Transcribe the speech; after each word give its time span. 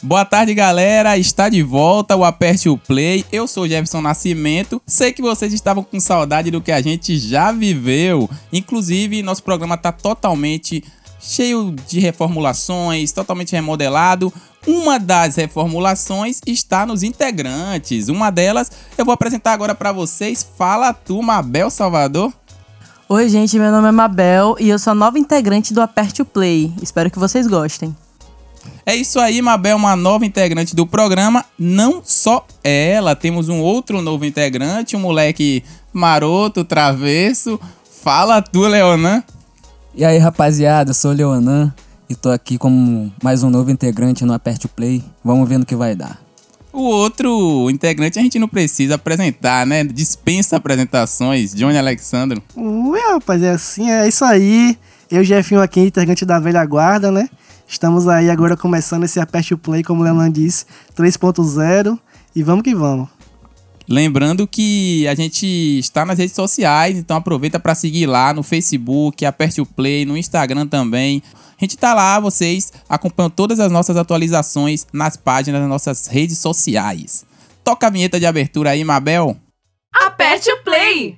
Boa 0.00 0.24
tarde, 0.24 0.54
galera. 0.54 1.18
Está 1.18 1.48
de 1.48 1.60
volta 1.60 2.14
o 2.14 2.24
Aperte 2.24 2.68
o 2.68 2.78
Play. 2.78 3.24
Eu 3.32 3.48
sou 3.48 3.66
Jefferson 3.66 4.00
Nascimento. 4.00 4.80
Sei 4.86 5.12
que 5.12 5.20
vocês 5.20 5.52
estavam 5.52 5.82
com 5.82 5.98
saudade 5.98 6.52
do 6.52 6.60
que 6.60 6.70
a 6.70 6.80
gente 6.80 7.18
já 7.18 7.50
viveu. 7.50 8.30
Inclusive, 8.52 9.24
nosso 9.24 9.42
programa 9.42 9.74
está 9.74 9.90
totalmente 9.90 10.84
cheio 11.20 11.74
de 11.88 11.98
reformulações, 11.98 13.10
totalmente 13.10 13.50
remodelado. 13.50 14.32
Uma 14.64 15.00
das 15.00 15.34
reformulações 15.34 16.40
está 16.46 16.86
nos 16.86 17.02
integrantes. 17.02 18.08
Uma 18.08 18.30
delas 18.30 18.70
eu 18.96 19.04
vou 19.04 19.12
apresentar 19.12 19.52
agora 19.52 19.74
para 19.74 19.90
vocês. 19.90 20.48
Fala 20.56 20.92
tu, 20.92 21.20
Mabel 21.20 21.70
Salvador. 21.70 22.32
Oi, 23.08 23.28
gente, 23.28 23.58
meu 23.58 23.72
nome 23.72 23.88
é 23.88 23.92
Mabel 23.92 24.54
e 24.60 24.68
eu 24.68 24.78
sou 24.78 24.92
a 24.92 24.94
nova 24.94 25.18
integrante 25.18 25.74
do 25.74 25.82
Aperte 25.82 26.22
o 26.22 26.24
Play. 26.24 26.72
Espero 26.80 27.10
que 27.10 27.18
vocês 27.18 27.48
gostem. 27.48 27.96
É 28.84 28.94
isso 28.94 29.20
aí, 29.20 29.40
Mabel, 29.42 29.76
uma 29.76 29.94
nova 29.94 30.24
integrante 30.24 30.74
do 30.74 30.86
programa. 30.86 31.44
Não 31.58 32.00
só 32.04 32.46
ela, 32.62 33.14
temos 33.14 33.48
um 33.48 33.60
outro 33.60 34.00
novo 34.00 34.24
integrante, 34.24 34.96
um 34.96 35.00
moleque 35.00 35.62
maroto, 35.92 36.64
travesso. 36.64 37.60
Fala 38.02 38.40
tu, 38.40 38.60
Leonan. 38.62 39.22
E 39.94 40.04
aí, 40.04 40.18
rapaziada, 40.18 40.90
eu 40.90 40.94
sou 40.94 41.10
o 41.10 41.14
Leonan 41.14 41.72
e 42.08 42.14
tô 42.14 42.30
aqui 42.30 42.56
como 42.56 43.12
mais 43.22 43.42
um 43.42 43.50
novo 43.50 43.70
integrante 43.70 44.24
no 44.24 44.32
Aperte 44.32 44.66
o 44.66 44.68
Play. 44.68 45.04
Vamos 45.22 45.48
ver 45.48 45.58
no 45.58 45.66
que 45.66 45.76
vai 45.76 45.94
dar. 45.94 46.18
O 46.72 46.82
outro 46.82 47.68
integrante 47.70 48.18
a 48.18 48.22
gente 48.22 48.38
não 48.38 48.46
precisa 48.46 48.94
apresentar, 48.94 49.66
né? 49.66 49.82
Dispensa 49.84 50.56
apresentações. 50.56 51.52
Johnny 51.52 51.76
Alexandro. 51.76 52.42
Ui, 52.54 53.00
rapaz, 53.00 53.42
é 53.42 53.50
assim, 53.50 53.90
é 53.90 54.06
isso 54.06 54.24
aí. 54.24 54.78
Eu, 55.10 55.24
Jefinho, 55.24 55.60
aqui, 55.60 55.80
integrante 55.80 56.24
da 56.24 56.38
velha 56.38 56.64
guarda, 56.64 57.10
né? 57.10 57.28
Estamos 57.70 58.08
aí 58.08 58.30
agora 58.30 58.56
começando 58.56 59.04
esse 59.04 59.20
Aperte 59.20 59.52
o 59.52 59.58
Play, 59.58 59.82
como 59.82 60.00
o 60.00 60.04
Leonan 60.04 60.32
disse, 60.32 60.64
3.0. 60.96 61.98
E 62.34 62.42
vamos 62.42 62.62
que 62.62 62.74
vamos. 62.74 63.10
Lembrando 63.86 64.46
que 64.46 65.06
a 65.06 65.14
gente 65.14 65.46
está 65.78 66.04
nas 66.04 66.18
redes 66.18 66.34
sociais, 66.34 66.96
então 66.96 67.16
aproveita 67.16 67.60
para 67.60 67.74
seguir 67.74 68.06
lá 68.06 68.32
no 68.32 68.42
Facebook, 68.42 69.24
aperte 69.24 69.60
o 69.60 69.66
play, 69.66 70.04
no 70.04 70.16
Instagram 70.16 70.66
também. 70.66 71.22
A 71.58 71.64
gente 71.64 71.76
tá 71.76 71.94
lá, 71.94 72.18
vocês 72.20 72.72
acompanham 72.88 73.30
todas 73.30 73.60
as 73.60 73.70
nossas 73.70 73.96
atualizações 73.96 74.86
nas 74.92 75.16
páginas 75.16 75.60
das 75.60 75.70
nossas 75.70 76.06
redes 76.06 76.38
sociais. 76.38 77.24
Toca 77.62 77.86
a 77.86 77.90
vinheta 77.90 78.18
de 78.18 78.26
abertura 78.26 78.70
aí, 78.70 78.84
Mabel. 78.84 79.36
Aperte 79.92 80.50
o 80.50 80.62
play! 80.62 81.16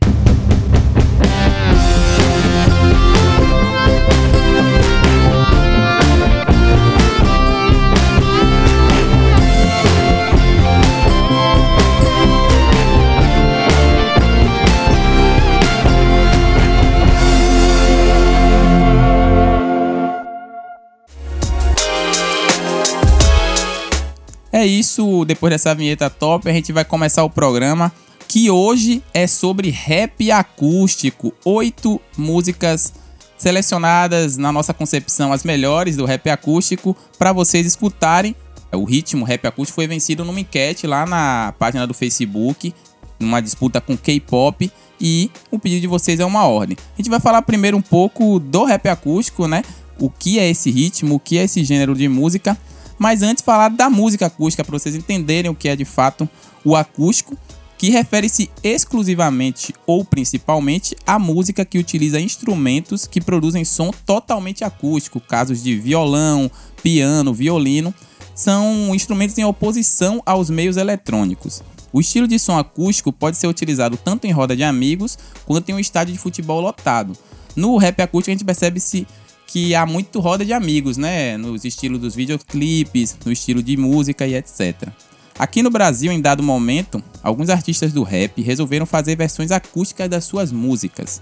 É 24.52 24.66
isso, 24.66 25.24
depois 25.24 25.52
dessa 25.52 25.74
vinheta 25.74 26.10
top, 26.10 26.48
a 26.48 26.52
gente 26.52 26.72
vai 26.72 26.84
começar 26.84 27.22
o 27.22 27.30
programa 27.30 27.92
que 28.26 28.50
hoje 28.50 29.02
é 29.14 29.26
sobre 29.26 29.70
rap 29.70 30.30
acústico. 30.30 31.32
Oito 31.44 32.00
músicas 32.16 32.92
selecionadas 33.38 34.36
na 34.36 34.50
nossa 34.52 34.74
concepção, 34.74 35.32
as 35.32 35.44
melhores 35.44 35.96
do 35.96 36.04
rap 36.04 36.28
acústico, 36.28 36.96
para 37.16 37.32
vocês 37.32 37.64
escutarem. 37.64 38.34
O 38.72 38.84
ritmo 38.84 39.24
rap 39.24 39.46
acústico 39.46 39.76
foi 39.76 39.86
vencido 39.86 40.24
numa 40.24 40.40
enquete 40.40 40.86
lá 40.86 41.06
na 41.06 41.54
página 41.58 41.86
do 41.86 41.94
Facebook, 41.94 42.74
numa 43.20 43.40
disputa 43.40 43.80
com 43.80 43.96
K-pop. 43.96 44.70
E 45.00 45.30
o 45.50 45.58
pedido 45.58 45.80
de 45.80 45.86
vocês 45.86 46.20
é 46.20 46.24
uma 46.24 46.46
ordem. 46.46 46.76
A 46.94 46.96
gente 46.96 47.08
vai 47.08 47.20
falar 47.20 47.42
primeiro 47.42 47.76
um 47.76 47.82
pouco 47.82 48.38
do 48.38 48.64
rap 48.64 48.88
acústico, 48.88 49.46
né? 49.46 49.62
O 49.98 50.10
que 50.10 50.38
é 50.38 50.48
esse 50.48 50.70
ritmo, 50.70 51.14
o 51.14 51.20
que 51.20 51.38
é 51.38 51.44
esse 51.44 51.64
gênero 51.64 51.94
de 51.94 52.08
música. 52.08 52.58
Mas 53.00 53.22
antes 53.22 53.42
falar 53.42 53.70
da 53.70 53.88
música 53.88 54.26
acústica 54.26 54.62
para 54.62 54.78
vocês 54.78 54.94
entenderem 54.94 55.50
o 55.50 55.54
que 55.54 55.70
é 55.70 55.74
de 55.74 55.86
fato 55.86 56.28
o 56.62 56.76
acústico, 56.76 57.34
que 57.78 57.88
refere-se 57.88 58.50
exclusivamente 58.62 59.74
ou 59.86 60.04
principalmente 60.04 60.94
à 61.06 61.18
música 61.18 61.64
que 61.64 61.78
utiliza 61.78 62.20
instrumentos 62.20 63.06
que 63.06 63.18
produzem 63.18 63.64
som 63.64 63.90
totalmente 64.04 64.64
acústico, 64.64 65.18
casos 65.18 65.62
de 65.62 65.74
violão, 65.76 66.50
piano, 66.82 67.32
violino, 67.32 67.94
são 68.34 68.94
instrumentos 68.94 69.38
em 69.38 69.44
oposição 69.44 70.20
aos 70.26 70.50
meios 70.50 70.76
eletrônicos. 70.76 71.62
O 71.90 72.02
estilo 72.02 72.28
de 72.28 72.38
som 72.38 72.58
acústico 72.58 73.10
pode 73.10 73.38
ser 73.38 73.46
utilizado 73.46 73.96
tanto 73.96 74.26
em 74.26 74.30
roda 74.30 74.54
de 74.54 74.62
amigos 74.62 75.18
quanto 75.46 75.70
em 75.70 75.72
um 75.72 75.80
estádio 75.80 76.12
de 76.12 76.20
futebol 76.20 76.60
lotado. 76.60 77.16
No 77.56 77.78
rap 77.78 78.02
acústico 78.02 78.30
a 78.30 78.34
gente 78.34 78.44
percebe-se 78.44 79.06
que 79.50 79.74
há 79.74 79.84
muito 79.84 80.20
roda 80.20 80.44
de 80.44 80.52
amigos, 80.52 80.96
né? 80.96 81.36
Nos 81.36 81.64
estilos 81.64 82.00
dos 82.00 82.14
videoclipes, 82.14 83.16
no 83.24 83.32
estilo 83.32 83.60
de 83.60 83.76
música 83.76 84.24
e 84.24 84.36
etc. 84.36 84.88
Aqui 85.36 85.60
no 85.60 85.70
Brasil, 85.70 86.12
em 86.12 86.20
dado 86.20 86.40
momento, 86.40 87.02
alguns 87.20 87.50
artistas 87.50 87.92
do 87.92 88.04
rap 88.04 88.40
resolveram 88.40 88.86
fazer 88.86 89.16
versões 89.16 89.50
acústicas 89.50 90.08
das 90.08 90.24
suas 90.24 90.52
músicas. 90.52 91.20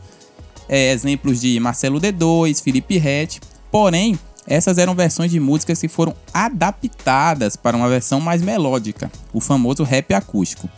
É, 0.69 0.93
exemplos 0.93 1.41
de 1.41 1.59
Marcelo 1.59 1.99
D2, 1.99 2.63
Felipe 2.63 2.99
Rett, 2.99 3.41
porém, 3.71 4.19
essas 4.47 4.77
eram 4.77 4.95
versões 4.95 5.31
de 5.31 5.41
músicas 5.41 5.81
que 5.81 5.89
foram 5.89 6.15
adaptadas 6.35 7.57
para 7.57 7.77
uma 7.77 7.89
versão 7.89 8.21
mais 8.21 8.43
melódica, 8.43 9.11
o 9.33 9.41
famoso 9.41 9.85
rap 9.85 10.13
acústico. 10.13 10.69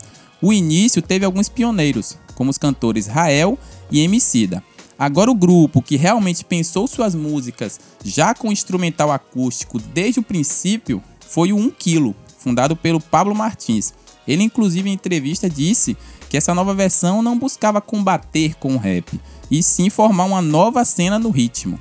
O 0.41 0.53
início 0.53 1.03
teve 1.03 1.25
alguns 1.25 1.49
pioneiros, 1.49 2.17
como 2.37 2.51
os 2.51 2.59
cantores 2.59 3.09
Rael 3.09 3.59
e 3.91 4.01
Emicida, 4.01 4.63
Agora 5.01 5.31
o 5.31 5.35
grupo 5.35 5.81
que 5.81 5.97
realmente 5.97 6.45
pensou 6.45 6.87
suas 6.87 7.15
músicas 7.15 7.81
já 8.05 8.35
com 8.35 8.53
instrumental 8.53 9.11
acústico 9.11 9.79
desde 9.79 10.21
o 10.21 10.23
princípio 10.23 11.03
foi 11.27 11.55
o 11.55 11.57
1 11.57 11.71
Kilo, 11.71 12.15
fundado 12.37 12.77
pelo 12.77 13.01
Pablo 13.01 13.35
Martins. 13.35 13.95
Ele 14.29 14.43
inclusive 14.43 14.91
em 14.91 14.93
entrevista 14.93 15.49
disse 15.49 15.97
que 16.29 16.37
essa 16.37 16.55
nova 16.55 16.75
versão 16.75 17.23
não 17.23 17.39
buscava 17.39 17.81
combater 17.81 18.57
com 18.57 18.75
o 18.75 18.79
rap, 18.79 19.19
e 19.51 19.63
sim 19.63 19.89
formar 19.89 20.25
uma 20.25 20.43
nova 20.43 20.85
cena 20.85 21.19
no 21.19 21.31
ritmo. 21.31 21.81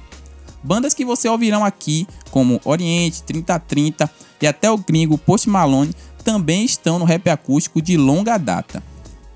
Bandas 0.64 0.94
que 0.94 1.04
você 1.04 1.28
ouvirão 1.28 1.66
aqui, 1.66 2.08
como 2.32 2.62
Oriente, 2.64 3.24
3030 3.24 4.10
e 4.42 4.48
até 4.48 4.72
o 4.72 4.78
gringo 4.78 5.18
Post 5.18 5.50
Malone, 5.50 5.94
também 6.24 6.64
estão 6.64 6.98
no 6.98 7.04
rap 7.04 7.30
acústico 7.30 7.82
de 7.82 7.98
longa 7.98 8.38
data. 8.38 8.82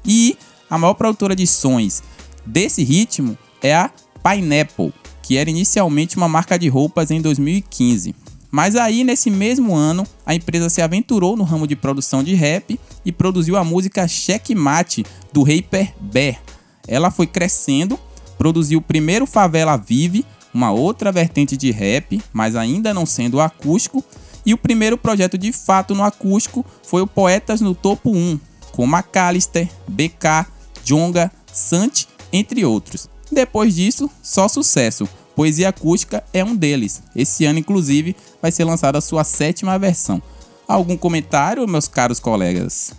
E 0.06 0.38
a 0.70 0.78
maior 0.78 0.94
produtora 0.94 1.36
de 1.36 1.46
sons 1.46 2.02
desse 2.46 2.82
ritmo 2.82 3.38
é 3.64 3.74
a 3.74 3.90
Pineapple, 4.22 4.94
que 5.24 5.38
era 5.38 5.50
inicialmente 5.50 6.18
uma 6.18 6.28
marca 6.28 6.60
de 6.60 6.68
roupas 6.68 7.10
em 7.10 7.22
2015. 7.22 8.14
Mas 8.52 8.76
aí, 8.76 9.04
nesse 9.04 9.32
mesmo 9.32 9.74
ano, 9.74 10.06
a 10.24 10.36
empresa 10.36 10.70
se 10.70 10.82
aventurou 10.82 11.36
no 11.36 11.44
ramo 11.44 11.66
de 11.66 11.76
produção 11.76 12.24
de 12.24 12.36
rap 12.36 12.80
e 13.04 13.12
produziu 13.12 13.58
a 13.58 13.64
música 13.64 14.08
Checkmate, 14.08 15.04
do 15.32 15.42
rapper 15.42 15.92
Bear. 16.00 16.40
Ela 16.88 17.10
foi 17.10 17.26
crescendo, 17.26 18.00
produziu 18.38 18.78
o 18.78 18.82
primeiro 18.82 19.26
Favela 19.26 19.76
Vive, 19.76 20.24
uma 20.54 20.72
outra 20.72 21.12
vertente 21.12 21.58
de 21.58 21.72
rap, 21.72 22.22
mas 22.32 22.56
ainda 22.56 22.94
não 22.94 23.08
sendo 23.08 23.42
acústico, 23.42 24.06
e 24.46 24.54
o 24.54 24.58
primeiro 24.58 24.98
projeto 24.98 25.38
de 25.38 25.52
fato 25.52 25.96
no 25.96 26.04
acústico 26.04 26.64
foi 26.84 27.02
o 27.02 27.08
Poetas 27.08 27.60
no 27.60 27.74
Topo 27.74 28.12
1, 28.12 28.40
com 28.74 28.86
McAllister, 28.86 29.68
BK, 29.88 30.46
Jonga, 30.84 31.32
Sant, 31.52 32.06
entre 32.32 32.64
outros. 32.66 33.10
Depois 33.34 33.76
disso, 33.76 34.10
só 34.22 34.48
sucesso. 34.48 35.08
Poesia 35.36 35.70
Acústica 35.70 36.24
é 36.32 36.44
um 36.44 36.56
deles. 36.56 37.02
Esse 37.16 37.46
ano, 37.46 37.60
inclusive, 37.60 38.16
vai 38.42 38.52
ser 38.52 38.64
lançada 38.64 39.00
a 39.00 39.02
sua 39.02 39.24
sétima 39.24 39.78
versão. 39.80 40.22
Algum 40.68 40.96
comentário, 40.96 41.68
meus 41.68 41.88
caros 41.88 42.20
colegas? 42.20 42.94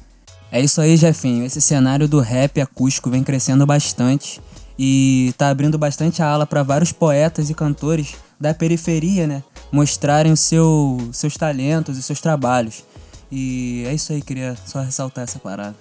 É 0.50 0.60
isso 0.60 0.80
aí, 0.80 0.96
Jefinho. 0.96 1.44
Esse 1.44 1.60
cenário 1.60 2.08
do 2.08 2.20
rap 2.20 2.60
acústico 2.60 3.10
vem 3.10 3.22
crescendo 3.22 3.64
bastante 3.64 4.40
e 4.78 5.32
tá 5.38 5.48
abrindo 5.48 5.78
bastante 5.78 6.22
a 6.22 6.26
ala 6.26 6.46
para 6.46 6.62
vários 6.62 6.92
poetas 6.92 7.50
e 7.50 7.54
cantores 7.54 8.14
da 8.38 8.52
periferia, 8.52 9.26
né? 9.26 9.42
Mostrarem 9.70 10.32
o 10.32 10.36
seu, 10.36 10.98
seus 11.12 11.36
talentos 11.36 11.96
e 11.96 12.02
seus 12.02 12.20
trabalhos. 12.20 12.84
E 13.30 13.84
é 13.86 13.94
isso 13.94 14.12
aí, 14.12 14.20
queria 14.20 14.56
só 14.66 14.80
ressaltar 14.80 15.24
essa 15.24 15.38
parada. 15.38 15.76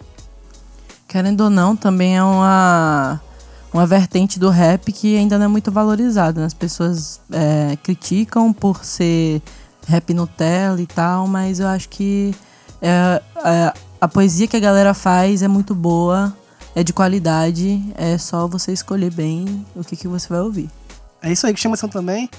Querendo 1.07 1.41
ou 1.41 1.49
não, 1.49 1.75
também 1.75 2.17
é 2.17 2.23
uma 2.23 3.21
uma 3.73 3.85
vertente 3.85 4.39
do 4.39 4.49
rap 4.49 4.91
que 4.91 5.17
ainda 5.17 5.37
não 5.37 5.45
é 5.45 5.47
muito 5.47 5.71
valorizada. 5.71 6.39
Né? 6.39 6.45
As 6.45 6.53
pessoas 6.53 7.19
é, 7.31 7.75
criticam 7.77 8.53
por 8.53 8.85
ser 8.85 9.41
rap 9.87 10.13
Nutella 10.13 10.79
e 10.81 10.85
tal, 10.85 11.27
mas 11.27 11.59
eu 11.59 11.67
acho 11.67 11.89
que 11.89 12.33
é, 12.81 13.21
é, 13.43 13.73
a 13.99 14.07
poesia 14.07 14.47
que 14.47 14.55
a 14.55 14.59
galera 14.59 14.93
faz 14.93 15.41
é 15.41 15.47
muito 15.47 15.73
boa, 15.73 16.35
é 16.75 16.83
de 16.83 16.93
qualidade, 16.93 17.83
é 17.95 18.17
só 18.17 18.47
você 18.47 18.71
escolher 18.71 19.11
bem 19.11 19.65
o 19.75 19.83
que, 19.83 19.95
que 19.95 20.07
você 20.07 20.27
vai 20.27 20.41
ouvir. 20.41 20.69
É 21.21 21.31
isso 21.31 21.47
aí 21.47 21.53
que 21.53 21.59
chama 21.59 21.75
atenção 21.75 21.89
também, 21.89 22.29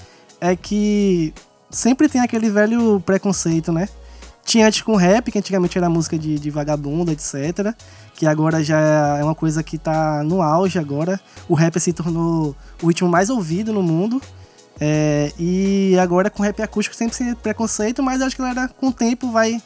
é 0.40 0.54
que 0.54 1.32
sempre 1.70 2.08
tem 2.08 2.20
aquele 2.20 2.50
velho 2.50 3.00
preconceito, 3.00 3.72
né? 3.72 3.88
Tinha 4.44 4.66
antes 4.66 4.82
com 4.82 4.94
rap, 4.94 5.32
que 5.32 5.38
antigamente 5.38 5.76
era 5.78 5.88
música 5.88 6.18
de, 6.18 6.38
de 6.38 6.50
vagabunda, 6.50 7.12
etc. 7.12 7.74
Que 8.14 8.26
agora 8.26 8.62
já 8.62 8.78
é 9.18 9.24
uma 9.24 9.34
coisa 9.34 9.62
que 9.62 9.78
tá 9.78 10.22
no 10.22 10.42
auge 10.42 10.78
agora. 10.78 11.20
O 11.48 11.54
rap 11.54 11.78
se 11.80 11.92
tornou 11.92 12.54
o 12.82 12.86
ritmo 12.86 13.08
mais 13.08 13.30
ouvido 13.30 13.72
no 13.72 13.82
mundo. 13.82 14.20
É, 14.80 15.32
e 15.38 15.96
agora 16.00 16.28
com 16.28 16.42
rap 16.42 16.60
acústico 16.60 16.96
sempre 16.96 17.16
sem 17.16 17.32
preconceito, 17.34 18.02
mas 18.02 18.20
acho 18.20 18.34
que 18.34 18.42
a 18.42 18.46
galera 18.46 18.68
com 18.68 18.88
o 18.88 18.92
tempo 18.92 19.30
vai 19.30 19.62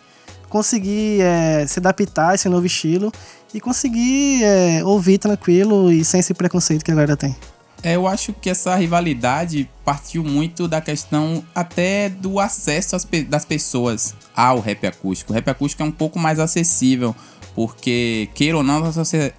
conseguir 0.49 1.23
é, 1.23 1.67
se 1.67 1.79
adaptar 1.79 2.31
a 2.31 2.35
esse 2.35 2.49
novo 2.49 2.67
estilo 2.67 3.11
e 3.53 3.61
conseguir 3.61 4.45
é, 4.45 4.85
ouvir 4.85 5.19
tranquilo 5.19 5.91
e 5.91 6.05
sem 6.05 6.21
esse 6.21 6.35
preconceito 6.35 6.85
que 6.85 6.91
a 6.91 6.95
galera 6.95 7.17
tem. 7.17 7.35
É, 7.83 7.95
eu 7.95 8.09
acho 8.09 8.33
que 8.33 8.51
essa 8.51 8.75
rivalidade 8.75 9.69
partiu 9.85 10.25
muito 10.25 10.67
da 10.67 10.81
questão 10.81 11.45
até 11.55 12.09
do 12.09 12.41
acesso 12.41 12.97
das 13.29 13.45
pessoas 13.45 14.15
ao 14.35 14.61
rap 14.61 14.87
acústico. 14.87 15.33
O 15.33 15.35
rap 15.35 15.49
acústico 15.49 15.83
é 15.83 15.87
um 15.87 15.93
pouco 15.93 16.19
mais 16.19 16.41
acessível, 16.41 17.15
porque, 17.55 18.29
queira 18.35 18.57
ou 18.57 18.63
não, 18.65 18.83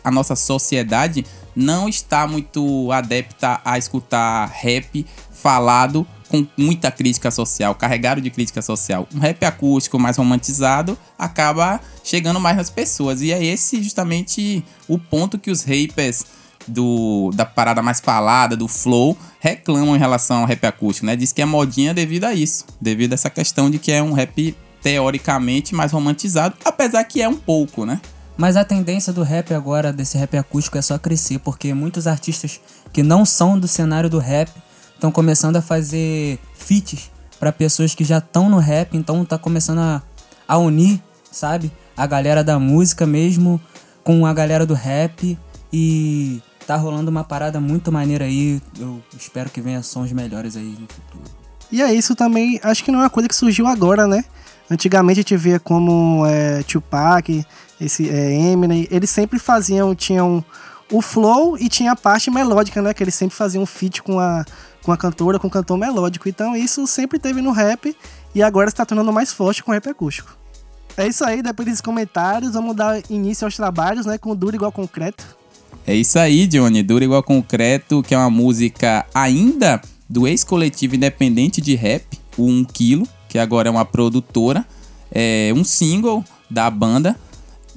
a 0.04 0.12
nossa 0.12 0.36
sociedade 0.36 1.26
não 1.56 1.90
está 1.90 2.26
muito 2.26 2.92
adepta 2.92 3.60
a 3.66 3.78
escutar 3.78 4.46
rap 4.48 5.06
falado 5.32 6.08
com 6.30 6.46
muita 6.56 6.92
crítica 6.92 7.32
social, 7.32 7.74
carregado 7.76 8.22
de 8.22 8.30
crítica 8.30 8.62
social. 8.62 9.08
Um 9.14 9.20
rap 9.20 9.44
acústico 9.44 10.00
mais 10.00 10.16
romantizado 10.16 10.98
acaba 11.18 11.82
chegando 12.04 12.40
mais 12.40 12.56
nas 12.56 12.70
pessoas. 12.70 13.22
E 13.22 13.32
é 13.32 13.44
esse 13.44 13.82
justamente 13.82 14.64
o 14.88 14.98
ponto 14.98 15.40
que 15.40 15.50
os 15.50 15.64
rappers 15.64 16.24
do, 16.68 17.32
da 17.34 17.46
parada 17.46 17.82
mais 17.82 18.00
falada, 18.00 18.56
do 18.56 18.68
flow, 18.68 19.18
reclamam 19.40 19.96
em 19.96 20.00
relação 20.00 20.42
ao 20.42 20.46
rap 20.46 20.66
acústico, 20.66 21.06
né? 21.06 21.16
Diz 21.16 21.32
que 21.32 21.42
é 21.42 21.46
modinha 21.46 21.94
devido 21.94 22.26
a 22.26 22.34
isso, 22.34 22.66
devido 22.80 23.14
a 23.14 23.16
essa 23.16 23.30
questão 23.30 23.70
de 23.70 23.80
que 23.80 23.92
é 23.92 24.02
um 24.02 24.14
rap 24.14 24.56
teoricamente 24.82 25.76
mais 25.76 25.92
romantizado, 25.92 26.56
apesar 26.64 27.04
que 27.04 27.22
é 27.22 27.28
um 27.28 27.36
pouco, 27.36 27.86
né? 27.86 28.00
Mas 28.38 28.56
a 28.56 28.64
tendência 28.64 29.12
do 29.12 29.22
rap 29.22 29.54
agora, 29.54 29.92
desse 29.92 30.18
rap 30.18 30.38
acústico, 30.38 30.78
é 30.78 30.82
só 30.82 30.98
crescer, 30.98 31.40
porque 31.40 31.74
muitos 31.74 32.08
artistas 32.08 32.62
que 32.94 33.04
não 33.04 33.26
são 33.26 33.60
do 33.60 33.68
cenário 33.68 34.10
do 34.10 34.18
rap 34.18 34.50
estão 34.94 35.12
começando 35.12 35.58
a 35.58 35.62
fazer 35.62 36.40
feats 36.54 37.12
para 37.38 37.52
pessoas 37.52 37.94
que 37.94 38.04
já 38.04 38.20
estão 38.20 38.50
no 38.50 38.58
rap, 38.58 38.96
então 38.96 39.26
tá 39.26 39.38
começando 39.38 39.80
a, 39.80 40.02
a 40.48 40.58
unir, 40.58 41.02
sabe? 41.30 41.72
A 41.98 42.08
galera 42.08 42.44
da 42.44 42.58
música 42.58 43.06
mesmo 43.06 43.60
com 44.04 44.26
a 44.26 44.34
galera 44.34 44.66
do 44.66 44.74
rap 44.74 45.38
e 45.72 46.42
tá 46.70 46.76
rolando 46.76 47.10
uma 47.10 47.24
parada 47.24 47.60
muito 47.60 47.92
maneira 47.92 48.26
aí. 48.26 48.62
Eu 48.80 49.02
espero 49.18 49.50
que 49.50 49.60
venha 49.60 49.82
sons 49.82 50.12
melhores 50.12 50.56
aí 50.56 50.78
no 50.80 50.88
futuro. 50.88 51.24
E 51.72 51.82
é 51.82 51.92
isso 51.92 52.16
também, 52.16 52.60
acho 52.62 52.84
que 52.84 52.92
não 52.92 53.00
é 53.00 53.04
uma 53.04 53.10
coisa 53.10 53.28
que 53.28 53.36
surgiu 53.36 53.66
agora, 53.66 54.06
né? 54.06 54.24
Antigamente 54.70 55.20
a 55.20 55.22
gente 55.24 55.36
via 55.36 55.60
como 55.60 56.24
é, 56.28 56.62
Tupac, 56.62 57.44
esse 57.82 58.08
é, 58.08 58.34
Eminem, 58.34 58.88
eles 58.92 59.10
sempre 59.10 59.40
faziam, 59.40 59.96
tinham 59.96 60.46
o 60.92 61.02
flow 61.02 61.58
e 61.58 61.70
tinha 61.70 61.94
a 61.94 61.96
parte 61.96 62.30
melódica, 62.30 62.84
né? 62.84 62.94
Que 62.94 63.04
eles 63.04 63.16
sempre 63.16 63.36
faziam 63.36 63.64
um 63.64 63.66
feat 63.66 64.04
com 64.04 64.20
a, 64.20 64.46
com 64.84 64.92
a 64.92 64.98
cantora, 64.98 65.40
com 65.40 65.48
o 65.48 65.52
cantor 65.52 65.76
melódico. 65.76 66.30
Então 66.30 66.56
isso 66.56 66.86
sempre 66.86 67.18
teve 67.18 67.42
no 67.42 67.52
rap 67.52 67.98
e 68.36 68.44
agora 68.44 68.70
está 68.70 68.86
tornando 68.86 69.12
mais 69.12 69.34
forte 69.34 69.64
com 69.64 69.72
o 69.72 69.74
rap 69.74 69.90
acústico. 69.90 70.38
É 70.96 71.08
isso 71.08 71.26
aí, 71.26 71.42
depois 71.42 71.66
desses 71.66 71.82
comentários, 71.82 72.54
vamos 72.54 72.76
dar 72.76 73.02
início 73.10 73.46
aos 73.46 73.56
trabalhos, 73.56 74.06
né? 74.06 74.20
Com 74.20 74.36
Duro 74.36 74.56
Igual 74.56 74.72
Concreto. 74.72 75.39
É 75.90 75.96
isso 75.96 76.20
aí, 76.20 76.46
Johnny. 76.46 76.84
Dura 76.84 77.04
igual 77.04 77.24
concreto, 77.24 78.04
que 78.04 78.14
é 78.14 78.18
uma 78.20 78.30
música 78.30 79.08
ainda 79.12 79.82
do 80.08 80.28
ex-coletivo 80.28 80.96
independente 80.96 81.60
de 81.60 81.74
rap, 81.74 82.06
o 82.38 82.46
1 82.46 82.66
Kilo, 82.66 83.08
que 83.28 83.40
agora 83.40 83.70
é 83.70 83.72
uma 83.72 83.84
produtora. 83.84 84.64
É 85.12 85.52
um 85.56 85.64
single 85.64 86.24
da 86.48 86.70
banda. 86.70 87.20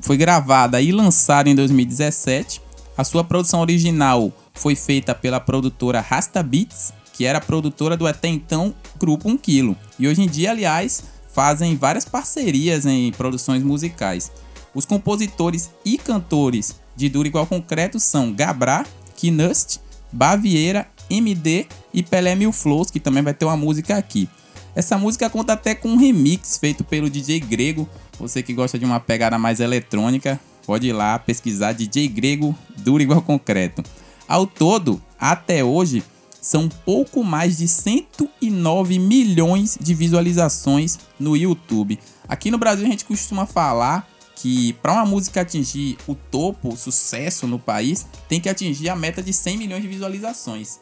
Foi 0.02 0.18
gravada 0.18 0.78
e 0.78 0.92
lançada 0.92 1.48
em 1.48 1.54
2017. 1.54 2.60
A 2.98 3.02
sua 3.02 3.24
produção 3.24 3.62
original 3.62 4.30
foi 4.52 4.74
feita 4.74 5.14
pela 5.14 5.40
produtora 5.40 6.02
Rasta 6.02 6.42
Beats, 6.42 6.92
que 7.14 7.24
era 7.24 7.40
produtora 7.40 7.96
do 7.96 8.06
até 8.06 8.28
então 8.28 8.74
grupo 9.00 9.26
1 9.26 9.38
Kilo. 9.38 9.74
E 9.98 10.06
hoje 10.06 10.20
em 10.20 10.28
dia, 10.28 10.50
aliás, 10.50 11.02
fazem 11.32 11.76
várias 11.76 12.04
parcerias 12.04 12.84
em 12.84 13.10
produções 13.10 13.62
musicais. 13.62 14.30
Os 14.74 14.84
compositores 14.84 15.70
e 15.82 15.96
cantores 15.96 16.81
de 16.96 17.08
Duro 17.08 17.28
Igual 17.28 17.46
Concreto 17.46 17.98
são 17.98 18.32
Gabrá, 18.32 18.84
Kinust, 19.16 19.80
Bavieira, 20.12 20.86
MD 21.08 21.66
e 21.92 22.02
Pelé 22.02 22.34
Mil 22.34 22.52
Flows, 22.52 22.90
que 22.90 23.00
também 23.00 23.22
vai 23.22 23.34
ter 23.34 23.44
uma 23.44 23.56
música 23.56 23.96
aqui. 23.96 24.28
Essa 24.74 24.96
música 24.96 25.28
conta 25.28 25.52
até 25.52 25.74
com 25.74 25.88
um 25.88 25.96
remix 25.96 26.56
feito 26.56 26.82
pelo 26.82 27.10
DJ 27.10 27.40
Grego. 27.40 27.88
Você 28.18 28.42
que 28.42 28.54
gosta 28.54 28.78
de 28.78 28.84
uma 28.84 29.00
pegada 29.00 29.38
mais 29.38 29.60
eletrônica, 29.60 30.40
pode 30.66 30.86
ir 30.86 30.92
lá 30.92 31.18
pesquisar 31.18 31.72
DJ 31.72 32.08
Grego 32.08 32.56
Duro 32.78 33.02
Igual 33.02 33.22
Concreto. 33.22 33.82
Ao 34.26 34.46
todo, 34.46 35.02
até 35.18 35.62
hoje, 35.62 36.02
são 36.40 36.68
pouco 36.68 37.22
mais 37.22 37.58
de 37.58 37.68
109 37.68 38.98
milhões 38.98 39.78
de 39.80 39.94
visualizações 39.94 40.98
no 41.18 41.36
YouTube. 41.36 41.98
Aqui 42.26 42.50
no 42.50 42.58
Brasil 42.58 42.86
a 42.86 42.90
gente 42.90 43.04
costuma 43.04 43.46
falar 43.46 44.08
que 44.42 44.72
para 44.82 44.92
uma 44.92 45.06
música 45.06 45.42
atingir 45.42 45.96
o 46.04 46.16
topo, 46.16 46.70
o 46.70 46.76
sucesso 46.76 47.46
no 47.46 47.60
país, 47.60 48.04
tem 48.28 48.40
que 48.40 48.48
atingir 48.48 48.88
a 48.88 48.96
meta 48.96 49.22
de 49.22 49.32
100 49.32 49.56
milhões 49.56 49.82
de 49.82 49.86
visualizações. 49.88 50.80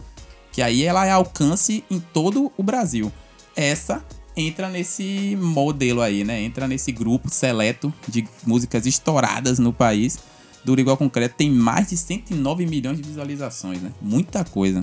Que 0.51 0.63
aí 0.63 0.83
ela 0.83 1.05
é 1.05 1.11
alcance 1.11 1.85
em 1.91 2.01
todo 2.01 2.51
o 2.57 2.63
Brasil. 2.63 3.13
Essa 3.55 4.03
entra 4.35 4.71
nesse 4.71 5.37
modelo 5.39 6.01
aí, 6.01 6.25
né? 6.25 6.41
Entra 6.41 6.67
nesse 6.67 6.91
grupo 6.91 7.29
seleto 7.29 7.93
de 8.09 8.27
músicas 8.47 8.87
estouradas 8.87 9.59
no 9.59 9.75
país. 9.75 10.19
Duro 10.65 10.81
Igual 10.81 10.97
Concreto 10.97 11.35
tem 11.37 11.51
mais 11.51 11.91
de 11.91 11.99
109 11.99 12.65
milhões 12.65 12.97
de 12.97 13.03
visualizações, 13.03 13.83
né? 13.83 13.93
Muita 14.01 14.43
coisa. 14.43 14.83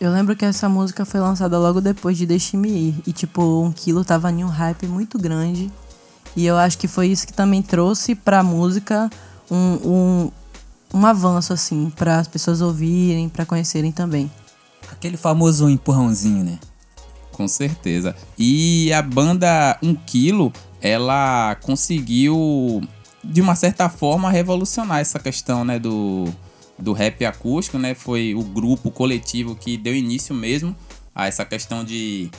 Eu 0.00 0.10
lembro 0.10 0.34
que 0.34 0.44
essa 0.44 0.68
música 0.68 1.04
foi 1.04 1.20
lançada 1.20 1.56
logo 1.56 1.80
depois 1.80 2.18
de 2.18 2.26
Deixe-me 2.26 2.68
Ir. 2.68 2.94
E, 3.06 3.12
tipo, 3.12 3.62
um 3.62 3.70
quilo 3.70 4.04
tava 4.04 4.28
em 4.32 4.42
um 4.42 4.48
hype 4.48 4.88
muito 4.88 5.16
grande. 5.16 5.70
E 6.36 6.46
eu 6.46 6.56
acho 6.56 6.78
que 6.78 6.88
foi 6.88 7.08
isso 7.08 7.26
que 7.26 7.32
também 7.32 7.62
trouxe 7.62 8.14
pra 8.14 8.42
música 8.42 9.08
um, 9.50 9.56
um, 9.56 10.32
um 10.94 11.06
avanço, 11.06 11.52
assim, 11.52 11.90
para 11.90 12.18
as 12.18 12.28
pessoas 12.28 12.60
ouvirem, 12.60 13.28
para 13.28 13.46
conhecerem 13.46 13.92
também. 13.92 14.30
Aquele 14.90 15.16
famoso 15.16 15.68
empurrãozinho, 15.68 16.44
né? 16.44 16.58
Com 17.32 17.48
certeza. 17.48 18.14
E 18.38 18.92
a 18.92 19.02
banda 19.02 19.78
1 19.82 19.94
Quilo, 20.06 20.52
ela 20.80 21.56
conseguiu, 21.62 22.80
de 23.22 23.40
uma 23.40 23.54
certa 23.54 23.88
forma, 23.88 24.30
revolucionar 24.30 25.00
essa 25.00 25.18
questão, 25.18 25.64
né, 25.64 25.78
do, 25.78 26.28
do 26.78 26.92
rap 26.92 27.24
acústico, 27.24 27.78
né? 27.78 27.94
Foi 27.94 28.34
o 28.34 28.42
grupo 28.42 28.90
coletivo 28.90 29.54
que 29.54 29.76
deu 29.76 29.94
início 29.94 30.34
mesmo 30.34 30.74
a 31.14 31.26
essa 31.26 31.44
questão 31.44 31.84
de 31.84 32.30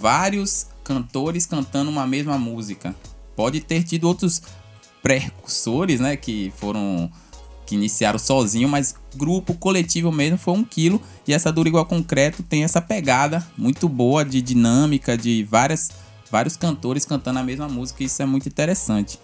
vários 0.00 0.66
cantores 0.84 1.44
cantando 1.44 1.90
uma 1.90 2.06
mesma 2.06 2.38
música 2.38 2.94
pode 3.38 3.60
ter 3.60 3.84
tido 3.84 4.08
outros 4.08 4.42
precursores, 5.00 6.00
né, 6.00 6.16
que 6.16 6.52
foram 6.56 7.08
que 7.64 7.76
iniciaram 7.76 8.18
sozinho, 8.18 8.68
mas 8.68 8.96
grupo 9.14 9.54
coletivo 9.54 10.10
mesmo 10.10 10.36
foi 10.38 10.54
um 10.54 10.64
quilo 10.64 11.00
e 11.24 11.32
essa 11.32 11.52
dura 11.52 11.68
igual 11.68 11.86
concreto 11.86 12.42
tem 12.42 12.64
essa 12.64 12.80
pegada 12.80 13.46
muito 13.56 13.88
boa 13.88 14.24
de 14.24 14.42
dinâmica 14.42 15.16
de 15.16 15.44
várias 15.44 15.90
vários 16.32 16.56
cantores 16.56 17.04
cantando 17.04 17.38
a 17.38 17.44
mesma 17.44 17.68
música, 17.68 18.02
isso 18.02 18.20
é 18.20 18.26
muito 18.26 18.48
interessante. 18.48 19.20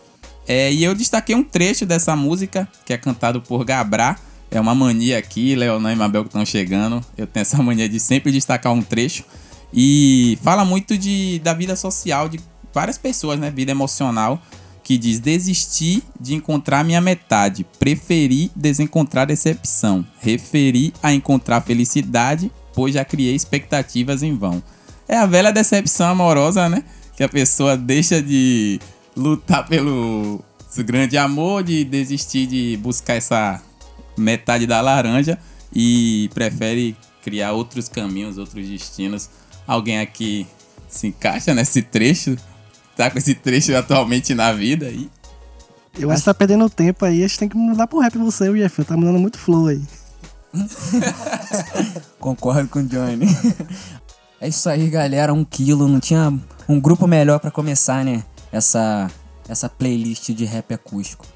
É, 0.46 0.72
e 0.72 0.84
eu 0.84 0.94
destaquei 0.94 1.34
um 1.34 1.42
trecho 1.42 1.84
dessa 1.84 2.14
música 2.14 2.68
que 2.84 2.92
é 2.92 2.98
cantado 2.98 3.40
por 3.40 3.64
Gabrá. 3.64 4.16
É 4.50 4.60
uma 4.60 4.74
mania 4.74 5.18
aqui, 5.18 5.56
Leonan 5.56 5.92
e 5.92 5.96
Mabel 5.96 6.22
que 6.22 6.28
estão 6.28 6.46
chegando. 6.46 7.04
Eu 7.16 7.26
tenho 7.26 7.42
essa 7.42 7.60
mania 7.62 7.88
de 7.88 7.98
sempre 7.98 8.30
destacar 8.30 8.72
um 8.72 8.82
trecho. 8.82 9.24
E 9.72 10.38
fala 10.42 10.64
muito 10.64 10.96
de, 10.96 11.40
da 11.40 11.52
vida 11.52 11.74
social, 11.74 12.28
de 12.28 12.38
várias 12.74 12.98
pessoas, 12.98 13.38
né? 13.38 13.50
Vida 13.50 13.70
emocional, 13.70 14.42
que 14.82 14.98
diz: 14.98 15.20
desisti 15.20 16.02
de 16.20 16.34
encontrar 16.34 16.84
minha 16.84 17.00
metade, 17.00 17.64
preferi 17.78 18.50
desencontrar 18.54 19.26
decepção, 19.26 20.04
referi 20.20 20.92
a 21.02 21.12
encontrar 21.12 21.60
felicidade, 21.60 22.50
pois 22.74 22.94
já 22.94 23.04
criei 23.04 23.34
expectativas 23.34 24.22
em 24.22 24.36
vão. 24.36 24.62
É 25.08 25.16
a 25.16 25.26
velha 25.26 25.52
decepção 25.52 26.08
amorosa, 26.08 26.68
né? 26.68 26.82
Que 27.16 27.22
a 27.22 27.28
pessoa 27.28 27.76
deixa 27.76 28.20
de 28.20 28.80
lutar 29.16 29.66
pelo 29.66 30.44
grande 30.78 31.16
amor, 31.16 31.62
de 31.62 31.84
desistir 31.84 32.46
de 32.46 32.76
buscar 32.78 33.14
essa 33.14 33.62
metade 34.16 34.66
da 34.66 34.80
laranja 34.80 35.38
e 35.72 36.28
prefere 36.34 36.96
criar 37.22 37.52
outros 37.52 37.88
caminhos, 37.88 38.38
outros 38.38 38.66
destinos. 38.66 39.30
Alguém 39.66 40.00
aqui 40.00 40.46
se 40.88 41.06
encaixa 41.06 41.54
nesse 41.54 41.80
trecho 41.82 42.36
tá 42.96 43.10
com 43.10 43.18
esse 43.18 43.34
trecho 43.34 43.76
atualmente 43.76 44.34
na 44.34 44.52
vida 44.52 44.86
aí. 44.86 45.10
Eu 45.98 46.10
acho 46.10 46.22
que 46.22 46.26
tá 46.26 46.34
perdendo 46.34 46.68
tempo 46.68 47.04
aí, 47.04 47.22
a 47.22 47.26
gente 47.26 47.38
tem 47.38 47.48
que 47.48 47.56
mudar 47.56 47.86
pro 47.86 48.00
rap 48.00 48.18
você, 48.18 48.48
o 48.48 48.56
Jeff. 48.56 48.84
Tá 48.84 48.96
mudando 48.96 49.18
muito 49.18 49.38
flow 49.38 49.68
aí. 49.68 49.82
Concordo 52.18 52.68
com 52.68 52.80
o 52.80 52.84
Johnny. 52.84 53.26
É 54.40 54.48
isso 54.48 54.68
aí, 54.68 54.88
galera. 54.90 55.32
Um 55.32 55.44
quilo. 55.44 55.86
Não 55.86 56.00
tinha 56.00 56.32
um 56.68 56.80
grupo 56.80 57.06
melhor 57.06 57.38
para 57.38 57.50
começar, 57.50 58.04
né? 58.04 58.24
essa, 58.54 59.10
essa 59.48 59.68
playlist 59.68 60.30
de 60.30 60.44
rap 60.44 60.72
acústico. 60.72 61.26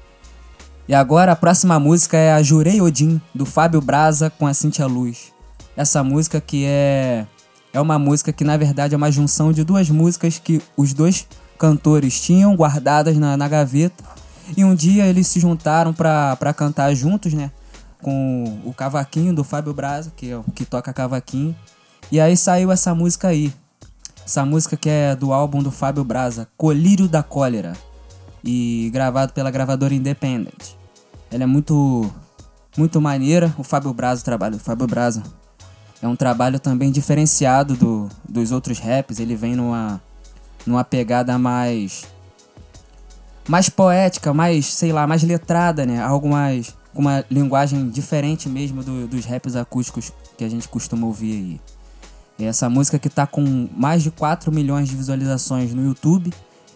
E 0.87 0.93
agora 0.93 1.33
a 1.33 1.35
próxima 1.35 1.79
música 1.79 2.17
é 2.17 2.33
a 2.33 2.41
Jurei 2.41 2.81
Odin, 2.81 3.21
do 3.35 3.45
Fábio 3.45 3.81
Braza 3.81 4.29
com 4.29 4.47
a 4.47 4.53
Cintia 4.53 4.87
Luz. 4.87 5.31
Essa 5.75 6.03
música 6.03 6.41
que 6.41 6.65
é 6.65 7.27
é 7.71 7.79
uma 7.79 7.99
música 7.99 8.33
que 8.33 8.43
na 8.43 8.57
verdade 8.57 8.95
é 8.95 8.97
uma 8.97 9.11
junção 9.11 9.53
de 9.53 9.63
duas 9.63 9.87
músicas 9.91 10.39
que 10.39 10.59
os 10.75 10.91
dois 10.91 11.27
cantores 11.59 12.19
tinham 12.21 12.55
guardadas 12.55 13.17
na, 13.17 13.35
na 13.35 13.47
gaveta 13.47 14.03
e 14.55 14.63
um 14.63 14.73
dia 14.73 15.05
eles 15.05 15.27
se 15.27 15.39
juntaram 15.39 15.93
para 15.93 16.53
cantar 16.55 16.95
juntos, 16.95 17.33
né? 17.33 17.51
Com 18.01 18.61
o 18.65 18.73
cavaquinho 18.73 19.35
do 19.35 19.43
Fábio 19.43 19.73
Braza, 19.73 20.11
que 20.15 20.31
é 20.31 20.37
o 20.37 20.43
que 20.43 20.65
toca 20.65 20.93
cavaquinho. 20.93 21.55
E 22.11 22.19
aí 22.19 22.35
saiu 22.35 22.71
essa 22.71 22.95
música 22.95 23.27
aí. 23.27 23.53
Essa 24.25 24.45
música 24.45 24.77
que 24.77 24.89
é 24.89 25.15
do 25.15 25.33
álbum 25.33 25.61
do 25.61 25.69
Fábio 25.69 26.03
Braza, 26.03 26.47
Colírio 26.57 27.07
da 27.07 27.21
Cólera. 27.21 27.73
E 28.43 28.89
gravado 28.93 29.33
pela 29.33 29.51
gravadora 29.51 29.93
Independent. 29.93 30.75
Ela 31.29 31.43
é 31.43 31.45
muito 31.45 32.09
muito 32.77 33.01
maneira. 33.01 33.53
O 33.57 33.63
Fábio 33.63 33.93
Braza, 33.93 34.21
o 34.21 34.25
trabalho 34.25 34.55
do 34.55 34.63
Fábio 34.63 34.87
Braza 34.87 35.21
é 36.01 36.07
um 36.07 36.15
trabalho 36.15 36.59
também 36.59 36.91
diferenciado 36.91 37.75
do, 37.75 38.09
dos 38.27 38.51
outros 38.51 38.79
raps. 38.79 39.19
Ele 39.19 39.35
vem 39.35 39.55
numa, 39.55 40.01
numa 40.65 40.83
pegada 40.83 41.37
mais. 41.37 42.05
mais 43.47 43.69
poética, 43.69 44.33
mais, 44.33 44.65
sei 44.65 44.91
lá, 44.91 45.07
mais 45.07 45.23
letrada, 45.23 45.85
né? 45.85 46.01
Algo 46.01 46.29
mais. 46.29 46.75
com 46.93 47.01
uma 47.01 47.23
linguagem 47.29 47.89
diferente 47.89 48.49
mesmo 48.49 48.83
do, 48.83 49.07
dos 49.07 49.25
raps 49.25 49.55
acústicos 49.55 50.11
que 50.37 50.43
a 50.43 50.49
gente 50.49 50.67
costuma 50.67 51.07
ouvir 51.07 51.59
aí. 52.39 52.47
Essa 52.47 52.69
música 52.69 52.97
que 52.97 53.09
tá 53.09 53.27
com 53.27 53.67
mais 53.75 54.01
de 54.01 54.11
4 54.11 54.51
milhões 54.51 54.87
de 54.87 54.95
visualizações 54.95 55.73
no 55.73 55.83
YouTube. 55.83 56.31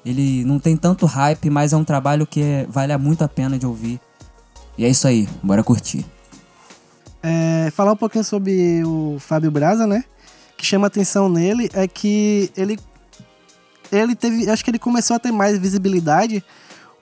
Ele 0.06 0.44
não 0.44 0.60
tem 0.60 0.76
tanto 0.76 1.06
hype, 1.06 1.50
mas 1.50 1.72
é 1.72 1.78
um 1.78 1.84
trabalho 1.86 2.28
que 2.28 2.68
vale 2.70 2.96
muito 2.98 3.24
a 3.24 3.30
pena 3.30 3.58
de 3.58 3.66
ouvir. 3.66 4.02
E 4.78 4.84
é 4.84 4.90
isso 4.90 5.08
aí, 5.08 5.30
bora 5.42 5.64
curtir. 5.64 6.06
É, 7.22 7.72
falar 7.72 7.94
um 7.94 7.96
pouquinho 7.96 8.24
sobre 8.24 8.84
o 8.84 9.18
Fábio 9.20 9.50
Braza, 9.50 9.88
né? 9.88 10.04
Que 10.58 10.66
chama 10.66 10.88
atenção 10.88 11.30
nele 11.30 11.70
é 11.74 11.88
que 11.88 12.52
ele 12.58 12.78
ele 13.92 14.16
teve, 14.16 14.50
acho 14.50 14.64
que 14.64 14.72
ele 14.72 14.80
começou 14.80 15.16
a 15.16 15.20
ter 15.20 15.32
mais 15.32 15.58
visibilidade 15.58 16.44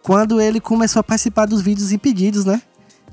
quando 0.02 0.42
ele 0.42 0.60
começou 0.60 1.00
a 1.00 1.04
participar 1.04 1.46
dos 1.46 1.62
vídeos 1.62 1.92
impedidos, 1.92 2.46
né? 2.46 2.62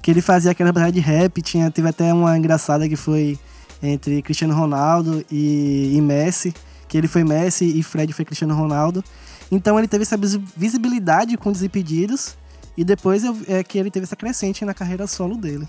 Que 0.01 0.11
ele 0.11 0.23
fazia 0.23 0.51
aquela 0.51 0.73
barra 0.73 0.91
de 0.91 1.01
rap, 1.01 1.43
tinha 1.43 1.71
teve 1.71 1.89
até 1.89 2.13
uma 2.13 2.37
engraçada 2.37 2.89
que 2.89 2.97
foi 2.97 3.39
entre 3.83 4.23
Cristiano 4.23 4.55
Ronaldo 4.55 5.25
e, 5.31 5.93
e 5.95 6.01
Messi, 6.01 6.55
que 6.89 6.97
ele 6.97 7.09
foi 7.09 7.25
Messi 7.25 7.65
e 7.65 7.83
Fred 7.83 8.13
foi 8.13 8.25
Cristiano 8.25 8.55
Ronaldo. 8.55 9.05
Então 9.51 9.79
ele 9.79 9.89
teve 9.89 10.03
essa 10.03 10.19
visibilidade 10.57 11.37
com 11.37 11.51
os 11.51 11.63
impedidos 11.63 12.37
e 12.77 12.85
depois 12.85 13.23
é 13.49 13.63
que 13.63 13.79
ele 13.79 13.91
teve 13.91 14.05
essa 14.05 14.17
crescente 14.17 14.65
na 14.65 14.75
carreira 14.75 15.07
solo 15.07 15.37
dele. 15.37 15.69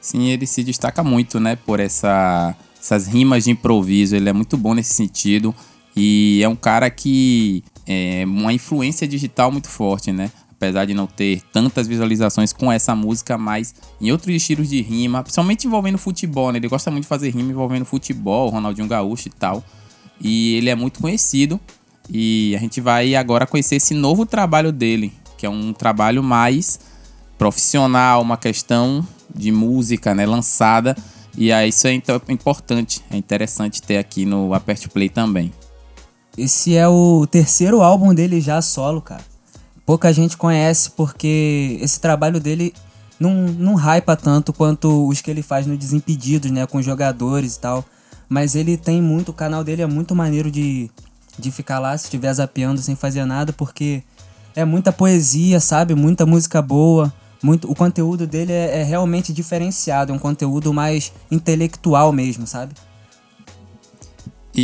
Sim, 0.00 0.28
ele 0.28 0.46
se 0.46 0.62
destaca 0.62 1.02
muito, 1.02 1.40
né, 1.40 1.56
por 1.56 1.80
essa, 1.80 2.54
essas 2.80 3.06
rimas 3.06 3.44
de 3.44 3.50
improviso. 3.50 4.14
Ele 4.14 4.28
é 4.28 4.32
muito 4.32 4.56
bom 4.56 4.74
nesse 4.74 4.94
sentido 4.94 5.54
e 6.00 6.40
é 6.44 6.48
um 6.48 6.54
cara 6.54 6.88
que 6.88 7.64
é 7.84 8.22
uma 8.24 8.52
influência 8.52 9.08
digital 9.08 9.50
muito 9.50 9.68
forte, 9.68 10.12
né? 10.12 10.30
Apesar 10.52 10.84
de 10.84 10.94
não 10.94 11.08
ter 11.08 11.42
tantas 11.52 11.88
visualizações 11.88 12.52
com 12.52 12.70
essa 12.70 12.94
música, 12.94 13.36
mas 13.36 13.74
em 14.00 14.12
outros 14.12 14.32
estilos 14.32 14.68
de 14.68 14.80
rima, 14.80 15.24
principalmente 15.24 15.66
envolvendo 15.66 15.98
futebol, 15.98 16.52
né? 16.52 16.58
Ele 16.58 16.68
gosta 16.68 16.88
muito 16.88 17.02
de 17.02 17.08
fazer 17.08 17.30
rima 17.30 17.50
envolvendo 17.50 17.84
futebol, 17.84 18.48
Ronaldinho 18.48 18.86
Gaúcho 18.86 19.26
e 19.26 19.32
tal. 19.32 19.64
E 20.20 20.54
ele 20.54 20.70
é 20.70 20.76
muito 20.76 21.00
conhecido. 21.00 21.58
E 22.08 22.54
a 22.54 22.60
gente 22.60 22.80
vai 22.80 23.16
agora 23.16 23.44
conhecer 23.44 23.74
esse 23.74 23.92
novo 23.92 24.24
trabalho 24.24 24.70
dele, 24.70 25.12
que 25.36 25.44
é 25.46 25.50
um 25.50 25.72
trabalho 25.72 26.22
mais 26.22 26.78
profissional, 27.36 28.22
uma 28.22 28.36
questão 28.36 29.04
de 29.34 29.50
música, 29.50 30.14
né, 30.14 30.24
lançada. 30.24 30.96
E 31.36 31.52
aí 31.52 31.70
isso 31.70 31.88
é 31.88 31.92
importante, 32.28 33.02
é 33.10 33.16
interessante 33.16 33.82
ter 33.82 33.98
aqui 33.98 34.24
no 34.24 34.54
Apert 34.54 34.88
Play 34.88 35.08
também. 35.08 35.52
Esse 36.38 36.76
é 36.76 36.86
o 36.88 37.26
terceiro 37.26 37.82
álbum 37.82 38.14
dele 38.14 38.40
já 38.40 38.62
solo, 38.62 39.00
cara. 39.02 39.22
Pouca 39.84 40.12
gente 40.12 40.36
conhece 40.36 40.90
porque 40.90 41.78
esse 41.80 41.98
trabalho 42.00 42.38
dele 42.38 42.72
não, 43.18 43.32
não 43.48 43.74
hypa 43.74 44.14
tanto 44.14 44.52
quanto 44.52 45.08
os 45.08 45.20
que 45.20 45.30
ele 45.30 45.42
faz 45.42 45.66
no 45.66 45.76
Desimpedidos, 45.76 46.50
né, 46.50 46.66
com 46.66 46.80
jogadores 46.80 47.56
e 47.56 47.60
tal. 47.60 47.84
Mas 48.28 48.54
ele 48.54 48.76
tem 48.76 49.02
muito, 49.02 49.30
o 49.30 49.34
canal 49.34 49.64
dele 49.64 49.82
é 49.82 49.86
muito 49.86 50.14
maneiro 50.14 50.50
de, 50.50 50.90
de 51.38 51.50
ficar 51.50 51.78
lá 51.78 51.96
se 51.96 52.04
estiver 52.04 52.32
zapeando 52.32 52.80
sem 52.80 52.94
fazer 52.94 53.24
nada, 53.24 53.52
porque 53.52 54.02
é 54.54 54.64
muita 54.64 54.92
poesia, 54.92 55.58
sabe? 55.60 55.94
Muita 55.94 56.24
música 56.24 56.62
boa 56.62 57.12
muito, 57.42 57.70
o 57.70 57.74
conteúdo 57.74 58.26
dele 58.26 58.52
é, 58.52 58.80
é, 58.80 58.82
realmente 58.82 59.32
diferenciado, 59.32 60.12
é 60.12 60.14
um 60.14 60.18
conteúdo 60.18 60.72
mais 60.72 61.12
intelectual 61.30 62.12
mesmo, 62.12 62.46
sabe? 62.46 62.74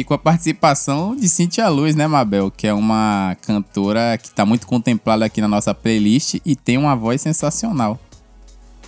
Com 0.03 0.15
a 0.15 0.19
participação 0.19 1.15
de 1.15 1.29
Cintia 1.29 1.69
Luz, 1.69 1.95
né, 1.95 2.07
Mabel? 2.07 2.51
Que 2.51 2.67
é 2.67 2.75
uma 2.75 3.37
cantora 3.43 4.19
que 4.19 4.29
está 4.29 4.45
muito 4.45 4.67
contemplada 4.67 5.25
aqui 5.25 5.41
na 5.41 5.47
nossa 5.47 5.73
playlist 5.75 6.41
e 6.45 6.57
tem 6.57 6.77
uma 6.79 6.97
voz 6.97 7.21
sensacional. 7.21 8.01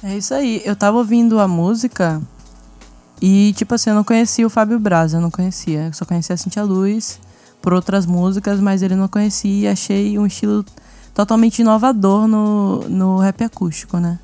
É 0.02 0.16
isso 0.16 0.34
aí. 0.34 0.62
Eu 0.64 0.74
tava 0.74 0.96
ouvindo 0.96 1.38
a 1.38 1.46
música 1.46 2.20
e, 3.20 3.54
tipo 3.56 3.74
assim, 3.74 3.90
eu 3.90 3.96
não 3.96 4.04
conhecia 4.04 4.46
o 4.46 4.50
Fábio 4.50 4.78
Braz, 4.78 5.12
eu 5.12 5.20
não 5.20 5.30
conhecia. 5.30 5.86
Eu 5.86 5.92
só 5.92 6.04
conhecia 6.04 6.34
a 6.34 6.36
Cintia 6.36 6.64
Luz 6.64 7.20
por 7.62 7.72
outras 7.72 8.06
músicas, 8.06 8.60
mas 8.60 8.82
ele 8.82 8.96
não 8.96 9.08
conhecia 9.08 9.68
e 9.68 9.72
achei 9.72 10.18
um 10.18 10.26
estilo 10.26 10.64
totalmente 11.14 11.60
inovador 11.60 12.26
no, 12.28 12.88
no 12.88 13.18
rap 13.18 13.42
acústico, 13.42 13.98
né? 13.98 14.18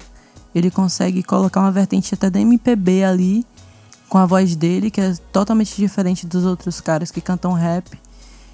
Ele 0.55 0.71
consegue 0.71 1.23
colocar 1.23 1.61
uma 1.61 1.73
vertente 1.73 2.13
até 2.13 2.29
da 2.29 2.39
MPB 2.39 3.05
ali, 3.05 3.47
com 4.13 4.19
a 4.19 4.27
voz 4.27 4.55
dele, 4.55 4.91
que 4.91 5.01
é 5.01 5.15
totalmente 5.33 5.75
diferente 5.75 6.27
dos 6.27 6.45
outros 6.45 6.83
caras 6.83 7.11
que 7.11 7.19
cantam 7.19 7.55
rap. 7.55 7.99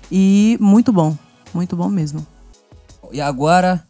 E 0.08 0.56
muito 0.60 0.92
bom, 0.92 1.18
muito 1.52 1.74
bom 1.74 1.88
mesmo. 1.88 2.24
E 3.10 3.20
agora, 3.20 3.84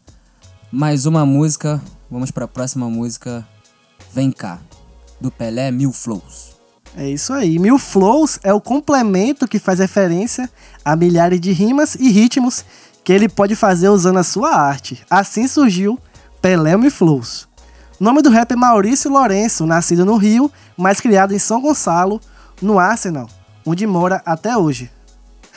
mais 0.71 1.05
uma 1.05 1.27
música. 1.27 1.79
Vamos 2.09 2.31
para 2.31 2.45
a 2.45 2.47
próxima 2.47 2.89
música. 2.89 3.47
Vem 4.11 4.31
cá, 4.31 4.57
do 5.21 5.29
Pelé 5.29 5.69
Mil 5.69 5.93
Flows. 5.93 6.55
É 6.97 7.07
isso 7.07 7.33
aí. 7.33 7.59
Mil 7.59 7.77
Flows 7.77 8.39
é 8.41 8.51
o 8.51 8.59
complemento 8.59 9.47
que 9.47 9.59
faz 9.59 9.77
referência 9.77 10.49
a 10.83 10.95
milhares 10.95 11.39
de 11.39 11.51
rimas 11.51 11.93
e 11.93 12.09
ritmos 12.09 12.65
que 13.03 13.13
ele 13.13 13.29
pode 13.29 13.55
fazer 13.55 13.89
usando 13.89 14.17
a 14.17 14.23
sua 14.23 14.55
arte. 14.55 15.05
Assim 15.07 15.47
surgiu 15.47 15.99
Pelé 16.41 16.73
e 16.83 16.89
Flows. 16.89 17.47
O 17.99 18.03
nome 18.03 18.21
do 18.21 18.29
rap 18.29 18.49
é 18.49 18.55
Maurício 18.55 19.11
Lourenço, 19.11 19.65
nascido 19.65 20.05
no 20.05 20.15
Rio, 20.15 20.49
mas 20.79 21.01
criado 21.01 21.33
em 21.33 21.39
São 21.39 21.59
Gonçalo, 21.59 22.21
no 22.61 22.79
Arsenal, 22.79 23.29
onde 23.65 23.85
mora 23.85 24.21
até 24.25 24.55
hoje. 24.55 24.89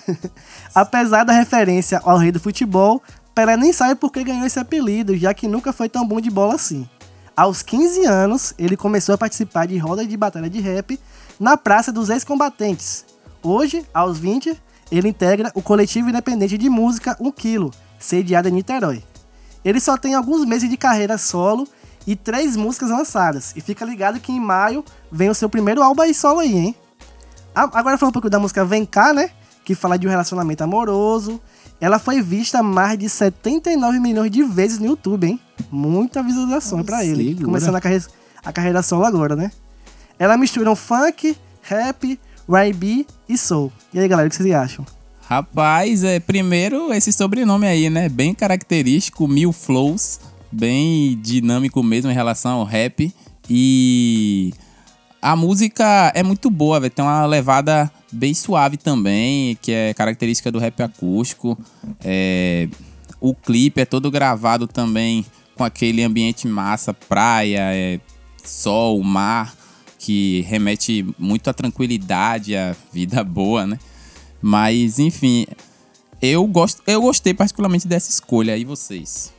Apesar 0.75 1.23
da 1.23 1.33
referência 1.33 2.01
ao 2.03 2.19
rei 2.19 2.33
do 2.33 2.41
futebol, 2.41 3.01
Pelé 3.33 3.57
nem 3.57 3.73
sabe 3.73 3.95
por 3.95 4.11
que 4.11 4.25
ganhou 4.25 4.45
esse 4.45 4.59
apelido, 4.59 5.17
já 5.17 5.33
que 5.33 5.47
nunca 5.47 5.73
foi 5.73 5.89
tão 5.89 6.05
bom 6.05 6.21
de 6.21 6.29
bola 6.29 6.57
assim. 6.57 6.89
Aos 7.37 7.63
15 7.63 8.05
anos, 8.05 8.53
ele 8.59 8.77
começou 8.77 9.15
a 9.15 9.19
participar 9.19 9.67
de 9.67 9.79
rodas 9.79 10.09
de 10.09 10.17
batalha 10.17 10.51
de 10.51 10.61
rap 10.61 10.99
na 11.39 11.57
Praça 11.57 11.93
dos 11.93 12.11
Ex-Combatentes. 12.11 13.05
Hoje, 13.45 13.87
aos 13.95 14.19
20, 14.19 14.61
ele 14.91 15.09
integra 15.09 15.53
o 15.55 15.63
coletivo 15.63 16.09
independente 16.09 16.59
de 16.59 16.69
música 16.69 17.17
1 17.21 17.31
Quilo, 17.31 17.71
sediado 17.97 18.49
em 18.49 18.53
Niterói. 18.53 19.05
Ele 19.65 19.79
só 19.79 19.97
tem 19.97 20.17
alguns 20.17 20.45
meses 20.45 20.69
de 20.69 20.77
carreira 20.77 21.17
solo 21.17 21.69
e 22.07 22.17
três 22.17 22.57
músicas 22.57 22.91
lançadas. 22.91 23.53
E 23.57 23.61
fica 23.61 23.85
ligado 23.85 24.19
que 24.19 24.33
em 24.33 24.41
maio 24.41 24.85
vem 25.13 25.29
o 25.29 25.35
seu 25.35 25.49
primeiro 25.49 25.83
álbum 25.83 26.03
aí 26.03 26.15
solo 26.15 26.41
aí, 26.41 26.57
hein? 26.57 26.75
Agora 27.55 27.99
falando 27.99 28.11
um 28.11 28.13
pouco 28.15 28.31
da 28.31 28.41
música 28.41 28.65
Vem 28.65 28.87
Cá, 28.87 29.13
né? 29.13 29.31
Que 29.63 29.75
fala 29.75 29.99
de 29.99 30.07
um 30.07 30.11
relacionamento 30.11 30.65
amoroso. 30.65 31.39
Ela 31.79 31.99
foi 31.99 32.23
vista 32.23 32.63
mais 32.63 32.99
de 32.99 33.09
79 33.09 34.01
milhões 34.01 34.31
de 34.31 34.43
vezes 34.43 34.79
no 34.79 34.87
YouTube, 34.87 35.27
hein? 35.27 35.41
Muita 35.71 36.23
visualização 36.23 36.83
para 36.83 37.05
ele. 37.05 37.35
Começando 37.45 37.75
a 37.75 37.81
carreira, 37.81 38.05
a 38.43 38.53
carreira 38.53 38.83
solo 38.83 39.05
agora, 39.05 39.37
né? 39.37 39.53
Ela 40.19 40.37
mistura 40.37 40.71
um 40.71 40.77
funk, 40.77 41.37
rap, 41.61 42.19
YB 42.49 43.07
e 43.29 43.37
Soul. 43.37 43.71
E 43.93 43.99
aí, 43.99 44.09
galera, 44.09 44.29
o 44.29 44.31
que 44.31 44.37
vocês 44.37 44.55
acham? 44.55 44.87
Rapaz, 45.23 46.05
é, 46.05 46.21
primeiro 46.21 46.93
esse 46.93 47.13
sobrenome 47.13 47.67
aí, 47.67 47.91
né? 47.91 48.09
Bem 48.09 48.33
característico, 48.35 49.29
Mil 49.29 49.53
Flows, 49.53 50.21
bem 50.51 51.19
dinâmico 51.21 51.83
mesmo 51.83 52.11
em 52.11 52.15
relação 52.15 52.61
ao 52.61 52.65
rap. 52.65 53.13
E 53.51 54.53
a 55.23 55.37
música 55.37 56.13
é 56.17 56.23
muito 56.23 56.51
boa, 56.51 56.81
vai 56.81 56.91
Tem 56.91 57.05
uma 57.05 57.25
levada 57.25 57.91
bem 58.11 58.35
suave 58.35 58.77
também, 58.77 59.57
que 59.63 59.71
é 59.71 59.95
característica 59.95 60.51
do 60.51 60.59
rap 60.59 60.83
acústico. 60.83 61.57
É, 62.05 62.69
o 63.21 63.33
clipe 63.33 63.81
é 63.81 63.85
todo 63.85 64.11
gravado 64.11 64.67
também 64.67 65.25
com 65.55 65.63
aquele 65.63 66.03
ambiente 66.03 66.49
massa, 66.49 66.93
praia, 66.93 67.61
é, 67.73 68.01
sol, 68.45 69.01
mar 69.03 69.55
que 69.97 70.41
remete 70.49 71.07
muito 71.17 71.49
à 71.49 71.55
tranquilidade, 71.55 72.57
à 72.57 72.75
vida 72.93 73.23
boa, 73.25 73.65
né? 73.65 73.79
Mas, 74.43 74.99
enfim, 74.99 75.47
Eu, 76.21 76.45
gosto, 76.47 76.83
eu 76.87 77.01
gostei 77.01 77.33
particularmente 77.33 77.87
dessa 77.87 78.11
escolha. 78.11 78.57
E 78.57 78.65
vocês? 78.65 79.33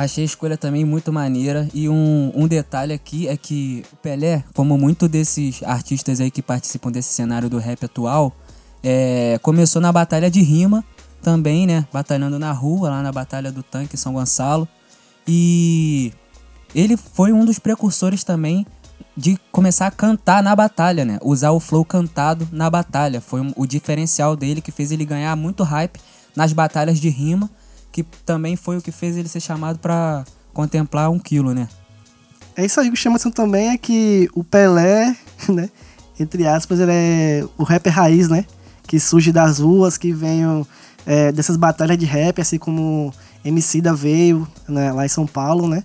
Achei 0.00 0.22
a 0.22 0.24
escolha 0.24 0.56
também 0.56 0.82
muito 0.82 1.12
maneira. 1.12 1.68
E 1.74 1.86
um, 1.86 2.32
um 2.34 2.48
detalhe 2.48 2.94
aqui 2.94 3.28
é 3.28 3.36
que 3.36 3.84
o 3.92 3.96
Pelé, 3.96 4.42
como 4.54 4.78
muito 4.78 5.06
desses 5.06 5.62
artistas 5.62 6.22
aí 6.22 6.30
que 6.30 6.40
participam 6.40 6.90
desse 6.90 7.12
cenário 7.12 7.50
do 7.50 7.58
rap 7.58 7.84
atual, 7.84 8.34
é, 8.82 9.38
começou 9.42 9.82
na 9.82 9.92
batalha 9.92 10.30
de 10.30 10.40
rima 10.40 10.82
também, 11.20 11.66
né? 11.66 11.86
Batalhando 11.92 12.38
na 12.38 12.50
rua, 12.50 12.88
lá 12.88 13.02
na 13.02 13.12
Batalha 13.12 13.52
do 13.52 13.62
Tanque 13.62 13.94
São 13.98 14.14
Gonçalo. 14.14 14.66
E 15.28 16.14
ele 16.74 16.96
foi 16.96 17.30
um 17.34 17.44
dos 17.44 17.58
precursores 17.58 18.24
também 18.24 18.66
de 19.14 19.36
começar 19.52 19.86
a 19.86 19.90
cantar 19.90 20.42
na 20.42 20.56
batalha, 20.56 21.04
né? 21.04 21.18
Usar 21.22 21.50
o 21.50 21.60
flow 21.60 21.84
cantado 21.84 22.48
na 22.50 22.70
batalha. 22.70 23.20
Foi 23.20 23.42
o 23.54 23.66
diferencial 23.66 24.34
dele 24.34 24.62
que 24.62 24.72
fez 24.72 24.92
ele 24.92 25.04
ganhar 25.04 25.36
muito 25.36 25.62
hype 25.62 26.00
nas 26.34 26.54
batalhas 26.54 26.98
de 26.98 27.10
rima, 27.10 27.50
que 27.92 28.02
também 28.24 28.56
foi 28.56 28.78
o 28.78 28.82
que 28.82 28.92
fez 28.92 29.16
ele 29.16 29.28
ser 29.28 29.40
chamado 29.40 29.78
para 29.78 30.24
contemplar 30.52 31.10
um 31.10 31.18
quilo, 31.18 31.54
né? 31.54 31.68
É 32.56 32.64
isso 32.64 32.80
aí, 32.80 32.90
que 32.90 32.96
chama 32.96 33.16
atenção 33.16 33.30
também 33.30 33.70
é 33.70 33.78
que 33.78 34.28
o 34.34 34.44
Pelé, 34.44 35.16
né? 35.48 35.70
Entre 36.18 36.46
aspas, 36.46 36.78
ele 36.80 36.92
é 36.92 37.44
o 37.56 37.62
rapper 37.62 37.92
raiz, 37.92 38.28
né? 38.28 38.44
Que 38.86 39.00
surge 39.00 39.32
das 39.32 39.58
ruas, 39.58 39.96
que 39.96 40.12
vem 40.12 40.42
é, 41.06 41.32
dessas 41.32 41.56
batalhas 41.56 41.96
de 41.96 42.04
rap, 42.04 42.40
assim 42.40 42.58
como 42.58 43.12
MC 43.44 43.80
da 43.80 43.92
veio 43.92 44.46
né, 44.68 44.92
lá 44.92 45.04
em 45.06 45.08
São 45.08 45.26
Paulo, 45.26 45.68
né? 45.68 45.84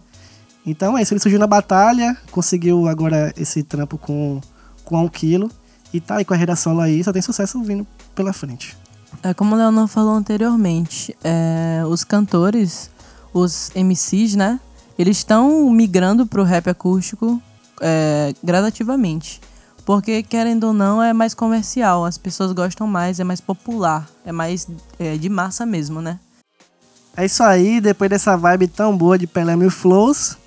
Então 0.65 0.97
é 0.97 1.01
isso, 1.01 1.13
ele 1.13 1.21
surgiu 1.21 1.39
na 1.39 1.47
batalha, 1.47 2.17
conseguiu 2.31 2.87
agora 2.87 3.31
esse 3.37 3.61
trampo 3.61 3.97
com, 3.97 4.41
com 4.83 5.03
um 5.03 5.07
quilo 5.07 5.49
e 5.93 6.01
tá 6.01 6.17
aí 6.17 6.25
com 6.25 6.33
a 6.33 6.37
redação 6.37 6.79
aí, 6.79 7.03
só 7.03 7.13
tem 7.13 7.21
sucesso 7.21 7.61
vindo 7.63 7.85
pela 8.15 8.33
frente. 8.33 8.75
É 9.23 9.33
como 9.33 9.55
o 9.55 9.57
Leonor 9.57 9.87
falou 9.87 10.13
anteriormente, 10.13 11.15
é, 11.23 11.83
os 11.87 12.03
cantores, 12.03 12.89
os 13.33 13.71
MCs, 13.75 14.35
né? 14.35 14.59
Eles 14.97 15.17
estão 15.17 15.69
migrando 15.69 16.25
pro 16.25 16.43
rap 16.43 16.69
acústico 16.69 17.41
é, 17.81 18.33
gradativamente. 18.43 19.41
Porque, 19.85 20.23
querendo 20.23 20.65
ou 20.65 20.73
não, 20.73 21.01
é 21.01 21.13
mais 21.13 21.33
comercial, 21.33 22.05
as 22.05 22.17
pessoas 22.17 22.51
gostam 22.53 22.87
mais, 22.87 23.19
é 23.19 23.23
mais 23.23 23.39
popular, 23.39 24.09
é 24.25 24.31
mais 24.31 24.67
é, 24.97 25.15
de 25.15 25.29
massa 25.29 25.65
mesmo, 25.65 26.01
né? 26.01 26.19
É 27.15 27.25
isso 27.25 27.43
aí, 27.43 27.79
depois 27.79 28.09
dessa 28.09 28.35
vibe 28.35 28.67
tão 28.67 28.97
boa 28.97 29.17
de 29.17 29.27
Pelé 29.27 29.55
Mil 29.55 29.69
Flows, 29.69 30.37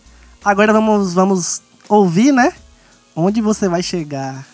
agora 0.44 0.72
vamos, 0.72 1.14
vamos 1.14 1.62
ouvir, 1.88 2.32
né? 2.32 2.52
Onde 3.14 3.40
você 3.40 3.68
vai 3.68 3.82
chegar? 3.82 4.44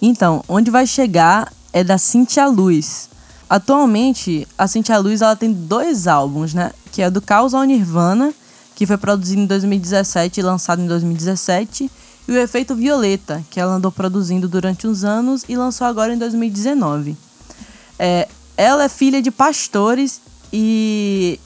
Então, 0.00 0.42
onde 0.48 0.70
vai 0.70 0.86
chegar 0.86 1.52
é 1.72 1.84
da 1.84 1.98
Cintia 1.98 2.46
Luz. 2.46 3.10
Atualmente, 3.50 4.46
a 4.56 4.68
Cintia 4.68 4.96
Luz 4.98 5.22
ela 5.22 5.34
tem 5.34 5.52
dois 5.52 6.06
álbuns, 6.06 6.54
né? 6.54 6.70
Que 6.92 7.02
é 7.02 7.10
do 7.10 7.20
Caos 7.20 7.52
ao 7.52 7.64
Nirvana, 7.64 8.32
que 8.76 8.86
foi 8.86 8.96
produzido 8.96 9.42
em 9.42 9.46
2017 9.46 10.38
e 10.38 10.42
lançado 10.44 10.80
em 10.80 10.86
2017, 10.86 11.90
e 12.28 12.32
o 12.32 12.38
Efeito 12.38 12.76
Violeta, 12.76 13.44
que 13.50 13.58
ela 13.58 13.74
andou 13.74 13.90
produzindo 13.90 14.48
durante 14.48 14.86
uns 14.86 15.02
anos 15.02 15.44
e 15.48 15.56
lançou 15.56 15.84
agora 15.84 16.14
em 16.14 16.18
2019. 16.18 17.16
É, 17.98 18.28
ela 18.56 18.84
é 18.84 18.88
filha 18.88 19.20
de 19.20 19.32
pastores 19.32 20.20
e 20.52 21.40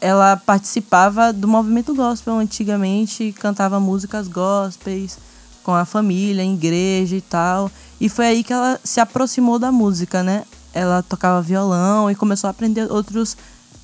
ela 0.00 0.38
participava 0.38 1.30
do 1.30 1.46
movimento 1.46 1.94
gospel 1.94 2.38
antigamente, 2.38 3.34
cantava 3.38 3.78
músicas 3.78 4.28
gospels 4.28 5.18
com 5.62 5.74
a 5.74 5.84
família, 5.84 6.42
em 6.42 6.54
igreja 6.54 7.16
e 7.16 7.20
tal. 7.20 7.70
E 8.00 8.08
foi 8.08 8.28
aí 8.28 8.42
que 8.42 8.52
ela 8.52 8.80
se 8.82 8.98
aproximou 8.98 9.58
da 9.58 9.70
música, 9.70 10.22
né? 10.22 10.44
Ela 10.74 11.02
tocava 11.02 11.40
violão 11.40 12.10
e 12.10 12.14
começou 12.14 12.48
a 12.48 12.50
aprender 12.50 12.90
outros, 12.90 13.36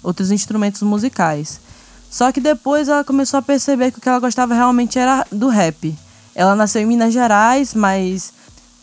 outros 0.02 0.30
instrumentos 0.30 0.82
musicais. 0.82 1.60
Só 2.10 2.32
que 2.32 2.40
depois 2.40 2.88
ela 2.88 3.04
começou 3.04 3.38
a 3.38 3.42
perceber 3.42 3.92
que 3.92 3.98
o 3.98 4.00
que 4.00 4.08
ela 4.08 4.18
gostava 4.18 4.52
realmente 4.52 4.98
era 4.98 5.24
do 5.30 5.48
rap. 5.48 5.96
Ela 6.34 6.56
nasceu 6.56 6.82
em 6.82 6.86
Minas 6.86 7.14
Gerais, 7.14 7.72
mas 7.72 8.32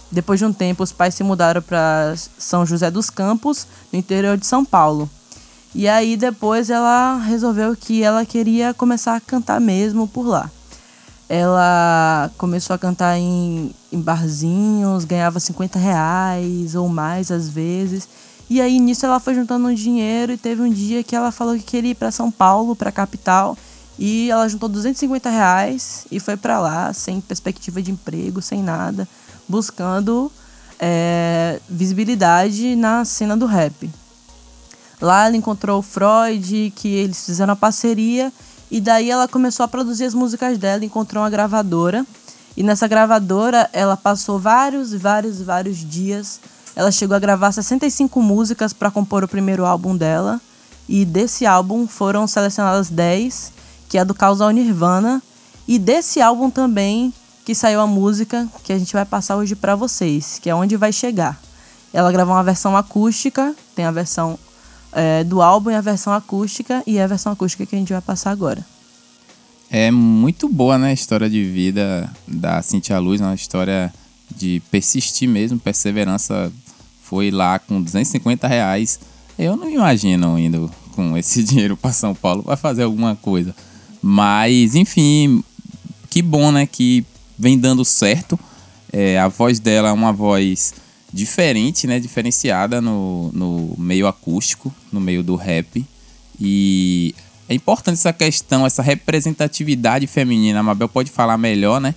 depois 0.10 0.40
de 0.40 0.46
um 0.46 0.54
tempo 0.54 0.84
os 0.84 0.94
pais 0.94 1.14
se 1.14 1.24
mudaram 1.24 1.62
para 1.62 2.16
São 2.38 2.66
José 2.66 2.90
dos 2.90 3.10
Campos, 3.10 3.68
no 3.92 4.00
interior 4.00 4.38
de 4.38 4.46
São 4.46 4.64
Paulo. 4.64 5.10
E 5.76 5.88
aí 5.88 6.16
depois 6.16 6.70
ela 6.70 7.18
resolveu 7.18 7.76
que 7.76 8.02
ela 8.02 8.26
queria 8.26 8.74
começar 8.74 9.16
a 9.16 9.20
cantar 9.20 9.60
mesmo 9.60 10.08
por 10.08 10.26
lá. 10.26 10.50
Ela 11.30 12.32
começou 12.38 12.74
a 12.74 12.80
cantar 12.80 13.18
em, 13.18 13.72
em 13.92 14.00
barzinhos, 14.00 15.04
ganhava 15.04 15.40
50 15.40 15.78
reais 15.78 16.74
ou 16.76 16.88
mais 16.88 17.32
às 17.32 17.50
vezes. 17.50 18.08
E 18.50 18.62
aí 18.62 18.80
nisso 18.80 19.06
ela 19.06 19.20
foi 19.20 19.36
juntando 19.36 19.68
um 19.68 19.74
dinheiro 19.74 20.32
e 20.32 20.38
teve 20.38 20.62
um 20.62 20.70
dia 20.70 21.04
que 21.04 21.16
ela 21.16 21.32
falou 21.32 21.56
que 21.56 21.64
queria 21.64 21.92
ir 21.92 21.96
para 21.96 22.12
São 22.12 22.32
Paulo, 22.32 22.76
para 22.76 22.90
a 22.90 22.94
capital, 22.94 23.58
e 24.00 24.32
ela 24.32 24.48
juntou 24.48 24.70
250 24.70 25.30
reais 25.30 26.06
e 26.10 26.20
foi 26.20 26.38
para 26.38 26.60
lá, 26.60 26.94
sem 26.94 27.20
perspectiva 27.20 27.82
de 27.82 27.92
emprego, 27.92 28.42
sem 28.42 28.64
nada, 28.64 29.08
buscando 29.50 30.32
é, 30.80 31.60
visibilidade 31.68 32.76
na 32.76 33.04
cena 33.04 33.36
do 33.36 33.46
rap. 33.46 33.90
Lá 35.02 35.26
ela 35.26 35.36
encontrou 35.36 35.80
o 35.80 35.84
Freud, 35.84 36.72
que 36.76 36.88
eles 36.88 37.26
fizeram 37.26 37.54
a 37.54 37.56
parceria, 37.56 38.32
e 38.70 38.82
daí 38.82 39.10
ela 39.10 39.28
começou 39.28 39.64
a 39.64 39.68
produzir 39.68 40.06
as 40.06 40.14
músicas 40.14 40.58
dela, 40.58 40.84
encontrou 40.84 41.24
uma 41.24 41.30
gravadora, 41.30 42.06
e 42.56 42.64
nessa 42.64 42.88
gravadora 42.88 43.70
ela 43.72 43.96
passou 43.96 44.40
vários, 44.40 44.94
vários, 44.94 45.42
vários 45.42 45.78
dias. 45.78 46.40
Ela 46.76 46.92
chegou 46.92 47.16
a 47.16 47.20
gravar 47.20 47.52
65 47.52 48.22
músicas 48.22 48.74
para 48.74 48.92
compor 48.92 49.24
o 49.24 49.28
primeiro 49.28 49.66
álbum 49.66 49.96
dela, 49.96 50.42
e 50.88 51.06
desse 51.06 51.46
álbum 51.46 51.88
foram 51.88 52.28
selecionadas 52.28 52.90
10 52.90 53.58
que 53.88 53.98
é 53.98 54.06
do 54.06 54.14
Caos 54.14 54.42
ao 54.42 54.52
Nirvana, 54.52 55.22
e 55.68 55.80
desse 55.80 56.22
álbum 56.22 56.50
também 56.50 57.14
que 57.46 57.56
saiu 57.56 57.80
a 57.80 57.88
música 57.88 58.48
que 58.64 58.74
a 58.74 58.78
gente 58.78 58.94
vai 58.94 59.06
passar 59.06 59.38
hoje 59.38 59.56
para 59.56 59.76
vocês, 59.76 60.40
que 60.40 60.50
é 60.50 60.56
Onde 60.56 60.76
Vai 60.76 60.92
Chegar. 60.92 61.40
Ela 61.94 62.12
gravou 62.12 62.36
uma 62.36 62.44
versão 62.44 62.76
acústica, 62.76 63.56
tem 63.76 63.86
a 63.86 63.92
versão 63.92 64.38
é, 64.92 65.24
do 65.24 65.42
álbum 65.42 65.72
e 65.72 65.76
a 65.76 65.82
versão 65.82 66.14
acústica, 66.14 66.84
e 66.86 66.98
é 66.98 67.04
a 67.04 67.08
versão 67.08 67.32
acústica 67.32 67.66
que 67.66 67.76
a 67.76 67.80
gente 67.80 67.94
vai 67.94 68.02
passar 68.02 68.32
agora. 68.32 68.66
É 69.70 69.92
muito 69.92 70.48
boa, 70.48 70.78
né, 70.78 70.90
a 70.90 70.94
história 70.94 71.30
de 71.30 71.44
vida 71.44 72.10
da 72.28 72.62
Cintia 72.62 73.00
Luz, 73.00 73.20
uma 73.20 73.36
história 73.36 73.94
de 74.36 74.62
persistir 74.72 75.28
mesmo, 75.28 75.60
perseverança. 75.60 76.52
Foi 77.04 77.32
lá 77.32 77.60
com 77.60 77.82
250 77.82 78.48
reais. 78.48 79.00
Eu 79.38 79.56
não 79.56 79.68
me 79.68 79.76
imagino 79.76 80.38
indo 80.40 80.72
com 80.96 81.18
esse 81.18 81.44
dinheiro 81.44 81.76
para 81.76 81.92
São 81.92 82.16
Paulo 82.16 82.44
para 82.44 82.58
fazer 82.58 82.84
alguma 82.84 83.16
coisa. 83.16 83.56
Mas, 84.02 84.76
enfim, 84.76 85.44
que 86.10 86.22
bom, 86.22 86.52
né? 86.52 86.66
Que 86.66 87.06
vem 87.38 87.58
dando 87.58 87.84
certo. 87.84 88.40
É, 88.92 89.20
a 89.20 89.28
voz 89.28 89.60
dela 89.60 89.90
é 89.90 89.92
uma 89.92 90.14
voz 90.14 90.74
diferente, 91.12 91.88
né? 91.88 92.00
Diferenciada 92.00 92.82
no, 92.82 93.32
no 93.34 93.76
meio 93.78 94.08
acústico, 94.08 94.74
no 94.92 95.00
meio 95.00 95.24
do 95.24 95.36
rap. 95.36 95.86
E 96.40 97.16
é 97.50 97.56
importante 97.56 97.96
essa 97.96 98.14
questão, 98.14 98.66
essa 98.66 98.82
representatividade 98.82 100.08
feminina. 100.08 100.60
A 100.60 100.64
Mabel 100.64 100.90
pode 100.90 101.12
falar 101.12 101.38
melhor, 101.38 101.80
né? 101.80 101.96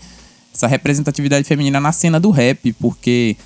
Essa 0.55 0.66
representatividade 0.66 1.46
feminina 1.46 1.81
na 1.81 1.92
cena 1.92 2.18
do 2.18 2.31
rap, 2.31 2.73
porque 2.75 3.37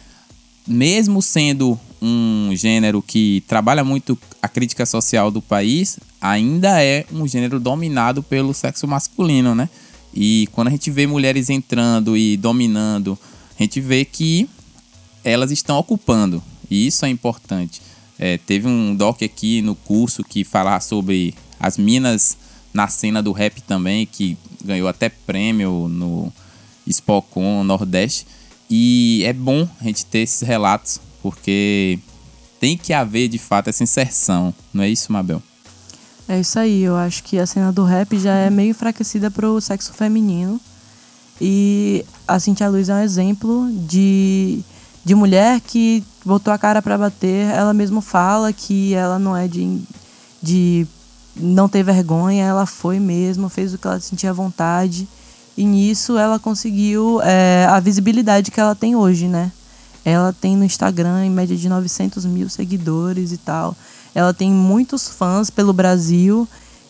mesmo 0.66 1.20
sendo 1.20 1.78
um 2.00 2.50
gênero 2.54 3.02
que 3.02 3.42
trabalha 3.46 3.82
muito 3.82 4.18
a 4.42 4.48
crítica 4.48 4.84
social 4.84 5.30
do 5.30 5.40
país, 5.40 5.98
ainda 6.20 6.82
é 6.82 7.06
um 7.12 7.26
gênero 7.26 7.58
dominado 7.58 8.22
pelo 8.22 8.52
sexo 8.52 8.86
masculino, 8.86 9.54
né? 9.54 9.68
E 10.12 10.48
quando 10.52 10.68
a 10.68 10.70
gente 10.70 10.90
vê 10.90 11.06
mulheres 11.06 11.50
entrando 11.50 12.16
e 12.16 12.36
dominando, 12.36 13.18
a 13.58 13.62
gente 13.62 13.80
vê 13.80 14.04
que 14.04 14.48
elas 15.24 15.50
estão 15.50 15.78
ocupando. 15.78 16.42
E 16.70 16.86
isso 16.86 17.04
é 17.04 17.08
importante. 17.08 17.80
É, 18.18 18.38
teve 18.38 18.68
um 18.68 18.94
doc 18.94 19.22
aqui 19.22 19.60
no 19.62 19.74
curso 19.74 20.22
que 20.22 20.44
falava 20.44 20.80
sobre 20.80 21.34
as 21.58 21.76
minas 21.78 22.36
na 22.72 22.88
cena 22.88 23.22
do 23.22 23.32
rap 23.32 23.60
também, 23.62 24.06
que 24.06 24.36
ganhou 24.64 24.88
até 24.88 25.08
prêmio 25.08 25.88
no 25.88 26.32
Spocon 26.90 27.64
Nordeste. 27.64 28.26
E 28.68 29.22
é 29.24 29.32
bom 29.32 29.68
a 29.80 29.84
gente 29.84 30.04
ter 30.06 30.20
esses 30.20 30.40
relatos, 30.42 31.00
porque 31.22 31.98
tem 32.58 32.76
que 32.76 32.92
haver 32.92 33.28
de 33.28 33.38
fato 33.38 33.68
essa 33.68 33.82
inserção, 33.82 34.54
não 34.72 34.82
é 34.82 34.88
isso, 34.88 35.12
Mabel? 35.12 35.42
É 36.26 36.40
isso 36.40 36.58
aí, 36.58 36.82
eu 36.82 36.96
acho 36.96 37.22
que 37.22 37.38
a 37.38 37.46
cena 37.46 37.70
do 37.70 37.84
rap 37.84 38.18
já 38.18 38.34
é 38.34 38.48
meio 38.48 38.70
enfraquecida 38.70 39.30
pro 39.30 39.60
sexo 39.60 39.92
feminino. 39.92 40.58
E 41.40 42.04
a 42.26 42.38
Cintia 42.38 42.68
Luz 42.68 42.88
é 42.88 42.94
um 42.94 43.02
exemplo 43.02 43.70
de, 43.86 44.60
de 45.04 45.14
mulher 45.14 45.60
que 45.60 46.02
botou 46.24 46.52
a 46.52 46.58
cara 46.58 46.80
para 46.80 46.96
bater. 46.96 47.46
Ela 47.50 47.74
mesma 47.74 48.00
fala 48.00 48.52
que 48.52 48.94
ela 48.94 49.18
não 49.18 49.36
é 49.36 49.46
de, 49.46 49.80
de 50.42 50.86
não 51.36 51.68
ter 51.68 51.82
vergonha, 51.82 52.44
ela 52.44 52.66
foi 52.66 52.98
mesmo, 52.98 53.48
fez 53.48 53.74
o 53.74 53.78
que 53.78 53.86
ela 53.86 54.00
sentia 54.00 54.32
vontade. 54.32 55.06
E 55.56 55.64
nisso 55.64 56.16
ela 56.16 56.38
conseguiu 56.38 57.20
é, 57.22 57.66
a 57.70 57.78
visibilidade 57.78 58.50
que 58.50 58.58
ela 58.58 58.74
tem 58.74 58.96
hoje, 58.96 59.28
né? 59.28 59.52
Ela 60.04 60.32
tem 60.32 60.56
no 60.56 60.64
Instagram 60.64 61.24
em 61.24 61.30
média 61.30 61.56
de 61.56 61.68
900 61.68 62.24
mil 62.26 62.48
seguidores 62.48 63.32
e 63.32 63.38
tal. 63.38 63.76
Ela 64.14 64.34
tem 64.34 64.50
muitos 64.50 65.08
fãs 65.08 65.50
pelo 65.50 65.72
Brasil 65.72 66.48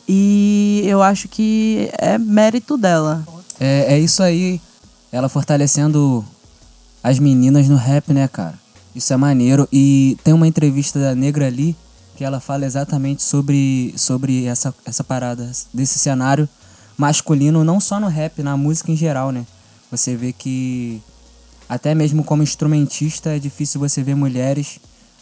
e 0.09 0.83
eu 0.85 1.03
acho 1.03 1.29
que 1.29 1.91
é 1.99 2.19
mérito 2.19 2.77
dela. 2.77 3.25
É, 3.61 3.95
é 3.95 3.99
isso 3.99 4.23
aí, 4.23 4.61
ela 5.13 5.29
fortalecendo 5.29 6.25
as 7.05 7.19
meninas 7.19 7.69
no 7.69 7.77
rap, 7.77 8.15
né, 8.15 8.27
cara? 8.27 8.59
Isso 8.95 9.13
é 9.13 9.17
maneiro. 9.19 9.69
E 9.71 10.17
tem 10.25 10.33
uma 10.33 10.49
entrevista 10.49 10.99
da 10.99 11.15
Negra 11.15 11.47
ali 11.47 11.77
que 12.17 12.25
ela 12.25 12.41
fala 12.41 12.65
exatamente 12.65 13.23
sobre, 13.23 13.93
sobre 13.95 14.47
essa, 14.47 14.75
essa 14.87 15.05
parada, 15.05 15.51
desse 15.75 15.99
cenário 15.99 16.49
masculino, 16.97 17.63
não 17.63 17.79
só 17.79 18.01
no 18.01 18.09
rap, 18.09 18.43
na 18.43 18.57
música 18.57 18.91
em 18.91 18.97
geral, 18.97 19.31
né? 19.33 19.45
Você 19.91 20.17
vê 20.17 20.33
que 20.33 21.03
até 21.69 21.95
mesmo 21.95 22.25
como 22.25 22.43
instrumentista 22.43 23.37
é 23.37 23.39
difícil 23.39 23.81
você 23.81 24.03
ver 24.03 24.15
mulheres 24.15 24.79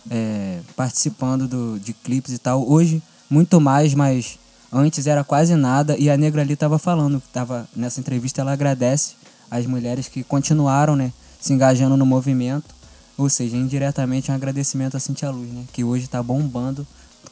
é, 0.08 0.60
participando 0.76 1.48
do, 1.48 1.80
de 1.80 1.92
clipes 1.92 2.32
e 2.32 2.38
tal. 2.38 2.68
Hoje, 2.68 3.02
muito 3.28 3.60
mais, 3.60 3.92
mas 3.92 4.38
antes 4.72 5.08
era 5.08 5.24
quase 5.24 5.56
nada. 5.56 5.96
E 5.98 6.08
a 6.08 6.16
Negra 6.16 6.42
ali 6.42 6.52
estava 6.52 6.78
falando, 6.78 7.20
tava, 7.32 7.66
nessa 7.74 7.98
entrevista 7.98 8.40
ela 8.40 8.52
agradece 8.52 9.14
as 9.50 9.66
mulheres 9.66 10.06
que 10.06 10.22
continuaram 10.22 10.94
né, 10.94 11.12
se 11.42 11.52
engajando 11.52 11.96
no 11.96 12.06
movimento. 12.06 12.72
Ou 13.18 13.28
seja, 13.28 13.56
indiretamente 13.56 14.30
um 14.30 14.34
agradecimento 14.34 14.96
a 14.96 15.00
Cintia 15.00 15.30
Luz, 15.30 15.50
né? 15.50 15.64
Que 15.72 15.84
hoje 15.84 16.04
está 16.04 16.22
bombando. 16.22 16.86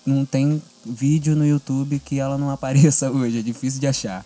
Não 0.05 0.25
tem 0.25 0.61
vídeo 0.85 1.35
no 1.35 1.47
YouTube 1.47 2.01
que 2.05 2.19
ela 2.19 2.37
não 2.37 2.51
apareça 2.53 3.11
hoje. 3.11 3.39
É 3.39 3.43
difícil 3.43 3.81
de 3.81 3.87
achar. 3.87 4.25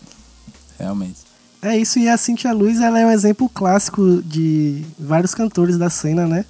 Realmente. 0.77 1.19
É 1.61 1.77
isso, 1.77 1.97
e 1.97 2.07
a 2.09 2.17
Cintia 2.17 2.53
Luz 2.53 2.79
ela 2.79 2.99
é 2.99 3.05
um 3.05 3.11
exemplo 3.11 3.49
clássico 3.49 4.21
de 4.23 4.83
vários 4.99 5.33
cantores 5.33 5.77
da 5.77 5.89
cena, 5.89 6.27
né? 6.27 6.45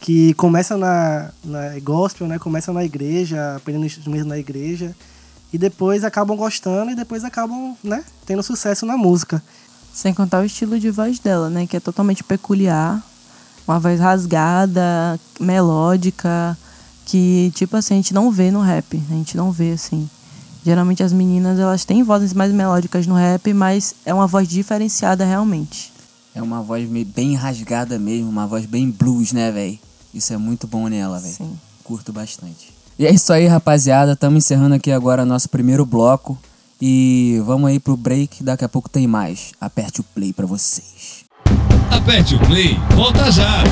Que 0.00 0.34
começa 0.34 0.76
na, 0.76 1.30
na 1.44 1.78
gospel, 1.80 2.26
né? 2.26 2.38
Começa 2.38 2.72
na 2.72 2.84
igreja, 2.84 3.56
aprendendo 3.56 3.86
instrumentos 3.86 4.26
na 4.26 4.38
igreja. 4.38 4.94
E 5.52 5.56
depois 5.56 6.04
acabam 6.04 6.36
gostando 6.36 6.90
e 6.90 6.94
depois 6.94 7.24
acabam, 7.24 7.76
né? 7.82 8.04
Tendo 8.26 8.42
sucesso 8.42 8.84
na 8.84 8.96
música. 8.96 9.42
Sem 9.92 10.14
contar 10.14 10.40
o 10.40 10.44
estilo 10.44 10.78
de 10.78 10.90
voz 10.90 11.18
dela, 11.18 11.50
né? 11.50 11.66
Que 11.66 11.76
é 11.76 11.80
totalmente 11.80 12.22
peculiar. 12.22 13.02
Uma 13.66 13.78
voz 13.78 14.00
rasgada, 14.00 15.18
melódica, 15.40 16.56
que, 17.04 17.52
tipo 17.54 17.76
assim, 17.76 17.94
a 17.94 17.96
gente 17.96 18.14
não 18.14 18.30
vê 18.30 18.50
no 18.50 18.60
rap. 18.60 19.02
A 19.10 19.14
gente 19.14 19.36
não 19.36 19.50
vê, 19.50 19.72
assim. 19.72 20.08
Geralmente 20.64 21.02
as 21.02 21.12
meninas, 21.12 21.58
elas 21.58 21.84
têm 21.84 22.02
vozes 22.02 22.32
mais 22.32 22.52
melódicas 22.52 23.06
no 23.06 23.14
rap, 23.14 23.52
mas 23.52 23.94
é 24.04 24.12
uma 24.12 24.26
voz 24.26 24.46
diferenciada 24.48 25.24
realmente. 25.24 25.92
É 26.34 26.42
uma 26.42 26.62
voz 26.62 26.88
bem 26.88 27.34
rasgada 27.34 27.98
mesmo, 27.98 28.28
uma 28.28 28.46
voz 28.46 28.66
bem 28.66 28.90
blues, 28.90 29.32
né, 29.32 29.50
velho? 29.50 29.78
Isso 30.12 30.32
é 30.32 30.36
muito 30.36 30.66
bom 30.66 30.88
nela, 30.88 31.18
velho. 31.18 31.34
Sim. 31.34 31.58
Curto 31.82 32.12
bastante. 32.12 32.72
E 32.98 33.06
é 33.06 33.12
isso 33.12 33.32
aí, 33.32 33.46
rapaziada. 33.46 34.12
Estamos 34.12 34.44
encerrando 34.44 34.74
aqui 34.74 34.90
agora 34.90 35.24
nosso 35.24 35.48
primeiro 35.48 35.86
bloco. 35.86 36.38
E 36.80 37.40
vamos 37.44 37.68
aí 37.68 37.80
pro 37.80 37.96
break. 37.96 38.42
Daqui 38.42 38.64
a 38.64 38.68
pouco 38.68 38.88
tem 38.88 39.06
mais. 39.06 39.52
Aperte 39.60 40.00
o 40.00 40.04
play 40.04 40.32
pra 40.32 40.46
vocês. 40.46 41.24
Aperte 41.90 42.34
o 42.34 42.38
play, 42.40 42.78
volta 42.94 43.30
já. 43.30 43.64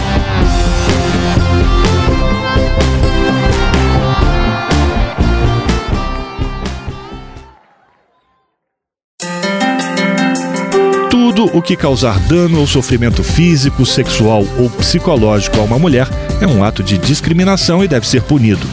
Tudo 11.10 11.56
o 11.56 11.60
que 11.60 11.76
causar 11.76 12.18
dano 12.20 12.60
ou 12.60 12.66
sofrimento 12.66 13.22
físico, 13.22 13.84
sexual 13.84 14.42
ou 14.58 14.70
psicológico 14.70 15.60
a 15.60 15.62
uma 15.62 15.78
mulher 15.78 16.08
é 16.40 16.46
um 16.46 16.64
ato 16.64 16.82
de 16.82 16.96
discriminação 16.96 17.84
e 17.84 17.88
deve 17.88 18.08
ser 18.08 18.22
punido. 18.22 18.66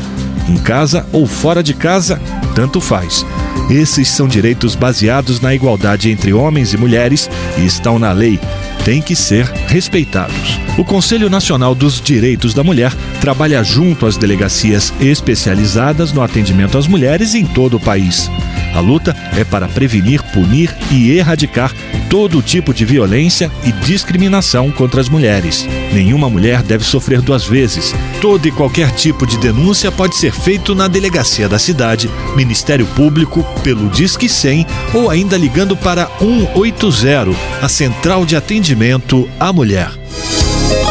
Em 0.47 0.57
casa 0.57 1.05
ou 1.11 1.27
fora 1.27 1.61
de 1.61 1.73
casa, 1.73 2.21
tanto 2.55 2.79
faz. 2.79 3.25
Esses 3.69 4.09
são 4.09 4.27
direitos 4.27 4.75
baseados 4.75 5.39
na 5.39 5.53
igualdade 5.53 6.09
entre 6.09 6.33
homens 6.33 6.73
e 6.73 6.77
mulheres 6.77 7.29
e 7.57 7.65
estão 7.65 7.97
na 7.97 8.11
lei. 8.11 8.39
Têm 8.83 9.01
que 9.01 9.15
ser 9.15 9.45
respeitados. 9.67 10.59
O 10.77 10.83
Conselho 10.83 11.29
Nacional 11.29 11.73
dos 11.73 12.01
Direitos 12.01 12.53
da 12.53 12.63
Mulher 12.63 12.93
trabalha 13.21 13.63
junto 13.63 14.05
às 14.05 14.17
delegacias 14.17 14.93
especializadas 14.99 16.11
no 16.11 16.21
atendimento 16.21 16.77
às 16.77 16.87
mulheres 16.87 17.33
em 17.33 17.45
todo 17.45 17.77
o 17.77 17.79
país. 17.79 18.29
A 18.75 18.79
luta 18.79 19.15
é 19.37 19.43
para 19.43 19.67
prevenir, 19.67 20.21
punir 20.33 20.75
e 20.91 21.11
erradicar 21.11 21.71
todo 22.13 22.43
tipo 22.43 22.71
de 22.75 22.85
violência 22.85 23.51
e 23.63 23.71
discriminação 23.71 24.69
contra 24.69 25.01
as 25.01 25.09
mulheres. 25.09 25.67
Nenhuma 25.91 26.29
mulher 26.29 26.61
deve 26.61 26.83
sofrer 26.83 27.19
duas 27.21 27.43
vezes. 27.43 27.91
Todo 28.21 28.47
e 28.47 28.51
qualquer 28.51 28.91
tipo 28.91 29.25
de 29.25 29.35
denúncia 29.35 29.91
pode 29.91 30.15
ser 30.17 30.31
feito 30.31 30.75
na 30.75 30.87
delegacia 30.87 31.49
da 31.49 31.57
cidade, 31.57 32.07
Ministério 32.35 32.85
Público, 32.85 33.43
pelo 33.63 33.89
Disque 33.89 34.29
100 34.29 34.63
ou 34.93 35.09
ainda 35.09 35.35
ligando 35.35 35.75
para 35.75 36.05
180, 36.19 37.31
a 37.59 37.67
Central 37.67 38.27
de 38.27 38.35
Atendimento 38.35 39.27
à 39.39 39.51
Mulher. 39.51 39.89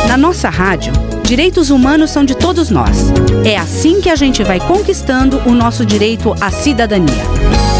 Na 0.09 0.17
nossa 0.17 0.51
rádio, 0.51 0.93
direitos 1.23 1.71
humanos 1.71 2.11
são 2.11 2.25
de 2.25 2.35
todos 2.35 2.69
nós. 2.69 3.13
É 3.45 3.57
assim 3.57 4.01
que 4.01 4.11
a 4.11 4.17
gente 4.17 4.43
vai 4.43 4.59
conquistando 4.59 5.41
o 5.47 5.53
nosso 5.53 5.87
direito 5.87 6.35
à 6.41 6.51
cidadania. 6.51 7.72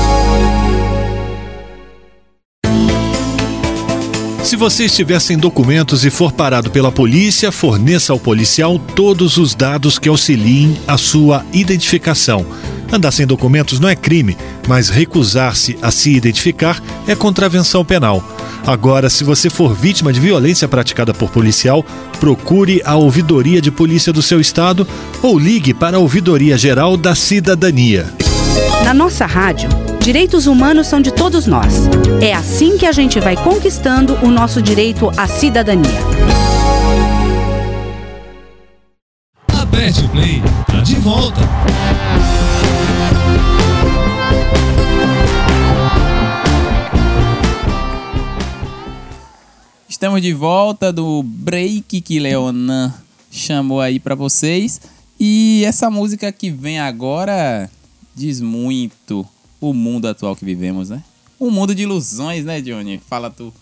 Se 4.53 4.57
você 4.57 4.85
estiver 4.85 5.19
sem 5.19 5.39
documentos 5.39 6.05
e 6.05 6.11
for 6.11 6.31
parado 6.31 6.71
pela 6.71 6.93
polícia, 6.93 7.51
forneça 7.51 8.13
ao 8.13 8.21
policial 8.21 8.79
todos 8.79 9.39
os 9.39 9.55
dados 9.55 9.99
que 9.99 10.11
auxiliem 10.11 10.77
a 10.87 10.99
sua 10.99 11.43
identificação. 11.55 12.45
Andar 12.93 13.13
sem 13.13 13.27
documentos 13.27 13.81
não 13.81 13.89
é 13.89 13.97
crime, 13.97 14.37
mas 14.69 14.91
recusar-se 14.91 15.79
a 15.81 15.91
se 15.91 16.13
identificar 16.13 16.83
é 17.09 17.15
contravenção 17.15 17.83
penal. 17.83 18.23
Agora, 18.67 19.09
se 19.09 19.25
você 19.25 19.49
for 19.49 19.75
vítima 19.75 20.13
de 20.13 20.21
violência 20.21 20.69
praticada 20.69 21.15
por 21.15 21.31
policial, 21.31 21.83
procure 22.21 22.83
a 22.85 22.95
Ouvidoria 22.95 23.63
de 23.63 23.71
Polícia 23.71 24.13
do 24.13 24.21
seu 24.21 24.39
estado 24.39 24.87
ou 25.23 25.39
ligue 25.39 25.73
para 25.73 25.97
a 25.97 26.01
Ouvidoria 26.01 26.59
Geral 26.59 26.99
da 26.99 27.15
Cidadania. 27.15 28.13
Na 28.85 28.93
nossa 28.93 29.25
rádio, 29.25 29.71
direitos 30.01 30.47
humanos 30.47 30.89
são 30.89 31.01
de 31.01 31.11
todos 31.23 31.47
nós. 31.47 31.75
É 32.21 32.35
assim 32.35 32.77
que 32.77 32.85
a 32.85 32.91
gente 32.91 33.21
vai 33.21 33.37
conquistando 33.37 34.15
o 34.25 34.29
nosso 34.29 34.61
direito 34.61 35.09
à 35.17 35.29
cidadania. 35.29 35.89
Aperte 39.47 40.05
o 40.05 40.09
play, 40.09 40.43
tá 40.67 40.81
de 40.81 40.97
volta. 40.97 41.41
Estamos 49.89 50.21
de 50.21 50.33
volta 50.33 50.93
do 50.93 51.23
break 51.23 52.01
que 52.01 52.19
Leonan 52.19 52.93
chamou 53.31 53.81
aí 53.81 54.01
pra 54.01 54.17
vocês. 54.17 54.81
E 55.21 55.63
essa 55.65 55.89
música 55.89 56.33
que 56.33 56.51
vem 56.51 56.81
agora 56.81 57.71
diz 58.13 58.41
muito 58.41 59.25
o 59.61 59.73
mundo 59.73 60.09
atual 60.09 60.35
que 60.35 60.45
vivemos, 60.45 60.91
né? 60.91 61.01
Um 61.43 61.51
mundo 61.51 61.75
de 61.75 61.83
ilusões, 61.83 62.45
né, 62.45 62.61
Johnny? 62.61 63.03
Fala 63.11 63.29
tu. 63.29 63.53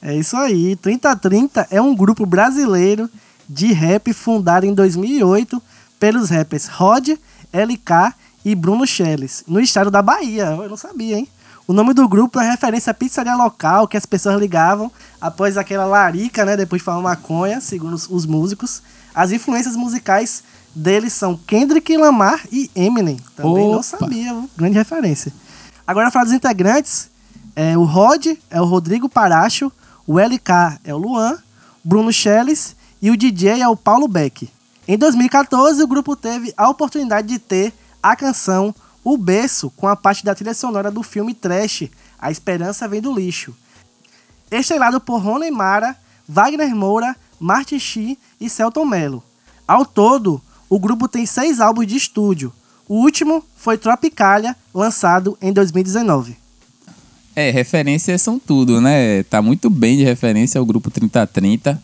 É 0.00 0.14
isso 0.16 0.36
aí. 0.36 0.76
3030 0.76 1.66
é 1.68 1.82
um 1.82 1.92
grupo 1.92 2.24
brasileiro 2.24 3.10
de 3.48 3.72
rap 3.72 4.12
fundado 4.12 4.64
em 4.64 4.72
2008 4.72 5.60
pelos 5.98 6.30
rappers 6.30 6.68
Rod, 6.68 7.08
LK 7.52 8.14
e 8.44 8.54
Bruno 8.54 8.86
Schelles, 8.86 9.42
no 9.48 9.58
estado 9.58 9.90
da 9.90 10.00
Bahia. 10.00 10.44
Eu 10.44 10.68
não 10.68 10.76
sabia, 10.76 11.18
hein? 11.18 11.28
O 11.66 11.72
nome 11.72 11.92
do 11.92 12.06
grupo 12.06 12.38
é 12.38 12.48
referência 12.48 12.92
à 12.92 12.94
pizzaria 12.94 13.34
local 13.34 13.88
que 13.88 13.96
as 13.96 14.06
pessoas 14.06 14.38
ligavam 14.38 14.92
após 15.20 15.56
aquela 15.56 15.86
larica, 15.86 16.44
né? 16.44 16.56
Depois 16.56 16.82
de 16.82 16.84
falar 16.84 17.02
maconha, 17.02 17.60
segundo 17.60 17.94
os, 17.94 18.08
os 18.08 18.26
músicos. 18.26 18.80
As 19.12 19.32
influências 19.32 19.74
musicais 19.74 20.44
deles 20.72 21.12
são 21.12 21.36
Kendrick 21.36 21.96
Lamar 21.96 22.46
e 22.52 22.70
Eminem. 22.76 23.18
Também 23.34 23.64
não 23.64 23.74
Opa. 23.74 23.82
sabia, 23.82 24.32
viu? 24.34 24.48
grande 24.56 24.78
referência. 24.78 25.32
Agora, 25.84 26.12
falar 26.12 26.26
dos 26.26 26.34
integrantes, 26.34 27.08
é, 27.56 27.78
o 27.78 27.84
Rod 27.84 28.26
é 28.50 28.60
o 28.60 28.64
Rodrigo 28.64 29.08
Paracho, 29.08 29.70
o 30.06 30.18
LK 30.18 30.80
é 30.82 30.94
o 30.94 30.98
Luan, 30.98 31.38
Bruno 31.84 32.12
Schelles 32.12 32.74
e 33.00 33.10
o 33.10 33.16
DJ 33.16 33.60
é 33.60 33.68
o 33.68 33.76
Paulo 33.76 34.08
Beck. 34.08 34.50
Em 34.88 34.98
2014, 34.98 35.82
o 35.82 35.86
grupo 35.86 36.16
teve 36.16 36.52
a 36.56 36.68
oportunidade 36.68 37.28
de 37.28 37.38
ter 37.38 37.72
a 38.02 38.16
canção 38.16 38.74
O 39.02 39.16
Berço 39.16 39.70
com 39.70 39.86
a 39.86 39.96
parte 39.96 40.24
da 40.24 40.34
trilha 40.34 40.52
sonora 40.52 40.90
do 40.90 41.02
filme 41.02 41.32
Trash, 41.32 41.84
A 42.18 42.30
Esperança 42.30 42.88
Vem 42.88 43.00
do 43.00 43.12
Lixo. 43.12 43.54
Estrelado 44.50 45.00
por 45.00 45.22
Rony 45.22 45.50
Mara, 45.50 45.96
Wagner 46.28 46.74
Moura, 46.74 47.16
Martin 47.38 47.78
Shi 47.78 48.18
e 48.40 48.50
Celton 48.50 48.84
Mello. 48.84 49.22
Ao 49.66 49.86
todo, 49.86 50.40
o 50.68 50.78
grupo 50.78 51.08
tem 51.08 51.24
seis 51.24 51.60
álbuns 51.60 51.86
de 51.86 51.96
estúdio. 51.96 52.52
O 52.88 52.96
último 52.96 53.44
foi 53.56 53.78
Tropicalia, 53.78 54.56
lançado 54.74 55.38
em 55.40 55.52
2019. 55.52 56.43
É, 57.36 57.50
referências 57.50 58.22
são 58.22 58.38
tudo, 58.38 58.80
né? 58.80 59.22
Tá 59.24 59.42
muito 59.42 59.68
bem 59.68 59.96
de 59.96 60.04
referência 60.04 60.58
ao 60.58 60.64
grupo 60.66 60.90
3030. 60.90 61.80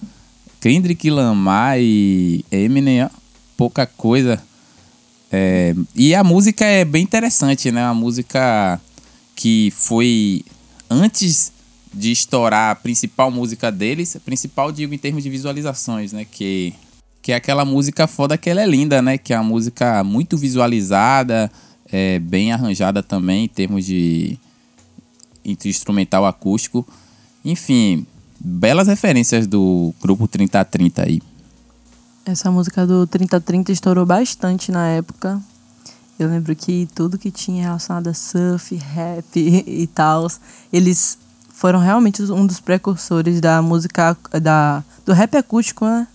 Kendrick 0.60 1.10
Lamar 1.10 1.78
e 1.80 2.44
Eminem, 2.52 3.04
ó, 3.04 3.10
pouca 3.56 3.84
coisa. 3.86 4.40
É, 5.32 5.74
e 5.94 6.14
a 6.14 6.22
música 6.22 6.64
é 6.64 6.84
bem 6.84 7.02
interessante, 7.02 7.72
né? 7.72 7.82
A 7.82 7.94
música 7.94 8.80
que 9.34 9.72
foi 9.74 10.44
antes 10.88 11.52
de 11.92 12.12
estourar 12.12 12.70
a 12.70 12.74
principal 12.74 13.30
música 13.30 13.72
deles, 13.72 14.16
principal 14.24 14.70
digo 14.70 14.94
em 14.94 14.98
termos 14.98 15.24
de 15.24 15.30
visualizações, 15.30 16.12
né? 16.12 16.24
Que, 16.30 16.72
que 17.20 17.32
é 17.32 17.34
aquela 17.34 17.64
música 17.64 18.06
foda 18.06 18.38
que 18.38 18.48
ela 18.48 18.60
é 18.60 18.66
linda, 18.66 19.02
né? 19.02 19.18
Que 19.18 19.32
é 19.32 19.36
uma 19.36 19.48
música 19.48 20.04
muito 20.04 20.36
visualizada, 20.36 21.50
é, 21.90 22.20
bem 22.20 22.52
arranjada 22.52 23.02
também 23.02 23.44
em 23.44 23.48
termos 23.48 23.84
de 23.84 24.38
instrumental 25.44 26.26
acústico. 26.26 26.86
Enfim, 27.44 28.06
belas 28.38 28.88
referências 28.88 29.46
do 29.46 29.94
grupo 30.00 30.26
3030 30.26 31.02
aí. 31.02 31.22
Essa 32.24 32.50
música 32.50 32.86
do 32.86 33.06
3030 33.06 33.72
estourou 33.72 34.06
bastante 34.06 34.70
na 34.70 34.86
época. 34.88 35.40
Eu 36.18 36.28
lembro 36.28 36.54
que 36.54 36.86
tudo 36.94 37.18
que 37.18 37.30
tinha 37.30 37.64
relacionado 37.64 38.08
a 38.08 38.14
surf, 38.14 38.74
rap 38.76 39.36
e 39.36 39.86
tal, 39.86 40.30
eles 40.70 41.18
foram 41.48 41.78
realmente 41.78 42.22
um 42.24 42.46
dos 42.46 42.60
precursores 42.60 43.40
da 43.40 43.60
música 43.62 44.16
da 44.40 44.84
do 45.04 45.12
rap 45.12 45.36
acústico, 45.36 45.86
né? 45.86 46.06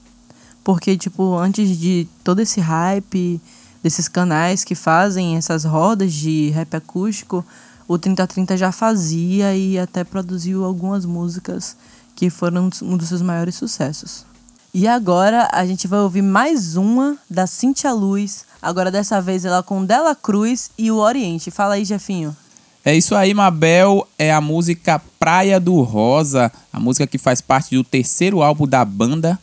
Porque 0.63 0.97
tipo, 0.97 1.35
antes 1.37 1.77
de 1.77 2.07
todo 2.23 2.39
esse 2.39 2.59
hype 2.61 3.41
desses 3.83 4.07
canais 4.07 4.63
que 4.63 4.73
fazem 4.73 5.37
essas 5.37 5.63
rodas 5.63 6.13
de 6.13 6.49
rap 6.49 6.75
acústico, 6.75 7.45
o 7.87 7.97
3030 7.97 8.57
já 8.57 8.71
fazia 8.71 9.55
e 9.55 9.77
até 9.77 10.03
produziu 10.03 10.63
algumas 10.63 11.05
músicas 11.05 11.75
que 12.15 12.29
foram 12.29 12.69
um 12.81 12.97
dos 12.97 13.09
seus 13.09 13.21
maiores 13.21 13.55
sucessos. 13.55 14.25
E 14.73 14.87
agora 14.87 15.47
a 15.53 15.65
gente 15.65 15.87
vai 15.87 15.99
ouvir 15.99 16.21
mais 16.21 16.75
uma 16.75 17.17
da 17.29 17.47
Cintia 17.47 17.93
Luz, 17.93 18.45
agora 18.61 18.91
dessa 18.91 19.21
vez 19.21 19.45
ela 19.45 19.63
com 19.63 19.85
Dela 19.85 20.13
Cruz 20.13 20.69
e 20.77 20.91
o 20.91 20.97
Oriente. 20.97 21.49
Fala 21.49 21.75
aí, 21.75 21.85
Jefinho. 21.85 22.35
É 22.83 22.95
isso 22.95 23.15
aí, 23.15 23.33
Mabel. 23.33 24.07
É 24.19 24.33
a 24.33 24.41
música 24.41 25.01
Praia 25.17 25.59
do 25.59 25.81
Rosa, 25.81 26.51
a 26.71 26.79
música 26.79 27.07
que 27.07 27.17
faz 27.17 27.41
parte 27.41 27.75
do 27.75 27.83
terceiro 27.83 28.41
álbum 28.43 28.67
da 28.67 28.83
banda, 28.83 29.39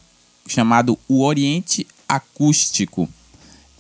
chamado 0.47 0.99
O 1.09 1.25
Oriente 1.25 1.87
Acústico. 2.09 3.09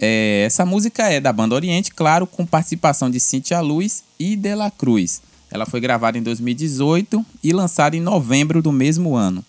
É, 0.04 0.42
essa 0.44 0.66
música 0.66 1.04
é 1.04 1.20
da 1.20 1.32
banda 1.32 1.54
Oriente, 1.54 1.92
claro, 1.94 2.26
com 2.26 2.44
participação 2.44 3.08
de 3.08 3.20
Cintia 3.20 3.60
Luz 3.60 4.02
e 4.18 4.34
Dela 4.34 4.68
Cruz. 4.68 5.22
Ela 5.48 5.64
foi 5.64 5.80
gravada 5.80 6.18
em 6.18 6.22
2018 6.22 7.24
e 7.40 7.52
lançada 7.52 7.96
em 7.96 8.00
novembro 8.00 8.60
do 8.60 8.72
mesmo 8.72 9.14
ano. 9.14 9.44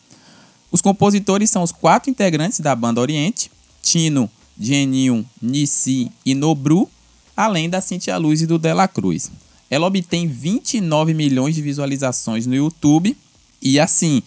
Os 0.71 0.79
compositores 0.79 1.49
são 1.49 1.63
os 1.63 1.71
quatro 1.71 2.11
integrantes 2.11 2.59
da 2.59 2.75
banda 2.75 3.01
Oriente: 3.01 3.49
Tino, 3.81 4.29
Geninho, 4.59 5.25
Nissi 5.41 6.11
e 6.23 6.35
Nobru, 6.35 6.87
além 7.35 7.67
da 7.67 7.81
Cintia 7.81 8.15
Luz 8.17 8.43
e 8.43 8.45
do 8.45 8.59
Dela 8.59 8.87
Cruz. 8.87 9.31
Ela 9.71 9.87
obtém 9.87 10.27
29 10.27 11.15
milhões 11.15 11.55
de 11.55 11.63
visualizações 11.63 12.45
no 12.45 12.53
YouTube 12.53 13.17
e 13.59 13.79
assim, 13.79 14.21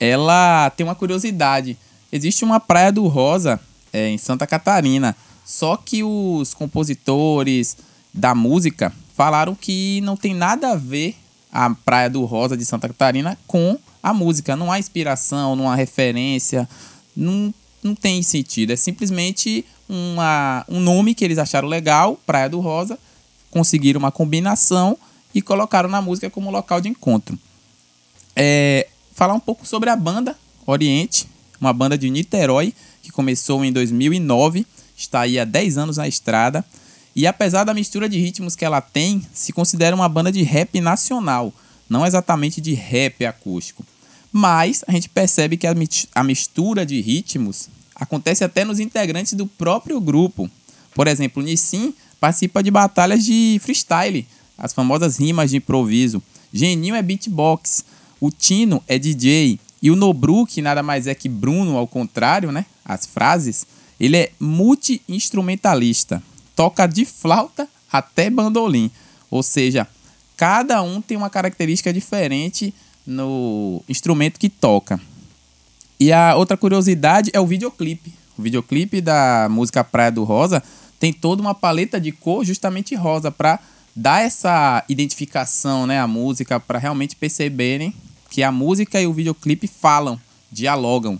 ela 0.00 0.68
tem 0.70 0.84
uma 0.84 0.96
curiosidade. 0.96 1.78
Existe 2.10 2.44
uma 2.44 2.58
praia 2.58 2.90
do 2.90 3.06
Rosa 3.06 3.60
é, 3.92 4.08
em 4.08 4.18
Santa 4.18 4.48
Catarina, 4.48 5.16
só 5.50 5.76
que 5.76 6.04
os 6.04 6.54
compositores 6.54 7.76
da 8.14 8.36
música 8.36 8.94
falaram 9.16 9.52
que 9.52 10.00
não 10.02 10.16
tem 10.16 10.32
nada 10.32 10.70
a 10.70 10.76
ver 10.76 11.16
a 11.52 11.68
Praia 11.74 12.08
do 12.08 12.24
Rosa 12.24 12.56
de 12.56 12.64
Santa 12.64 12.86
Catarina 12.86 13.36
com 13.48 13.76
a 14.00 14.14
música. 14.14 14.54
Não 14.54 14.70
há 14.70 14.78
inspiração, 14.78 15.56
não 15.56 15.68
há 15.68 15.74
referência, 15.74 16.68
não, 17.16 17.52
não 17.82 17.96
tem 17.96 18.22
sentido. 18.22 18.70
É 18.72 18.76
simplesmente 18.76 19.64
uma, 19.88 20.64
um 20.68 20.78
nome 20.78 21.16
que 21.16 21.24
eles 21.24 21.36
acharam 21.36 21.66
legal, 21.66 22.16
Praia 22.24 22.48
do 22.48 22.60
Rosa, 22.60 22.96
conseguiram 23.50 23.98
uma 23.98 24.12
combinação 24.12 24.96
e 25.34 25.42
colocaram 25.42 25.88
na 25.88 26.00
música 26.00 26.30
como 26.30 26.48
local 26.48 26.80
de 26.80 26.88
encontro. 26.88 27.36
É, 28.36 28.86
falar 29.16 29.34
um 29.34 29.40
pouco 29.40 29.66
sobre 29.66 29.90
a 29.90 29.96
banda 29.96 30.38
Oriente, 30.64 31.26
uma 31.60 31.72
banda 31.72 31.98
de 31.98 32.08
Niterói 32.08 32.72
que 33.02 33.10
começou 33.10 33.64
em 33.64 33.72
2009, 33.72 34.64
está 35.00 35.20
aí 35.20 35.38
há 35.38 35.44
10 35.44 35.78
anos 35.78 35.96
na 35.96 36.08
estrada 36.08 36.64
e 37.14 37.26
apesar 37.26 37.64
da 37.64 37.74
mistura 37.74 38.08
de 38.08 38.18
ritmos 38.18 38.54
que 38.54 38.64
ela 38.64 38.80
tem, 38.80 39.22
se 39.32 39.52
considera 39.52 39.96
uma 39.96 40.08
banda 40.08 40.30
de 40.30 40.42
rap 40.42 40.80
nacional, 40.80 41.52
não 41.88 42.06
exatamente 42.06 42.60
de 42.60 42.72
rap 42.72 43.24
acústico. 43.26 43.84
Mas 44.32 44.84
a 44.86 44.92
gente 44.92 45.08
percebe 45.08 45.56
que 45.56 45.66
a 45.66 46.22
mistura 46.22 46.86
de 46.86 47.00
ritmos 47.00 47.68
acontece 47.94 48.44
até 48.44 48.64
nos 48.64 48.78
integrantes 48.78 49.32
do 49.32 49.46
próprio 49.46 50.00
grupo. 50.00 50.48
Por 50.94 51.08
exemplo, 51.08 51.42
Nissin 51.42 51.92
participa 52.20 52.62
de 52.62 52.70
batalhas 52.70 53.24
de 53.24 53.60
freestyle, 53.60 54.26
as 54.56 54.72
famosas 54.72 55.18
rimas 55.18 55.50
de 55.50 55.56
improviso. 55.56 56.22
Geninho 56.52 56.94
é 56.94 57.02
beatbox, 57.02 57.84
o 58.20 58.30
Tino 58.30 58.82
é 58.86 58.98
DJ 58.98 59.58
e 59.82 59.90
o 59.90 59.96
Nobru, 59.96 60.46
que 60.46 60.62
nada 60.62 60.82
mais 60.82 61.06
é 61.06 61.14
que 61.14 61.28
Bruno 61.28 61.76
ao 61.76 61.88
contrário, 61.88 62.52
né? 62.52 62.66
As 62.84 63.04
frases, 63.06 63.66
ele 64.00 64.16
é 64.16 64.32
multi-instrumentalista 64.40 66.22
toca 66.60 66.86
de 66.86 67.06
flauta 67.06 67.66
até 67.90 68.28
bandolim. 68.28 68.90
Ou 69.30 69.42
seja, 69.42 69.88
cada 70.36 70.82
um 70.82 71.00
tem 71.00 71.16
uma 71.16 71.30
característica 71.30 71.90
diferente 71.90 72.74
no 73.06 73.82
instrumento 73.88 74.38
que 74.38 74.50
toca. 74.50 75.00
E 75.98 76.12
a 76.12 76.36
outra 76.36 76.58
curiosidade 76.58 77.30
é 77.32 77.40
o 77.40 77.46
videoclipe. 77.46 78.12
O 78.36 78.42
videoclipe 78.42 79.00
da 79.00 79.48
música 79.50 79.82
Praia 79.82 80.12
do 80.12 80.22
Rosa 80.22 80.62
tem 80.98 81.14
toda 81.14 81.40
uma 81.40 81.54
paleta 81.54 81.98
de 81.98 82.12
cor 82.12 82.44
justamente 82.44 82.94
rosa 82.94 83.30
para 83.30 83.58
dar 83.96 84.20
essa 84.22 84.84
identificação, 84.86 85.86
né, 85.86 85.98
à 85.98 86.06
música 86.06 86.60
para 86.60 86.78
realmente 86.78 87.16
perceberem 87.16 87.94
que 88.28 88.42
a 88.42 88.52
música 88.52 89.00
e 89.00 89.06
o 89.06 89.14
videoclipe 89.14 89.66
falam, 89.66 90.20
dialogam. 90.52 91.18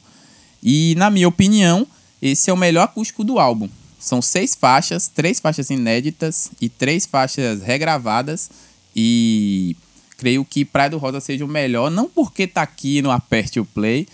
E 0.62 0.94
na 0.98 1.08
minha 1.08 1.28
opinião, 1.28 1.86
esse 2.22 2.50
é 2.50 2.52
o 2.52 2.56
melhor 2.56 2.84
acústico 2.84 3.24
do 3.24 3.38
álbum. 3.38 3.68
São 3.98 4.22
seis 4.22 4.54
faixas, 4.54 5.08
três 5.08 5.40
faixas 5.40 5.70
inéditas 5.70 6.50
e 6.60 6.68
três 6.68 7.06
faixas 7.06 7.62
regravadas. 7.62 8.50
E 8.94 9.76
creio 10.16 10.44
que 10.44 10.64
Praia 10.64 10.90
do 10.90 10.98
Rosa 10.98 11.20
seja 11.20 11.44
o 11.44 11.48
melhor, 11.48 11.90
não 11.90 12.08
porque 12.08 12.46
tá 12.46 12.62
aqui 12.62 13.00
no 13.00 13.10
Aperte 13.10 13.60
o 13.60 13.64
Play, 13.64 14.06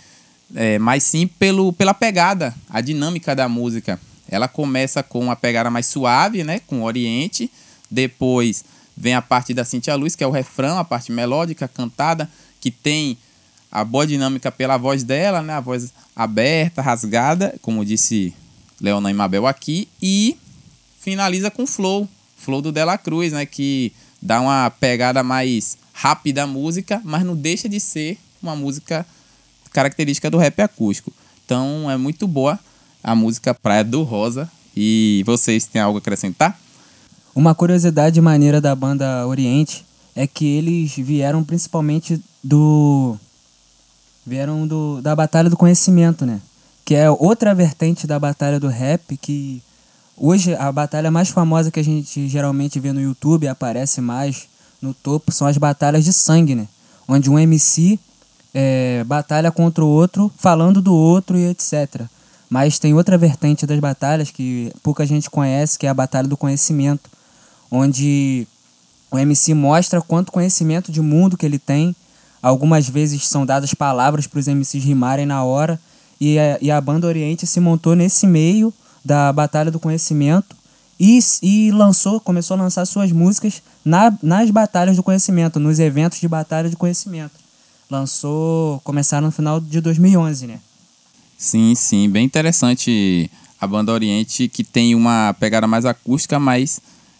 é, 0.55 0.79
mas 0.79 1.03
sim 1.03 1.27
pelo, 1.27 1.73
pela 1.73 1.93
pegada, 1.93 2.55
a 2.69 2.79
dinâmica 2.79 3.35
da 3.35 3.49
música. 3.49 3.99
Ela 4.29 4.47
começa 4.47 5.01
com 5.03 5.19
uma 5.19 5.35
pegada 5.35 5.69
mais 5.69 5.85
suave, 5.85 6.43
né, 6.43 6.59
com 6.59 6.83
Oriente. 6.83 7.49
Depois 7.89 8.63
vem 8.95 9.13
a 9.13 9.21
parte 9.21 9.53
da 9.53 9.63
Cintia 9.63 9.95
Luz, 9.95 10.15
que 10.15 10.23
é 10.23 10.27
o 10.27 10.31
refrão, 10.31 10.77
a 10.77 10.83
parte 10.83 11.11
melódica, 11.11 11.67
cantada, 11.67 12.29
que 12.59 12.71
tem 12.71 13.17
a 13.71 13.83
boa 13.83 14.07
dinâmica 14.07 14.51
pela 14.51 14.77
voz 14.77 15.03
dela, 15.03 15.41
né, 15.41 15.53
a 15.53 15.59
voz 15.59 15.93
aberta, 16.17 16.81
rasgada, 16.81 17.55
como 17.61 17.85
disse 17.85 18.33
Leonan 18.81 19.11
e 19.11 19.13
Mabel 19.13 19.45
aqui. 19.45 19.87
E 20.01 20.35
finaliza 20.99 21.51
com 21.51 21.67
Flow, 21.67 22.09
Flow 22.35 22.61
do 22.61 22.71
Dela 22.71 22.97
Cruz, 22.97 23.31
né? 23.31 23.45
Que 23.45 23.93
dá 24.19 24.41
uma 24.41 24.69
pegada 24.71 25.21
mais 25.21 25.77
rápida 25.93 26.43
à 26.43 26.47
música, 26.47 26.99
mas 27.05 27.23
não 27.23 27.35
deixa 27.35 27.69
de 27.69 27.79
ser 27.79 28.17
uma 28.41 28.55
música 28.55 29.05
característica 29.71 30.29
do 30.29 30.37
rap 30.37 30.59
acústico. 30.59 31.13
Então 31.45 31.89
é 31.89 31.95
muito 31.95 32.27
boa 32.27 32.59
a 33.03 33.13
música 33.15 33.53
Praia 33.53 33.83
do 33.83 34.01
Rosa. 34.01 34.49
E 34.75 35.23
vocês 35.25 35.65
têm 35.65 35.81
algo 35.81 35.97
a 35.97 35.99
acrescentar? 35.99 36.59
Uma 37.33 37.55
curiosidade 37.55 38.19
maneira 38.21 38.59
da 38.59 38.75
banda 38.75 39.25
Oriente 39.25 39.85
é 40.15 40.25
que 40.25 40.45
eles 40.45 40.95
vieram 40.95 41.43
principalmente 41.43 42.21
do. 42.43 43.17
Vieram 44.27 44.67
do, 44.67 45.01
da 45.01 45.15
Batalha 45.15 45.49
do 45.49 45.57
Conhecimento, 45.57 46.25
né? 46.25 46.41
que 46.87 46.95
é 46.95 47.11
outra 47.11 47.53
vertente 47.53 48.07
da 48.07 48.17
batalha 48.17 48.61
do 48.61 48.69
rap, 48.69 49.17
que 49.17 49.61
hoje 50.15 50.55
a 50.55 50.71
batalha 50.71 51.11
mais 51.11 51.27
famosa 51.27 51.69
que 51.69 51.81
a 51.81 51.83
gente 51.83 52.29
geralmente 52.29 52.79
vê 52.79 52.93
no 52.93 53.01
YouTube, 53.01 53.45
aparece 53.45 53.99
mais 53.99 54.47
no 54.81 54.93
topo, 54.93 55.29
são 55.29 55.47
as 55.47 55.57
batalhas 55.57 56.05
de 56.05 56.13
sangue, 56.13 56.55
né? 56.55 56.65
Onde 57.05 57.29
um 57.29 57.37
MC 57.37 57.99
é, 58.53 59.03
batalha 59.03 59.51
contra 59.51 59.83
o 59.83 59.87
outro, 59.89 60.31
falando 60.37 60.81
do 60.81 60.95
outro 60.95 61.37
e 61.37 61.49
etc. 61.49 62.03
Mas 62.49 62.79
tem 62.79 62.93
outra 62.93 63.17
vertente 63.17 63.65
das 63.65 63.81
batalhas 63.81 64.31
que 64.31 64.71
pouca 64.81 65.05
gente 65.05 65.29
conhece, 65.29 65.77
que 65.77 65.87
é 65.87 65.89
a 65.89 65.93
batalha 65.93 66.29
do 66.29 66.37
conhecimento, 66.37 67.09
onde 67.69 68.47
o 69.11 69.19
MC 69.19 69.53
mostra 69.53 70.01
quanto 70.01 70.31
conhecimento 70.31 70.89
de 70.89 71.01
mundo 71.01 71.35
que 71.35 71.45
ele 71.45 71.59
tem. 71.59 71.93
Algumas 72.41 72.87
vezes 72.87 73.27
são 73.27 73.45
dadas 73.45 73.73
palavras 73.73 74.27
para 74.27 74.39
os 74.39 74.47
MCs 74.47 74.83
rimarem 74.83 75.25
na 75.25 75.43
hora 75.43 75.79
e 76.19 76.37
a, 76.37 76.57
e 76.61 76.71
a 76.71 76.79
Banda 76.79 77.07
Oriente 77.07 77.45
se 77.45 77.59
montou 77.59 77.95
nesse 77.95 78.27
meio 78.27 78.73
da 79.03 79.31
Batalha 79.31 79.71
do 79.71 79.79
Conhecimento 79.79 80.55
e, 80.99 81.19
e 81.41 81.71
lançou, 81.71 82.19
começou 82.19 82.55
a 82.55 82.59
lançar 82.59 82.85
suas 82.85 83.11
músicas 83.11 83.61
na, 83.85 84.15
nas 84.21 84.49
batalhas 84.49 84.95
do 84.95 85.03
conhecimento, 85.03 85.59
nos 85.59 85.79
eventos 85.79 86.19
de 86.19 86.27
batalha 86.27 86.69
de 86.69 86.75
conhecimento. 86.75 87.33
Lançou, 87.89 88.81
começaram 88.83 89.27
no 89.27 89.31
final 89.31 89.59
de 89.59 89.79
2011, 89.79 90.47
né? 90.47 90.59
Sim, 91.37 91.75
sim, 91.75 92.09
bem 92.09 92.25
interessante 92.25 93.29
a 93.59 93.67
banda 93.67 93.91
Oriente, 93.91 94.47
que 94.47 94.63
tem 94.63 94.95
uma 94.95 95.35
pegada 95.39 95.67
mais 95.67 95.85
acústica, 95.85 96.39
mas 96.39 96.79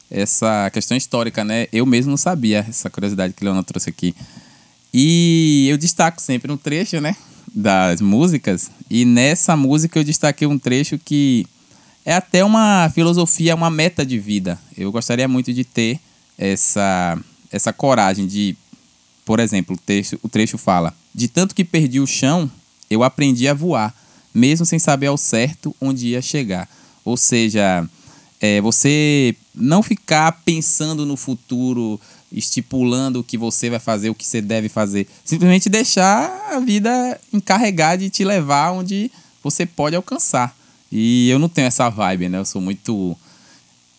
essa 0.10 0.70
questão 0.72 0.98
histórica, 0.98 1.44
né? 1.44 1.68
Eu 1.72 1.86
mesmo 1.86 2.10
não 2.10 2.18
sabia 2.18 2.66
essa 2.68 2.90
curiosidade 2.90 3.34
que 3.34 3.44
o 3.44 3.46
Leona 3.46 3.64
trouxe 3.64 3.90
aqui. 3.90 4.16
E 4.94 5.68
eu 5.70 5.78
destaco 5.78 6.22
sempre 6.22 6.52
um 6.52 6.58
trecho, 6.58 7.00
né? 7.02 7.16
Das 7.54 8.02
músicas. 8.02 8.72
E 8.90 9.06
nessa 9.06 9.56
música 9.56 10.00
eu 10.00 10.04
destaquei 10.04 10.48
um 10.48 10.58
trecho 10.58 10.98
que 10.98 11.46
é 12.06 12.14
até 12.14 12.44
uma 12.44 12.90
filosofia, 12.94 13.56
uma 13.56 13.70
meta 13.70 14.06
de 14.06 14.18
vida. 14.18 14.58
Eu 14.78 14.92
gostaria 14.92 15.28
muito 15.28 15.54
de 15.54 15.64
ter 15.64 16.00
essa, 16.38 17.20
essa 17.52 17.74
coragem 17.74 18.26
de, 18.26 18.56
por 19.26 19.40
exemplo, 19.40 19.76
o 19.76 19.78
trecho, 19.78 20.18
o 20.24 20.30
trecho 20.30 20.58
fala: 20.58 20.94
De 21.14 21.28
tanto 21.28 21.54
que 21.54 21.66
perdi 21.66 22.00
o 22.00 22.08
chão, 22.08 22.50
eu 22.90 23.04
aprendi 23.04 23.48
a 23.48 23.54
voar, 23.54 23.94
mesmo 24.34 24.66
sem 24.66 24.80
saber 24.80 25.08
ao 25.08 25.18
certo 25.18 25.76
onde 25.82 26.08
ia 26.08 26.22
chegar. 26.22 26.70
Ou 27.04 27.18
seja, 27.18 27.86
é, 28.40 28.62
você 28.62 29.36
não 29.54 29.82
ficar 29.82 30.32
pensando 30.46 31.06
no 31.06 31.18
futuro, 31.18 32.00
estipulando 32.32 33.20
o 33.20 33.24
que 33.24 33.38
você 33.38 33.70
vai 33.70 33.80
fazer, 33.80 34.10
o 34.10 34.16
que 34.16 34.26
você 34.26 34.42
deve 34.42 34.70
fazer. 34.70 35.08
Simplesmente 35.24 35.70
deixar 35.70 36.52
a 36.52 36.60
vida 36.60 37.20
encarregar 37.34 37.98
de 37.98 38.10
te 38.10 38.24
levar 38.24 38.72
onde 38.72 39.12
você 39.44 39.66
pode 39.66 39.96
alcançar. 39.96 40.56
E 40.92 41.30
eu 41.30 41.40
não 41.40 41.50
tenho 41.50 41.68
essa 41.68 41.90
vibe, 41.90 42.30
né? 42.30 42.40
Eu 42.40 42.46
sou 42.46 42.62
muito 42.62 43.18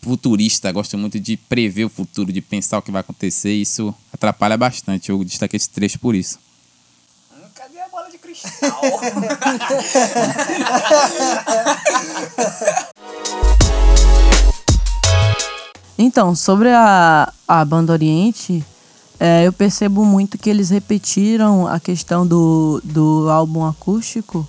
futurista, 0.03 0.73
gosto 0.73 0.97
muito 0.97 1.21
de 1.21 1.37
prever 1.37 1.85
o 1.85 1.89
futuro, 1.89 2.33
de 2.33 2.41
pensar 2.41 2.79
o 2.79 2.83
que 2.83 2.91
vai 2.91 3.01
acontecer. 3.01 3.51
E 3.51 3.63
isso 3.63 3.95
atrapalha 4.13 4.57
bastante. 4.57 5.11
Eu 5.11 5.23
destaquei 5.25 5.57
esse 5.57 5.71
trecho 5.71 5.99
por 5.99 6.15
isso. 6.15 6.39
Cadê 7.55 7.81
a 7.81 7.89
bola 7.89 8.11
de 8.11 8.19
cristal? 8.19 8.81
Então, 15.99 16.35
sobre 16.35 16.69
a, 16.69 17.33
a 17.47 17.65
banda 17.65 17.93
Oriente, 17.93 18.65
é, 19.19 19.45
eu 19.45 19.53
percebo 19.53 20.05
muito 20.05 20.39
que 20.39 20.49
eles 20.49 20.71
repetiram 20.71 21.67
a 21.67 21.81
questão 21.81 22.25
do, 22.25 22.81
do 22.85 23.29
álbum 23.29 23.67
acústico, 23.67 24.47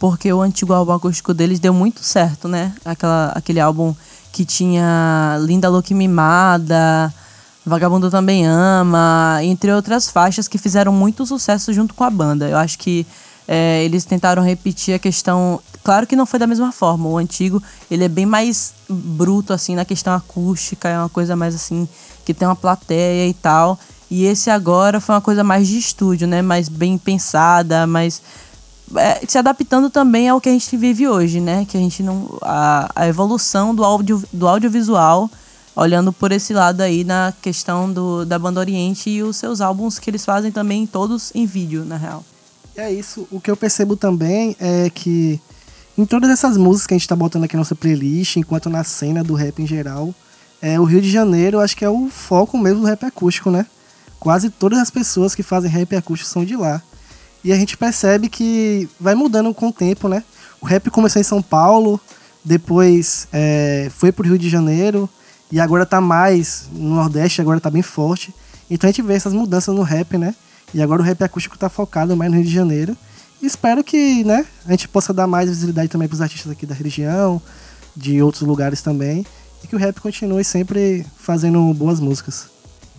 porque 0.00 0.32
o 0.32 0.40
antigo 0.40 0.72
álbum 0.72 0.92
acústico 0.92 1.32
deles 1.32 1.60
deu 1.60 1.72
muito 1.72 2.02
certo, 2.02 2.48
né? 2.48 2.74
Aquela, 2.84 3.32
aquele 3.36 3.60
álbum 3.60 3.94
que 4.32 4.44
tinha 4.44 5.38
Linda 5.42 5.68
Louca 5.68 5.94
Mimada, 5.94 7.14
Vagabundo 7.64 8.10
Também 8.10 8.44
Ama, 8.44 9.38
entre 9.42 9.72
outras 9.72 10.10
faixas 10.10 10.48
que 10.48 10.58
fizeram 10.58 10.92
muito 10.92 11.24
sucesso 11.24 11.72
junto 11.72 11.94
com 11.94 12.02
a 12.02 12.10
banda. 12.10 12.48
Eu 12.48 12.56
acho 12.56 12.76
que 12.78 13.06
é, 13.46 13.84
eles 13.84 14.04
tentaram 14.04 14.42
repetir 14.42 14.94
a 14.94 14.98
questão. 14.98 15.60
Claro 15.82 16.06
que 16.06 16.14
não 16.14 16.26
foi 16.26 16.38
da 16.38 16.46
mesma 16.46 16.72
forma. 16.72 17.08
O 17.08 17.16
antigo 17.16 17.62
ele 17.90 18.04
é 18.04 18.08
bem 18.08 18.26
mais 18.26 18.74
bruto 18.88 19.52
assim 19.52 19.74
na 19.74 19.84
questão 19.84 20.14
acústica, 20.14 20.88
é 20.88 20.98
uma 20.98 21.08
coisa 21.08 21.34
mais 21.34 21.54
assim 21.54 21.88
que 22.24 22.34
tem 22.34 22.46
uma 22.46 22.56
plateia 22.56 23.28
e 23.28 23.34
tal. 23.34 23.78
E 24.10 24.24
esse 24.24 24.50
agora 24.50 25.00
foi 25.00 25.14
uma 25.14 25.20
coisa 25.20 25.44
mais 25.44 25.68
de 25.68 25.78
estúdio, 25.78 26.26
né? 26.26 26.42
Mais 26.42 26.68
bem 26.68 26.98
pensada, 26.98 27.86
mais 27.86 28.20
é, 28.96 29.24
se 29.26 29.38
adaptando 29.38 29.88
também 29.88 30.28
ao 30.28 30.40
que 30.40 30.48
a 30.48 30.52
gente 30.52 30.76
vive 30.76 31.06
hoje, 31.06 31.40
né? 31.40 31.64
Que 31.64 31.76
a 31.76 31.80
gente 31.80 32.02
não 32.02 32.38
a, 32.42 32.90
a 32.94 33.08
evolução 33.08 33.74
do 33.74 33.84
audio 33.84 34.22
do 34.32 34.48
audiovisual, 34.48 35.30
olhando 35.76 36.12
por 36.12 36.32
esse 36.32 36.52
lado 36.52 36.80
aí 36.80 37.04
na 37.04 37.32
questão 37.40 37.90
do 37.90 38.24
da 38.26 38.38
banda 38.38 38.60
Oriente 38.60 39.08
e 39.08 39.22
os 39.22 39.36
seus 39.36 39.60
álbuns 39.60 39.98
que 39.98 40.10
eles 40.10 40.24
fazem 40.24 40.50
também 40.50 40.86
todos 40.86 41.30
em 41.34 41.46
vídeo, 41.46 41.84
na 41.84 41.96
real. 41.96 42.24
É 42.76 42.92
isso. 42.92 43.26
O 43.30 43.40
que 43.40 43.50
eu 43.50 43.56
percebo 43.56 43.96
também 43.96 44.56
é 44.58 44.90
que 44.90 45.40
em 46.00 46.06
todas 46.06 46.30
essas 46.30 46.56
músicas 46.56 46.86
que 46.86 46.94
a 46.94 46.96
gente 46.96 47.08
tá 47.08 47.14
botando 47.14 47.44
aqui 47.44 47.54
na 47.54 47.60
nossa 47.60 47.74
playlist, 47.74 48.36
enquanto 48.36 48.70
na 48.70 48.82
cena 48.82 49.22
do 49.22 49.34
rap 49.34 49.62
em 49.62 49.66
geral, 49.66 50.14
é, 50.62 50.80
o 50.80 50.84
Rio 50.84 51.02
de 51.02 51.10
Janeiro 51.10 51.60
acho 51.60 51.76
que 51.76 51.84
é 51.84 51.90
o 51.90 52.08
foco 52.08 52.56
mesmo 52.56 52.80
do 52.80 52.86
rap 52.86 53.04
acústico, 53.04 53.50
né? 53.50 53.66
Quase 54.18 54.48
todas 54.48 54.78
as 54.78 54.88
pessoas 54.88 55.34
que 55.34 55.42
fazem 55.42 55.70
rap 55.70 55.94
acústico 55.94 56.30
são 56.30 56.42
de 56.42 56.56
lá. 56.56 56.80
E 57.44 57.52
a 57.52 57.56
gente 57.56 57.76
percebe 57.76 58.30
que 58.30 58.88
vai 58.98 59.14
mudando 59.14 59.52
com 59.52 59.68
o 59.68 59.72
tempo, 59.72 60.08
né? 60.08 60.24
O 60.58 60.64
rap 60.64 60.90
começou 60.90 61.20
em 61.20 61.24
São 61.24 61.42
Paulo, 61.42 62.00
depois 62.42 63.28
é, 63.30 63.90
foi 63.94 64.10
pro 64.10 64.26
Rio 64.26 64.38
de 64.38 64.48
Janeiro, 64.48 65.08
e 65.52 65.60
agora 65.60 65.84
tá 65.84 66.00
mais 66.00 66.64
no 66.72 66.94
Nordeste, 66.94 67.42
agora 67.42 67.60
tá 67.60 67.70
bem 67.70 67.82
forte. 67.82 68.34
Então 68.70 68.88
a 68.88 68.92
gente 68.92 69.02
vê 69.02 69.14
essas 69.14 69.34
mudanças 69.34 69.74
no 69.74 69.82
rap, 69.82 70.16
né? 70.16 70.34
E 70.72 70.80
agora 70.80 71.02
o 71.02 71.04
rap 71.04 71.22
acústico 71.22 71.58
tá 71.58 71.68
focado 71.68 72.16
mais 72.16 72.30
no 72.30 72.38
Rio 72.38 72.46
de 72.46 72.54
Janeiro. 72.54 72.96
Espero 73.42 73.82
que, 73.82 74.22
né, 74.24 74.46
a 74.66 74.70
gente 74.70 74.86
possa 74.88 75.12
dar 75.12 75.26
mais 75.26 75.48
visibilidade 75.48 75.88
também 75.88 76.06
para 76.06 76.14
os 76.14 76.20
artistas 76.20 76.52
aqui 76.52 76.66
da 76.66 76.74
região, 76.74 77.40
de 77.96 78.22
outros 78.22 78.42
lugares 78.42 78.82
também, 78.82 79.24
e 79.64 79.66
que 79.66 79.74
o 79.74 79.78
rap 79.78 80.00
continue 80.00 80.44
sempre 80.44 81.04
fazendo 81.18 81.72
boas 81.74 82.00
músicas. 82.00 82.48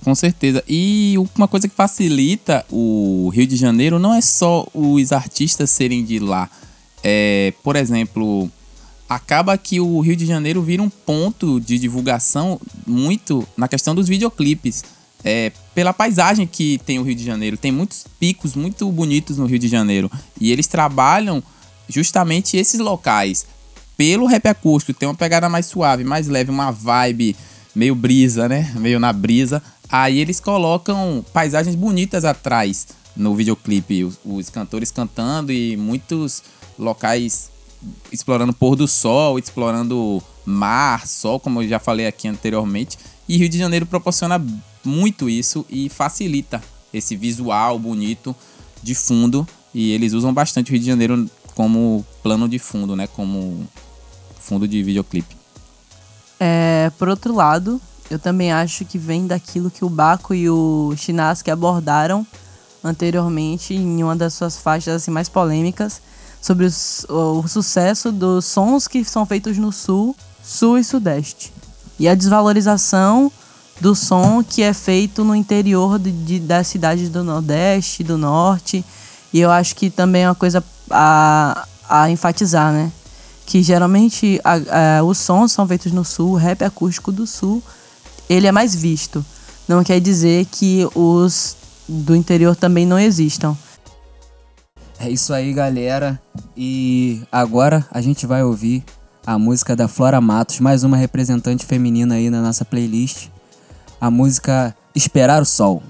Com 0.04 0.16
certeza. 0.16 0.64
E 0.68 1.16
uma 1.38 1.48
coisa 1.48 1.68
que 1.68 1.76
facilita 1.76 2.66
o 2.72 3.30
Rio 3.34 3.46
de 3.46 3.56
Janeiro 3.56 4.00
não 4.00 4.14
é 4.14 4.22
só 4.22 4.68
os 4.74 5.12
artistas 5.12 5.70
serem 5.70 6.04
de 6.04 6.18
lá. 6.18 6.50
É, 7.04 7.54
por 7.64 7.76
exemplo, 7.76 8.50
acaba 9.08 9.58
que 9.58 9.80
o 9.80 10.00
Rio 10.00 10.16
de 10.16 10.26
Janeiro 10.26 10.62
vira 10.62 10.82
um 10.82 10.90
ponto 10.90 11.60
de 11.60 11.78
divulgação 11.78 12.60
muito 12.88 13.48
na 13.56 13.68
questão 13.68 13.94
dos 13.94 14.08
videoclipes. 14.08 14.84
É, 15.24 15.52
pela 15.76 15.94
paisagem 15.94 16.48
que 16.48 16.80
tem 16.86 17.00
o 17.00 17.04
Rio 17.04 17.16
de 17.16 17.24
Janeiro. 17.24 17.58
Tem 17.58 17.72
muitos 17.72 18.06
picos 18.20 18.56
muito 18.56 18.92
bonitos 18.92 19.38
no 19.38 19.46
Rio 19.46 19.60
de 19.60 19.68
Janeiro. 19.68 20.12
E 20.40 20.52
eles 20.52 20.68
trabalham 20.68 21.44
justamente 21.88 22.58
esses 22.58 22.80
locais. 22.80 23.46
Pelo 23.96 24.26
rap 24.26 24.48
acústico, 24.48 24.98
tem 24.98 25.08
uma 25.08 25.16
pegada 25.16 25.48
mais 25.48 25.68
suave, 25.68 26.04
mais 26.04 26.28
leve, 26.28 26.50
uma 26.50 26.72
vibe 26.72 27.36
meio 27.76 27.96
brisa, 27.96 28.50
né? 28.50 28.74
Meio 28.76 29.00
na 29.00 29.14
brisa. 29.14 29.62
Aí 29.90 30.20
eles 30.20 30.40
colocam 30.40 31.24
paisagens 31.34 31.76
bonitas 31.76 32.26
atrás 32.26 32.88
no 33.16 33.36
videoclipe. 33.36 34.04
Os, 34.04 34.18
os 34.26 34.50
cantores 34.50 34.92
cantando 34.92 35.52
e 35.52 35.78
muitos 35.78 36.42
locais 36.78 37.52
explorando 38.12 38.54
pôr 38.54 38.76
do 38.76 38.88
sol, 38.88 39.40
explorando 39.40 40.22
mar, 40.46 41.08
sol, 41.08 41.40
como 41.40 41.62
eu 41.62 41.68
já 41.68 41.80
falei 41.80 42.08
aqui 42.08 42.28
anteriormente. 42.28 42.98
E 43.28 43.38
Rio 43.38 43.50
de 43.50 43.58
Janeiro 43.58 43.86
proporciona 43.86 44.44
muito 44.84 45.30
isso 45.30 45.66
e 45.70 45.90
facilita 45.90 46.62
esse 46.94 47.16
visual 47.16 47.78
bonito 47.80 48.36
de 48.82 48.96
fundo. 48.96 49.48
E 49.74 49.92
eles 49.92 50.14
usam 50.14 50.34
bastante 50.34 50.70
o 50.70 50.72
Rio 50.74 50.82
de 50.82 50.88
Janeiro 50.88 51.30
como 51.56 52.06
plano 52.22 52.48
de 52.48 52.60
fundo, 52.60 52.96
né? 52.96 53.08
Como 53.08 53.68
fundo 54.40 54.68
de 54.68 54.84
videoclipe. 54.84 55.36
É, 56.40 56.92
por 56.98 57.08
outro 57.08 57.34
lado, 57.36 57.80
eu 58.10 58.20
também 58.20 58.52
acho 58.52 58.84
que 58.84 58.98
vem 58.98 59.28
daquilo 59.28 59.72
que 59.72 59.86
o 59.86 59.90
Baco 59.90 60.34
e 60.34 60.50
o 60.50 60.94
Chinaski 60.98 61.52
abordaram 61.52 62.26
anteriormente 62.84 63.74
em 63.74 64.04
uma 64.04 64.16
das 64.16 64.34
suas 64.34 64.58
faixas 64.58 64.96
assim, 64.96 65.12
mais 65.12 65.30
polêmicas 65.30 66.02
sobre 66.42 66.66
o 66.66 67.48
sucesso 67.48 68.12
dos 68.12 68.46
sons 68.46 68.88
que 68.88 69.06
são 69.06 69.26
feitos 69.26 69.58
no 69.58 69.72
sul, 69.72 70.16
sul 70.44 70.80
e 70.80 70.84
sudeste. 70.84 71.54
E 72.00 72.08
a 72.08 72.16
desvalorização 72.16 73.32
do 73.82 73.96
som 73.96 74.44
que 74.44 74.62
é 74.62 74.74
feito 74.74 75.24
no 75.24 75.36
interior 75.36 75.98
de, 75.98 76.12
de, 76.12 76.40
das 76.40 76.68
cidades 76.68 77.10
do 77.10 77.24
Nordeste, 77.24 78.04
do 78.04 78.16
Norte. 78.16 78.86
E 79.34 79.40
eu 79.40 79.50
acho 79.50 79.76
que 79.76 79.90
também 79.90 80.24
é 80.24 80.30
uma 80.30 80.36
coisa 80.36 80.64
a, 80.90 81.68
a 81.90 82.10
enfatizar, 82.12 82.72
né? 82.72 82.92
Que 83.46 83.64
geralmente 83.64 84.40
a, 84.44 85.00
a, 85.00 85.04
os 85.04 85.18
sons 85.18 85.52
são 85.52 85.68
feitos 85.68 85.92
no 85.92 86.06
Sul, 86.06 86.34
o 86.34 86.36
rap 86.36 86.64
acústico 86.64 87.12
do 87.12 87.26
Sul, 87.26 87.62
ele 88.30 88.46
é 88.46 88.52
mais 88.52 88.76
visto. 88.76 89.26
Não 89.68 89.84
quer 89.84 90.00
dizer 90.00 90.46
que 90.46 90.88
os 90.94 91.58
do 91.90 92.16
interior 92.16 92.56
também 92.56 92.86
não 92.86 93.00
existam. 93.00 93.58
É 95.00 95.10
isso 95.10 95.34
aí, 95.34 95.52
galera. 95.52 96.22
E 96.56 97.24
agora 97.32 97.86
a 97.90 98.00
gente 98.00 98.28
vai 98.28 98.44
ouvir 98.44 98.84
a 99.26 99.40
música 99.40 99.76
da 99.76 99.88
Flora 99.88 100.22
Matos, 100.22 100.60
mais 100.60 100.84
uma 100.84 100.98
representante 100.98 101.66
feminina 101.66 102.16
aí 102.16 102.30
na 102.30 102.42
nossa 102.42 102.64
playlist 102.64 103.30
a 104.02 104.10
música 104.10 104.76
Esperar 104.96 105.40
o 105.44 105.46
Sol. 105.46 105.84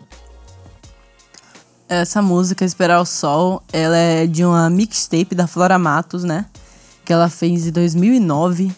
Essa 1.87 2.21
música, 2.21 2.65
Esperar 2.65 2.99
o 2.99 3.05
Sol, 3.05 3.63
ela 3.71 3.95
é 3.95 4.27
de 4.27 4.43
uma 4.43 4.69
mixtape 4.69 5.33
da 5.33 5.47
Flora 5.47 5.79
Matos, 5.79 6.25
né? 6.25 6.45
Que 7.05 7.13
ela 7.13 7.29
fez 7.29 7.67
em 7.67 7.71
2009, 7.71 8.69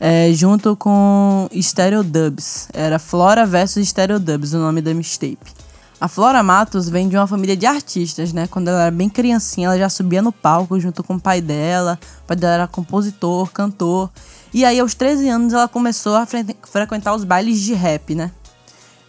é, 0.00 0.32
junto 0.32 0.74
com 0.74 1.48
Stereo 1.62 2.02
Dubs. 2.02 2.68
Era 2.74 2.98
Flora 2.98 3.46
versus 3.46 3.88
Stereo 3.88 4.18
Dubs, 4.18 4.52
o 4.52 4.58
nome 4.58 4.82
da 4.82 4.92
mixtape. 4.92 5.56
A 6.00 6.08
Flora 6.08 6.42
Matos 6.42 6.88
vem 6.88 7.08
de 7.08 7.16
uma 7.16 7.26
família 7.26 7.56
de 7.56 7.66
artistas, 7.66 8.32
né? 8.32 8.48
Quando 8.48 8.68
ela 8.68 8.82
era 8.82 8.90
bem 8.90 9.08
criancinha, 9.08 9.68
ela 9.68 9.78
já 9.78 9.88
subia 9.88 10.22
no 10.22 10.32
palco 10.32 10.78
junto 10.78 11.02
com 11.02 11.14
o 11.14 11.20
pai 11.20 11.40
dela. 11.40 11.98
O 12.24 12.26
pai 12.26 12.36
dela 12.36 12.54
era 12.54 12.66
compositor, 12.68 13.50
cantor. 13.50 14.10
E 14.52 14.64
aí, 14.64 14.78
aos 14.78 14.94
13 14.94 15.28
anos, 15.28 15.52
ela 15.52 15.66
começou 15.66 16.14
a 16.14 16.26
frequentar 16.26 17.14
os 17.14 17.24
bailes 17.24 17.60
de 17.60 17.74
rap, 17.74 18.14
né? 18.14 18.30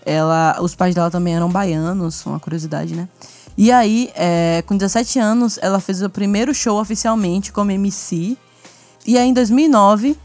Ela, 0.06 0.58
os 0.62 0.76
pais 0.76 0.96
dela 0.96 1.12
também 1.12 1.36
eram 1.36 1.50
baianos, 1.50 2.26
uma 2.26 2.40
curiosidade, 2.40 2.96
né? 2.96 3.08
E 3.58 3.72
aí, 3.72 4.10
é, 4.16 4.64
com 4.66 4.78
17 4.78 5.20
anos, 5.20 5.60
ela 5.62 5.80
fez 5.80 6.02
o 6.02 6.10
primeiro 6.10 6.54
show 6.54 6.80
oficialmente 6.80 7.52
como 7.52 7.72
MC. 7.72 8.38
E 9.06 9.18
aí, 9.18 9.28
em 9.28 9.34
2009, 9.34 10.16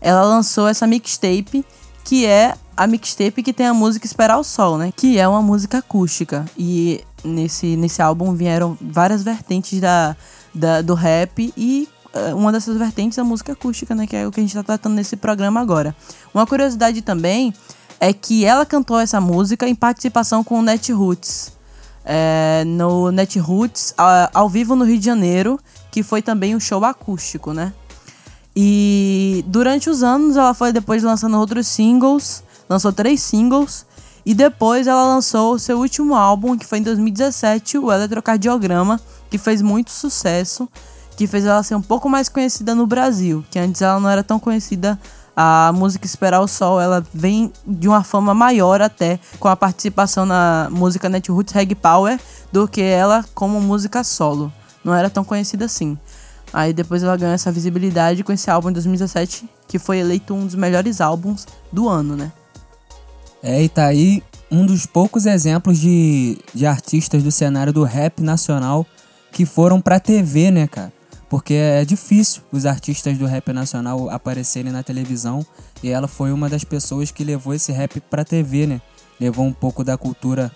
ela 0.00 0.22
lançou 0.22 0.68
essa 0.68 0.86
mixtape, 0.86 1.64
que 2.04 2.26
é 2.26 2.54
a 2.76 2.86
mixtape 2.86 3.42
que 3.42 3.52
tem 3.52 3.66
a 3.66 3.72
música 3.72 4.04
Esperar 4.06 4.38
o 4.38 4.44
Sol, 4.44 4.76
né? 4.76 4.92
Que 4.94 5.18
é 5.18 5.26
uma 5.26 5.40
música 5.40 5.78
acústica. 5.78 6.44
E 6.58 7.02
nesse, 7.24 7.76
nesse 7.76 8.02
álbum 8.02 8.34
vieram 8.34 8.76
várias 8.80 9.22
vertentes 9.22 9.80
da, 9.80 10.14
da 10.54 10.82
do 10.82 10.92
rap 10.92 11.52
e 11.56 11.88
eh, 12.12 12.34
uma 12.34 12.52
dessas 12.52 12.76
vertentes 12.76 13.16
é 13.16 13.22
a 13.22 13.24
música 13.24 13.52
acústica, 13.52 13.94
né? 13.94 14.06
Que 14.06 14.16
é 14.16 14.26
o 14.26 14.30
que 14.30 14.40
a 14.40 14.42
gente 14.42 14.54
tá 14.54 14.62
tratando 14.62 14.94
nesse 14.94 15.16
programa 15.16 15.60
agora. 15.60 15.96
Uma 16.34 16.46
curiosidade 16.46 17.00
também 17.00 17.54
é 18.00 18.12
que 18.12 18.44
ela 18.44 18.66
cantou 18.66 18.98
essa 18.98 19.20
música 19.20 19.66
em 19.68 19.74
participação 19.74 20.42
com 20.44 20.58
o 20.58 20.62
Net 20.62 20.92
Roots. 20.92 21.52
É, 22.04 22.64
no 22.66 23.10
Net 23.10 23.38
Roots, 23.38 23.94
a- 23.96 24.30
ao 24.34 24.48
vivo 24.48 24.76
no 24.76 24.84
Rio 24.84 24.98
de 24.98 25.04
Janeiro, 25.06 25.58
que 25.90 26.02
foi 26.02 26.20
também 26.20 26.54
um 26.54 26.60
show 26.60 26.84
acústico, 26.84 27.52
né? 27.52 27.72
E 28.56 29.44
durante 29.48 29.88
os 29.90 30.02
anos 30.02 30.36
ela 30.36 30.54
foi 30.54 30.72
depois 30.72 31.02
lançando 31.02 31.38
outros 31.38 31.66
singles, 31.66 32.42
lançou 32.68 32.92
três 32.92 33.20
singles, 33.22 33.84
e 34.24 34.32
depois 34.34 34.86
ela 34.86 35.04
lançou 35.04 35.58
seu 35.58 35.78
último 35.78 36.14
álbum, 36.14 36.56
que 36.56 36.66
foi 36.66 36.78
em 36.78 36.82
2017, 36.82 37.78
o 37.78 37.90
Eletrocardiograma, 37.92 39.00
que 39.30 39.38
fez 39.38 39.60
muito 39.60 39.90
sucesso, 39.90 40.68
que 41.16 41.26
fez 41.26 41.44
ela 41.44 41.62
ser 41.62 41.74
um 41.74 41.82
pouco 41.82 42.08
mais 42.08 42.28
conhecida 42.28 42.74
no 42.74 42.86
Brasil, 42.86 43.44
que 43.50 43.58
antes 43.58 43.82
ela 43.82 43.98
não 43.98 44.08
era 44.08 44.22
tão 44.22 44.38
conhecida. 44.38 44.98
A 45.36 45.72
música 45.74 46.06
Esperar 46.06 46.40
o 46.40 46.46
Sol, 46.46 46.80
ela 46.80 47.04
vem 47.12 47.52
de 47.66 47.88
uma 47.88 48.04
fama 48.04 48.32
maior 48.32 48.80
até 48.80 49.18
com 49.40 49.48
a 49.48 49.56
participação 49.56 50.24
na 50.24 50.68
música 50.70 51.08
Netroots 51.08 51.52
Reg 51.52 51.74
Power 51.74 52.20
do 52.52 52.68
que 52.68 52.80
ela 52.80 53.24
como 53.34 53.60
música 53.60 54.04
solo. 54.04 54.52
Não 54.84 54.94
era 54.94 55.10
tão 55.10 55.24
conhecida 55.24 55.64
assim. 55.64 55.98
Aí 56.52 56.72
depois 56.72 57.02
ela 57.02 57.16
ganhou 57.16 57.34
essa 57.34 57.50
visibilidade 57.50 58.22
com 58.22 58.32
esse 58.32 58.48
álbum 58.48 58.70
em 58.70 58.74
2017, 58.74 59.48
que 59.66 59.76
foi 59.76 59.98
eleito 59.98 60.32
um 60.32 60.46
dos 60.46 60.54
melhores 60.54 61.00
álbuns 61.00 61.46
do 61.72 61.88
ano, 61.88 62.14
né? 62.14 62.30
É, 63.42 63.60
e 63.60 63.68
tá 63.68 63.86
aí 63.86 64.22
um 64.48 64.64
dos 64.64 64.86
poucos 64.86 65.26
exemplos 65.26 65.78
de, 65.78 66.38
de 66.54 66.64
artistas 66.64 67.24
do 67.24 67.32
cenário 67.32 67.72
do 67.72 67.82
rap 67.82 68.22
nacional 68.22 68.86
que 69.32 69.44
foram 69.44 69.80
pra 69.80 69.98
TV, 69.98 70.52
né, 70.52 70.68
cara? 70.68 70.92
Porque 71.34 71.54
é 71.54 71.84
difícil 71.84 72.42
os 72.52 72.64
artistas 72.64 73.18
do 73.18 73.26
rap 73.26 73.52
nacional 73.52 74.08
aparecerem 74.08 74.70
na 74.70 74.84
televisão 74.84 75.44
e 75.82 75.90
ela 75.90 76.06
foi 76.06 76.30
uma 76.30 76.48
das 76.48 76.62
pessoas 76.62 77.10
que 77.10 77.24
levou 77.24 77.52
esse 77.52 77.72
rap 77.72 78.00
pra 78.02 78.24
TV, 78.24 78.68
né? 78.68 78.80
Levou 79.18 79.44
um 79.44 79.52
pouco 79.52 79.82
da 79.82 79.98
cultura 79.98 80.52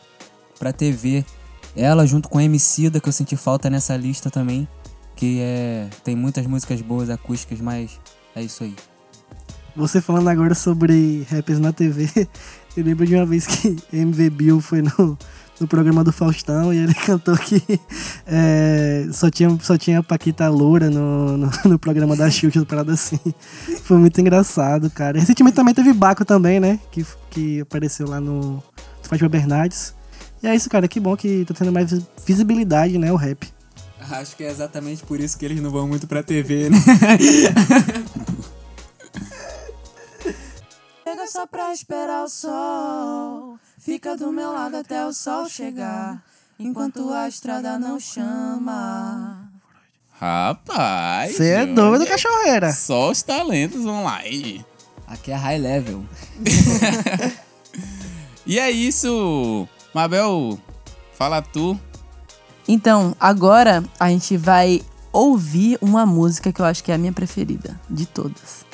pra 0.56 0.72
TV. 0.72 1.24
Ela 1.74 2.06
junto 2.06 2.28
com 2.28 2.38
a 2.38 2.44
Emicida, 2.44 3.00
que 3.00 3.08
eu 3.08 3.12
senti 3.12 3.34
falta 3.34 3.68
nessa 3.68 3.96
lista 3.96 4.30
também, 4.30 4.68
que 5.16 5.40
é 5.40 5.88
tem 6.04 6.14
muitas 6.14 6.46
músicas 6.46 6.80
boas 6.80 7.10
acústicas, 7.10 7.60
mas 7.60 7.98
é 8.36 8.42
isso 8.44 8.62
aí. 8.62 8.76
Você 9.74 10.00
falando 10.00 10.28
agora 10.28 10.54
sobre 10.54 11.26
rappers 11.28 11.58
na 11.58 11.72
TV, 11.72 12.08
eu 12.76 12.84
lembro 12.84 13.04
de 13.04 13.16
uma 13.16 13.26
vez 13.26 13.48
que 13.48 13.76
MV 13.92 14.30
Bill 14.30 14.60
foi 14.60 14.82
no, 14.82 15.18
no 15.60 15.66
programa 15.66 16.04
do 16.04 16.12
Faustão 16.12 16.72
e 16.72 16.78
ele 16.78 16.94
cantou 17.06 17.36
que 17.36 17.62
é, 18.26 19.06
só, 19.12 19.30
tinha, 19.30 19.56
só 19.60 19.76
tinha 19.76 20.02
Paquita 20.02 20.48
Loura 20.48 20.90
no, 20.90 21.36
no, 21.36 21.50
no 21.64 21.78
programa 21.78 22.16
da 22.16 22.30
Xuxa, 22.30 22.64
parada 22.64 22.92
assim. 22.92 23.18
Foi 23.82 23.96
muito 23.96 24.20
engraçado, 24.20 24.90
cara. 24.90 25.18
Recentemente 25.18 25.56
também 25.56 25.74
teve 25.74 25.92
Baco 25.92 26.24
também, 26.24 26.60
né? 26.60 26.78
Que, 26.90 27.04
que 27.30 27.60
apareceu 27.60 28.08
lá 28.08 28.20
no 28.20 28.62
Fátima 29.02 29.28
Bernardes. 29.28 29.94
E 30.42 30.46
é 30.46 30.54
isso, 30.54 30.68
cara. 30.68 30.86
Que 30.86 31.00
bom 31.00 31.16
que 31.16 31.44
tá 31.44 31.54
tendo 31.54 31.72
mais 31.72 31.90
visibilidade, 32.24 32.98
né? 32.98 33.12
O 33.12 33.16
rap. 33.16 33.48
Acho 34.10 34.36
que 34.36 34.44
é 34.44 34.50
exatamente 34.50 35.02
por 35.02 35.20
isso 35.20 35.36
que 35.36 35.44
eles 35.44 35.60
não 35.60 35.70
vão 35.70 35.86
muito 35.86 36.06
pra 36.06 36.22
TV, 36.22 36.70
né? 36.70 36.78
só 41.30 41.46
pra 41.46 41.72
esperar 41.72 42.24
o 42.24 42.28
sol. 42.28 43.58
Fica 43.78 44.16
do 44.16 44.32
meu 44.32 44.52
lado 44.52 44.76
até 44.76 45.04
o 45.06 45.12
sol 45.12 45.48
chegar. 45.48 46.22
Enquanto 46.58 47.10
a 47.10 47.28
estrada 47.28 47.78
não 47.78 48.00
chama. 48.00 49.50
Rapaz. 50.12 51.36
Você 51.36 51.50
é 51.50 51.66
doido, 51.66 52.06
cachorreira. 52.06 52.72
Só 52.72 53.10
os 53.10 53.22
talentos 53.22 53.86
online. 53.86 54.64
Aqui 55.06 55.30
é 55.30 55.34
high 55.34 55.58
level. 55.58 56.04
E 58.48 58.58
é 58.58 58.70
isso. 58.70 59.68
Mabel, 59.92 60.58
fala 61.12 61.42
tu. 61.42 61.78
Então, 62.66 63.14
agora 63.20 63.84
a 64.00 64.08
gente 64.08 64.38
vai 64.38 64.80
ouvir 65.12 65.76
uma 65.82 66.06
música 66.06 66.50
que 66.50 66.62
eu 66.62 66.64
acho 66.64 66.82
que 66.82 66.90
é 66.90 66.94
a 66.94 66.98
minha 66.98 67.12
preferida 67.12 67.78
de 67.90 68.06
todas. 68.06 68.64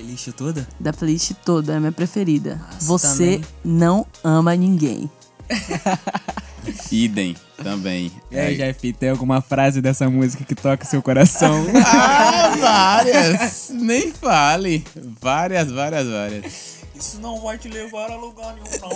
Da 0.00 0.02
playlist 0.02 0.32
toda? 0.32 0.68
Da 0.80 0.92
playlist 0.92 1.32
toda, 1.44 1.72
é 1.74 1.76
a 1.76 1.80
minha 1.80 1.92
preferida. 1.92 2.60
Nossa, 2.72 2.84
Você 2.86 3.24
também. 3.24 3.44
não 3.64 4.06
ama 4.24 4.56
ninguém. 4.56 5.10
Idem 6.90 7.36
também. 7.62 8.10
E 8.30 8.38
aí, 8.38 8.56
Jeff, 8.56 8.92
tem 8.94 9.10
alguma 9.10 9.40
frase 9.40 9.80
dessa 9.82 10.08
música 10.08 10.44
que 10.44 10.54
toca 10.54 10.84
seu 10.84 11.02
coração? 11.02 11.66
Ah, 11.84 12.54
várias. 12.58 13.70
Nem 13.72 14.12
fale. 14.12 14.84
Várias, 15.20 15.70
várias, 15.70 16.06
várias. 16.08 16.80
Isso 16.94 17.18
não 17.20 17.40
vai 17.40 17.58
te 17.58 17.68
levar 17.68 18.10
a 18.10 18.16
lugar 18.16 18.54
nenhum, 18.54 18.66
não. 18.80 18.90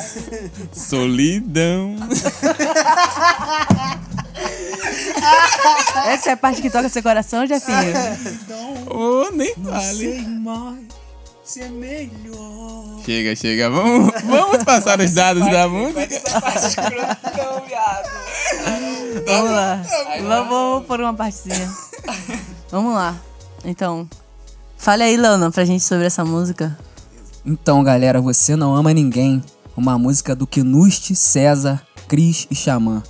Solidão. 0.72 1.96
Essa 6.06 6.30
é 6.30 6.32
a 6.32 6.36
parte 6.36 6.60
que 6.60 6.70
toca 6.70 6.88
seu 6.88 7.02
coração, 7.02 7.46
Jefinho? 7.46 7.78
Oh, 8.90 9.30
nem 9.32 9.54
fale. 9.54 9.96
Sei 9.96 10.20
mais, 10.26 10.84
é 11.58 11.68
melhor. 11.68 13.00
Chega, 13.04 13.36
chega. 13.36 13.70
Vamos, 13.70 14.12
vamos 14.24 14.64
passar 14.64 15.00
os 15.00 15.12
dados 15.12 15.44
da 15.50 15.68
música. 15.68 16.00
Não, 17.36 17.66
viado. 17.66 18.08
Vamos 19.26 19.50
lá. 19.50 19.82
Vamos, 20.20 20.48
vamos 20.48 20.86
por 20.86 21.00
uma 21.00 21.14
partezinha. 21.14 21.70
Vamos 22.70 22.94
lá. 22.94 23.14
Então, 23.64 24.08
fale 24.76 25.02
aí, 25.04 25.16
Leona, 25.16 25.50
pra 25.50 25.64
gente 25.64 25.84
sobre 25.84 26.06
essa 26.06 26.24
música. 26.24 26.76
então, 27.44 27.82
galera, 27.82 28.20
Você 28.20 28.56
Não 28.56 28.74
Ama 28.74 28.92
Ninguém. 28.92 29.42
Uma 29.76 29.98
música 29.98 30.36
do 30.36 30.46
Knust, 30.46 31.14
César, 31.16 31.82
Cris 32.06 32.46
e 32.50 32.54
Xamã. 32.54 33.02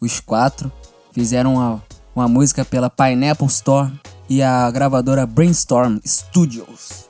Os 0.00 0.20
quatro 0.20 0.72
fizeram 1.12 1.54
uma, 1.54 1.82
uma 2.14 2.28
música 2.28 2.64
pela 2.64 2.88
Pineapple 2.88 3.46
Store 3.48 3.92
e 4.28 4.42
a 4.42 4.70
gravadora 4.70 5.26
Brainstorm 5.26 5.98
Studios. 6.06 7.08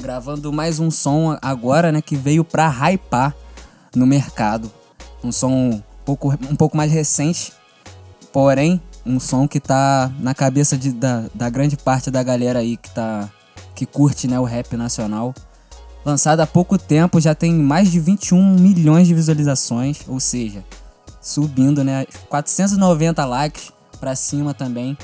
Gravando 0.00 0.52
mais 0.52 0.78
um 0.78 0.90
som 0.90 1.36
agora, 1.42 1.90
né, 1.90 2.00
que 2.00 2.14
veio 2.16 2.44
pra 2.44 2.68
hypar 2.68 3.34
no 3.94 4.06
mercado. 4.06 4.70
Um 5.24 5.32
som 5.32 5.50
um 5.50 5.82
pouco, 6.04 6.30
um 6.48 6.54
pouco 6.54 6.76
mais 6.76 6.92
recente, 6.92 7.52
porém, 8.32 8.80
um 9.04 9.18
som 9.18 9.48
que 9.48 9.58
tá 9.58 10.12
na 10.20 10.34
cabeça 10.34 10.76
de- 10.76 10.92
da, 10.92 11.24
da 11.34 11.50
grande 11.50 11.76
parte 11.76 12.10
da 12.10 12.22
galera 12.22 12.60
aí 12.60 12.76
que 12.76 12.90
tá 12.90 13.28
que 13.74 13.86
curte 13.86 14.26
né, 14.28 14.38
o 14.38 14.44
rap 14.44 14.76
nacional. 14.76 15.32
Lançado 16.04 16.40
há 16.40 16.46
pouco 16.46 16.76
tempo, 16.78 17.20
já 17.20 17.34
tem 17.34 17.52
mais 17.54 17.90
de 17.90 18.00
21 18.00 18.56
milhões 18.58 19.06
de 19.06 19.14
visualizações, 19.14 20.00
ou 20.08 20.18
seja, 20.18 20.64
subindo, 21.20 21.84
né? 21.84 22.06
490 22.28 23.24
likes 23.24 23.72
pra 24.00 24.14
cima 24.14 24.54
também. 24.54 24.96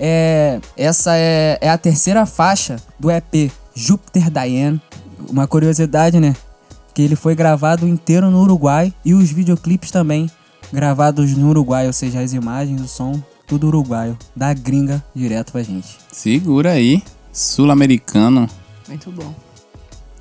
É, 0.00 0.60
essa 0.76 1.16
é, 1.16 1.58
é 1.60 1.70
a 1.70 1.78
terceira 1.78 2.24
faixa 2.26 2.76
do 2.98 3.10
EP 3.10 3.50
Júpiter 3.74 4.30
Diane. 4.30 4.80
Uma 5.28 5.46
curiosidade, 5.46 6.20
né? 6.20 6.34
Que 6.94 7.02
ele 7.02 7.16
foi 7.16 7.34
gravado 7.34 7.86
inteiro 7.86 8.30
no 8.30 8.40
Uruguai 8.40 8.92
e 9.04 9.14
os 9.14 9.30
videoclipes 9.30 9.90
também 9.90 10.30
gravados 10.72 11.36
no 11.36 11.48
Uruguai, 11.48 11.86
ou 11.86 11.92
seja, 11.92 12.20
as 12.20 12.32
imagens, 12.32 12.80
o 12.80 12.88
som, 12.88 13.22
tudo 13.46 13.68
uruguaio, 13.68 14.16
da 14.36 14.52
gringa 14.52 15.02
direto 15.14 15.52
pra 15.52 15.62
gente. 15.62 15.96
Segura 16.12 16.72
aí. 16.72 17.02
Sul-americano. 17.32 18.48
Muito 18.86 19.10
bom. 19.10 19.34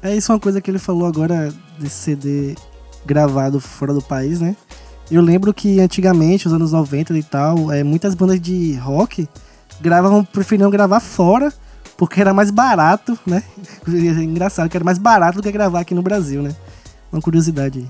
É 0.01 0.15
isso 0.15 0.32
uma 0.32 0.39
coisa 0.39 0.61
que 0.61 0.70
ele 0.70 0.80
falou 0.80 1.05
agora 1.05 1.53
desse 1.80 1.95
CD 1.95 2.55
gravado 3.05 3.59
fora 3.59 3.93
do 3.93 4.01
país, 4.01 4.39
né? 4.39 4.55
Eu 5.10 5.22
lembro 5.22 5.53
que 5.53 5.80
antigamente, 5.80 6.47
os 6.47 6.53
anos 6.53 6.72
90 6.74 7.18
e 7.18 7.24
tal, 7.24 7.72
é, 7.72 7.84
muitas 7.84 8.14
bandas 8.14 8.39
de 8.41 8.76
rock 8.76 9.28
gravavam, 9.80 10.24
preferiam 10.24 10.70
gravar 10.70 10.99
fora, 10.99 11.53
porque 11.95 12.20
era 12.20 12.34
mais 12.34 12.51
barato, 12.51 13.18
né? 13.26 13.41
É 13.88 14.24
engraçado 14.24 14.70
que 14.70 14.76
era 14.76 14.84
mais 14.84 14.97
barato 14.97 15.38
do 15.38 15.43
que 15.43 15.51
gravar 15.51 15.80
aqui 15.80 15.95
no 15.95 16.01
Brasil, 16.01 16.41
né? 16.41 16.53
Uma 17.12 17.22
curiosidade 17.22 17.80
aí. 17.80 17.88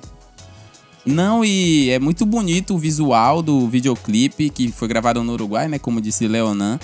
Não, 1.05 1.43
e 1.43 1.89
é 1.89 1.99
muito 1.99 2.25
bonito 2.25 2.75
o 2.75 2.77
visual 2.77 3.41
do 3.41 3.67
videoclipe 3.67 4.49
que 4.49 4.71
foi 4.71 4.87
gravado 4.87 5.23
no 5.23 5.33
Uruguai, 5.33 5.67
né? 5.67 5.79
Como 5.79 6.01
disse 6.01 6.27
Leonan. 6.27 6.77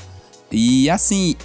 E 0.49 0.89
assim, 0.89 1.35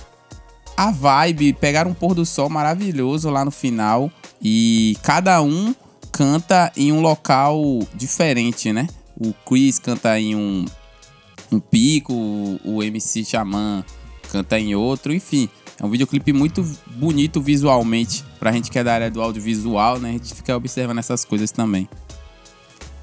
a 0.76 0.93
vibe, 0.93 1.55
pegaram 1.55 1.91
um 1.91 1.95
pôr 1.95 2.14
do 2.14 2.24
sol 2.24 2.49
maravilhoso 2.49 3.28
lá 3.30 3.45
no 3.45 3.51
final. 3.51 4.11
E 4.41 4.97
cada 5.03 5.43
um 5.43 5.74
canta 6.18 6.72
em 6.76 6.90
um 6.90 7.00
local 7.00 7.62
diferente, 7.94 8.72
né? 8.72 8.88
o 9.20 9.32
Chris 9.32 9.78
canta 9.78 10.18
em 10.18 10.34
um, 10.34 10.64
um 11.50 11.60
pico, 11.60 12.12
o, 12.64 12.82
MC 12.82 13.24
Xamã 13.24 13.84
canta 14.30 14.58
em 14.58 14.74
outro, 14.74 15.12
enfim. 15.12 15.48
É 15.80 15.86
um 15.86 15.90
videoclipe 15.90 16.32
muito 16.32 16.64
bonito 16.86 17.40
visualmente. 17.40 18.24
Pra 18.38 18.50
gente 18.50 18.68
que 18.68 18.78
é 18.78 18.84
da 18.84 18.92
área 18.92 19.10
do 19.10 19.22
audiovisual, 19.22 20.00
né? 20.00 20.10
A 20.10 20.12
gente 20.12 20.34
fica 20.34 20.56
observando 20.56 20.98
essas 20.98 21.24
coisas 21.24 21.52
também. 21.52 21.88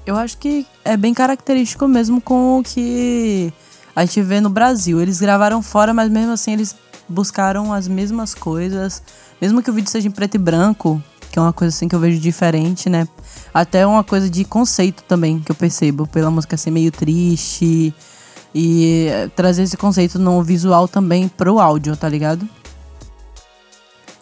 Eu 0.04 0.16
acho 0.16 0.36
que 0.36 0.66
é 0.84 0.96
bem 0.96 1.12
característico 1.12 1.88
mesmo 1.88 2.20
com 2.20 2.60
o 2.60 2.62
que 2.62 3.50
a 3.94 4.04
gente 4.04 4.20
vê 4.20 4.40
no 4.40 4.50
Brasil. 4.50 5.00
Eles 5.00 5.18
gravaram 5.18 5.62
fora, 5.62 5.94
mas 5.94 6.10
mesmo 6.10 6.32
assim 6.32 6.52
eles 6.52 6.76
buscaram 7.08 7.72
as 7.72 7.88
mesmas 7.88 8.34
coisas. 8.34 9.02
Mesmo 9.40 9.62
que 9.62 9.70
o 9.70 9.72
vídeo 9.72 9.90
seja 9.90 10.06
em 10.06 10.10
preto 10.10 10.34
e 10.34 10.38
branco, 10.38 11.02
que 11.36 11.38
é 11.38 11.42
uma 11.42 11.52
coisa 11.52 11.76
assim 11.76 11.86
que 11.86 11.94
eu 11.94 12.00
vejo 12.00 12.18
diferente, 12.18 12.88
né? 12.88 13.06
Até 13.52 13.86
uma 13.86 14.02
coisa 14.02 14.30
de 14.30 14.42
conceito 14.42 15.02
também 15.02 15.38
que 15.38 15.52
eu 15.52 15.54
percebo 15.54 16.06
pela 16.06 16.30
música 16.30 16.56
ser 16.56 16.70
meio 16.70 16.90
triste 16.90 17.92
e 18.54 19.06
eh, 19.06 19.28
trazer 19.36 19.64
esse 19.64 19.76
conceito 19.76 20.18
no 20.18 20.42
visual 20.42 20.88
também 20.88 21.28
pro 21.28 21.60
áudio, 21.60 21.94
tá 21.94 22.08
ligado? 22.08 22.48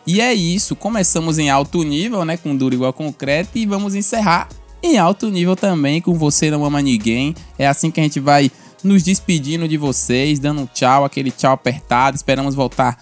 E 0.04 0.20
é 0.20 0.34
isso, 0.34 0.74
começamos 0.74 1.38
em 1.38 1.50
alto 1.50 1.84
nível, 1.84 2.24
né, 2.24 2.36
com 2.36 2.56
Duro 2.56 2.74
Igual 2.74 2.92
Concreto 2.92 3.56
e 3.56 3.64
vamos 3.64 3.94
encerrar 3.94 4.48
em 4.82 4.98
alto 4.98 5.30
nível 5.30 5.54
também 5.54 6.00
com 6.00 6.14
Você 6.14 6.50
Não 6.50 6.64
Ama 6.64 6.82
Ninguém. 6.82 7.32
É 7.56 7.68
assim 7.68 7.92
que 7.92 8.00
a 8.00 8.02
gente 8.02 8.18
vai 8.18 8.50
nos 8.82 9.04
despedindo 9.04 9.68
de 9.68 9.76
vocês, 9.76 10.40
dando 10.40 10.62
um 10.62 10.66
tchau, 10.66 11.04
aquele 11.04 11.30
tchau 11.30 11.52
apertado. 11.52 12.16
Esperamos 12.16 12.56
voltar 12.56 12.98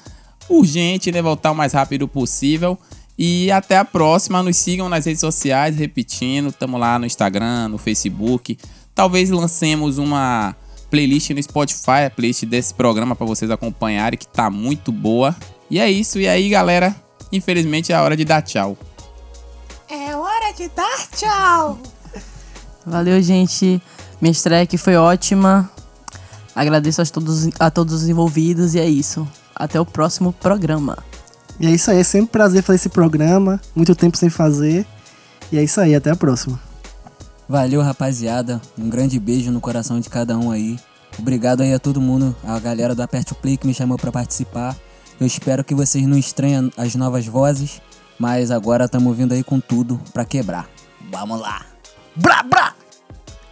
urgente, 0.50 1.10
né, 1.10 1.22
voltar 1.22 1.50
o 1.50 1.54
mais 1.54 1.72
rápido 1.72 2.06
possível. 2.06 2.78
E 3.18 3.50
até 3.50 3.76
a 3.76 3.84
próxima, 3.84 4.42
nos 4.42 4.56
sigam 4.56 4.88
nas 4.88 5.04
redes 5.04 5.20
sociais, 5.20 5.76
repetindo, 5.76 6.48
estamos 6.48 6.80
lá 6.80 6.98
no 6.98 7.06
Instagram, 7.06 7.68
no 7.68 7.78
Facebook. 7.78 8.58
Talvez 8.94 9.30
lancemos 9.30 9.98
uma 9.98 10.56
playlist 10.90 11.30
no 11.30 11.42
Spotify, 11.42 12.04
a 12.06 12.10
playlist 12.10 12.44
desse 12.44 12.74
programa 12.74 13.14
para 13.14 13.26
vocês 13.26 13.50
acompanharem, 13.50 14.18
que 14.18 14.26
tá 14.26 14.50
muito 14.50 14.90
boa. 14.90 15.34
E 15.70 15.78
é 15.78 15.90
isso, 15.90 16.18
e 16.18 16.28
aí 16.28 16.48
galera, 16.48 16.94
infelizmente 17.30 17.92
é 17.92 17.94
a 17.94 18.02
hora 18.02 18.16
de 18.16 18.24
dar 18.24 18.42
tchau. 18.42 18.76
É 19.88 20.16
hora 20.16 20.52
de 20.52 20.68
dar 20.68 21.08
tchau. 21.16 21.78
Valeu, 22.84 23.20
gente. 23.22 23.80
Minha 24.20 24.32
estreia 24.32 24.62
aqui 24.62 24.76
foi 24.76 24.96
ótima. 24.96 25.70
Agradeço 26.54 27.00
a 27.00 27.06
todos, 27.06 27.48
a 27.58 27.70
todos 27.70 27.94
os 27.94 28.08
envolvidos 28.08 28.74
e 28.74 28.80
é 28.80 28.88
isso. 28.88 29.26
Até 29.54 29.80
o 29.80 29.86
próximo 29.86 30.32
programa. 30.32 30.98
E 31.62 31.66
é 31.68 31.70
isso 31.70 31.92
aí, 31.92 32.00
é 32.00 32.02
sempre 32.02 32.24
um 32.24 32.26
prazer 32.26 32.60
fazer 32.60 32.74
esse 32.74 32.88
programa. 32.88 33.60
Muito 33.72 33.94
tempo 33.94 34.16
sem 34.16 34.28
fazer. 34.28 34.84
E 35.52 35.56
é 35.56 35.62
isso 35.62 35.80
aí, 35.80 35.94
até 35.94 36.10
a 36.10 36.16
próxima. 36.16 36.60
Valeu, 37.48 37.80
rapaziada. 37.80 38.60
Um 38.76 38.90
grande 38.90 39.20
beijo 39.20 39.52
no 39.52 39.60
coração 39.60 40.00
de 40.00 40.10
cada 40.10 40.36
um 40.36 40.50
aí. 40.50 40.76
Obrigado 41.16 41.60
aí 41.60 41.72
a 41.72 41.78
todo 41.78 42.00
mundo, 42.00 42.34
a 42.42 42.58
galera 42.58 42.96
do 42.96 43.02
Aperte 43.02 43.30
o 43.32 43.36
Play 43.36 43.56
que 43.56 43.64
me 43.64 43.72
chamou 43.72 43.96
para 43.96 44.10
participar. 44.10 44.76
Eu 45.20 45.26
espero 45.26 45.62
que 45.62 45.72
vocês 45.72 46.04
não 46.04 46.18
estranhem 46.18 46.68
as 46.76 46.96
novas 46.96 47.26
vozes, 47.26 47.80
mas 48.18 48.50
agora 48.50 48.86
estamos 48.86 49.16
vindo 49.16 49.32
aí 49.32 49.44
com 49.44 49.60
tudo 49.60 50.00
para 50.12 50.24
quebrar. 50.24 50.68
Vamos 51.12 51.38
lá. 51.38 51.64
Brá, 52.16 52.42
brá! 52.42 52.74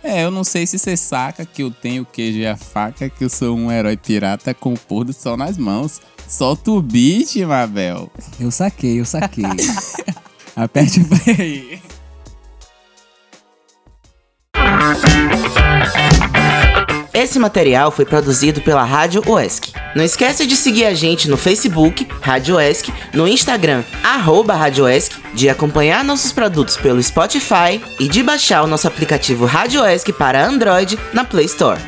É, 0.03 0.25
eu 0.25 0.33
não 0.33 0.43
sei 0.43 0.67
se 0.67 0.79
você 0.79 0.97
saca 0.97 1.45
que 1.45 1.63
eu 1.63 1.71
tenho 1.71 2.05
queijo 2.05 2.39
e 2.39 2.47
a 2.47 2.57
faca, 2.57 3.09
que 3.09 3.23
eu 3.23 3.31
sou 3.31 3.57
um 3.57 3.71
herói 3.71 3.97
pirata 3.97 4.53
com 4.53 4.73
o 4.73 4.79
pôr 4.79 5.05
do 5.05 5.13
sol 5.13 5.37
nas 5.37 5.57
mãos. 5.57 6.01
Solta 6.31 6.71
o 6.71 6.81
beat, 6.81 7.35
Mabel. 7.45 8.09
Eu 8.39 8.53
saquei, 8.53 9.01
eu 9.01 9.05
saquei. 9.05 9.45
Aperte 10.55 11.01
o 11.01 11.05
play. 11.05 11.83
Esse 17.13 17.37
material 17.41 17.91
foi 17.91 18.05
produzido 18.05 18.61
pela 18.61 18.85
Rádio 18.85 19.25
OESC. 19.27 19.73
Não 19.97 20.05
esqueça 20.05 20.47
de 20.47 20.55
seguir 20.55 20.87
a 20.87 20.95
gente 20.95 21.29
no 21.29 21.37
Facebook, 21.37 22.07
Rádio 22.21 22.55
OESC, 22.55 22.93
no 23.13 23.27
Instagram, 23.27 23.83
arroba 24.05 24.55
Rádio 24.55 24.85
OESC, 24.85 25.17
de 25.35 25.49
acompanhar 25.49 26.05
nossos 26.05 26.31
produtos 26.31 26.77
pelo 26.77 27.03
Spotify 27.03 27.83
e 27.99 28.07
de 28.07 28.23
baixar 28.23 28.63
o 28.63 28.69
nosso 28.69 28.87
aplicativo 28.87 29.47
Rádio 29.47 29.83
OESC 29.83 30.13
para 30.13 30.47
Android 30.47 30.97
na 31.13 31.25
Play 31.25 31.47
Store. 31.47 31.81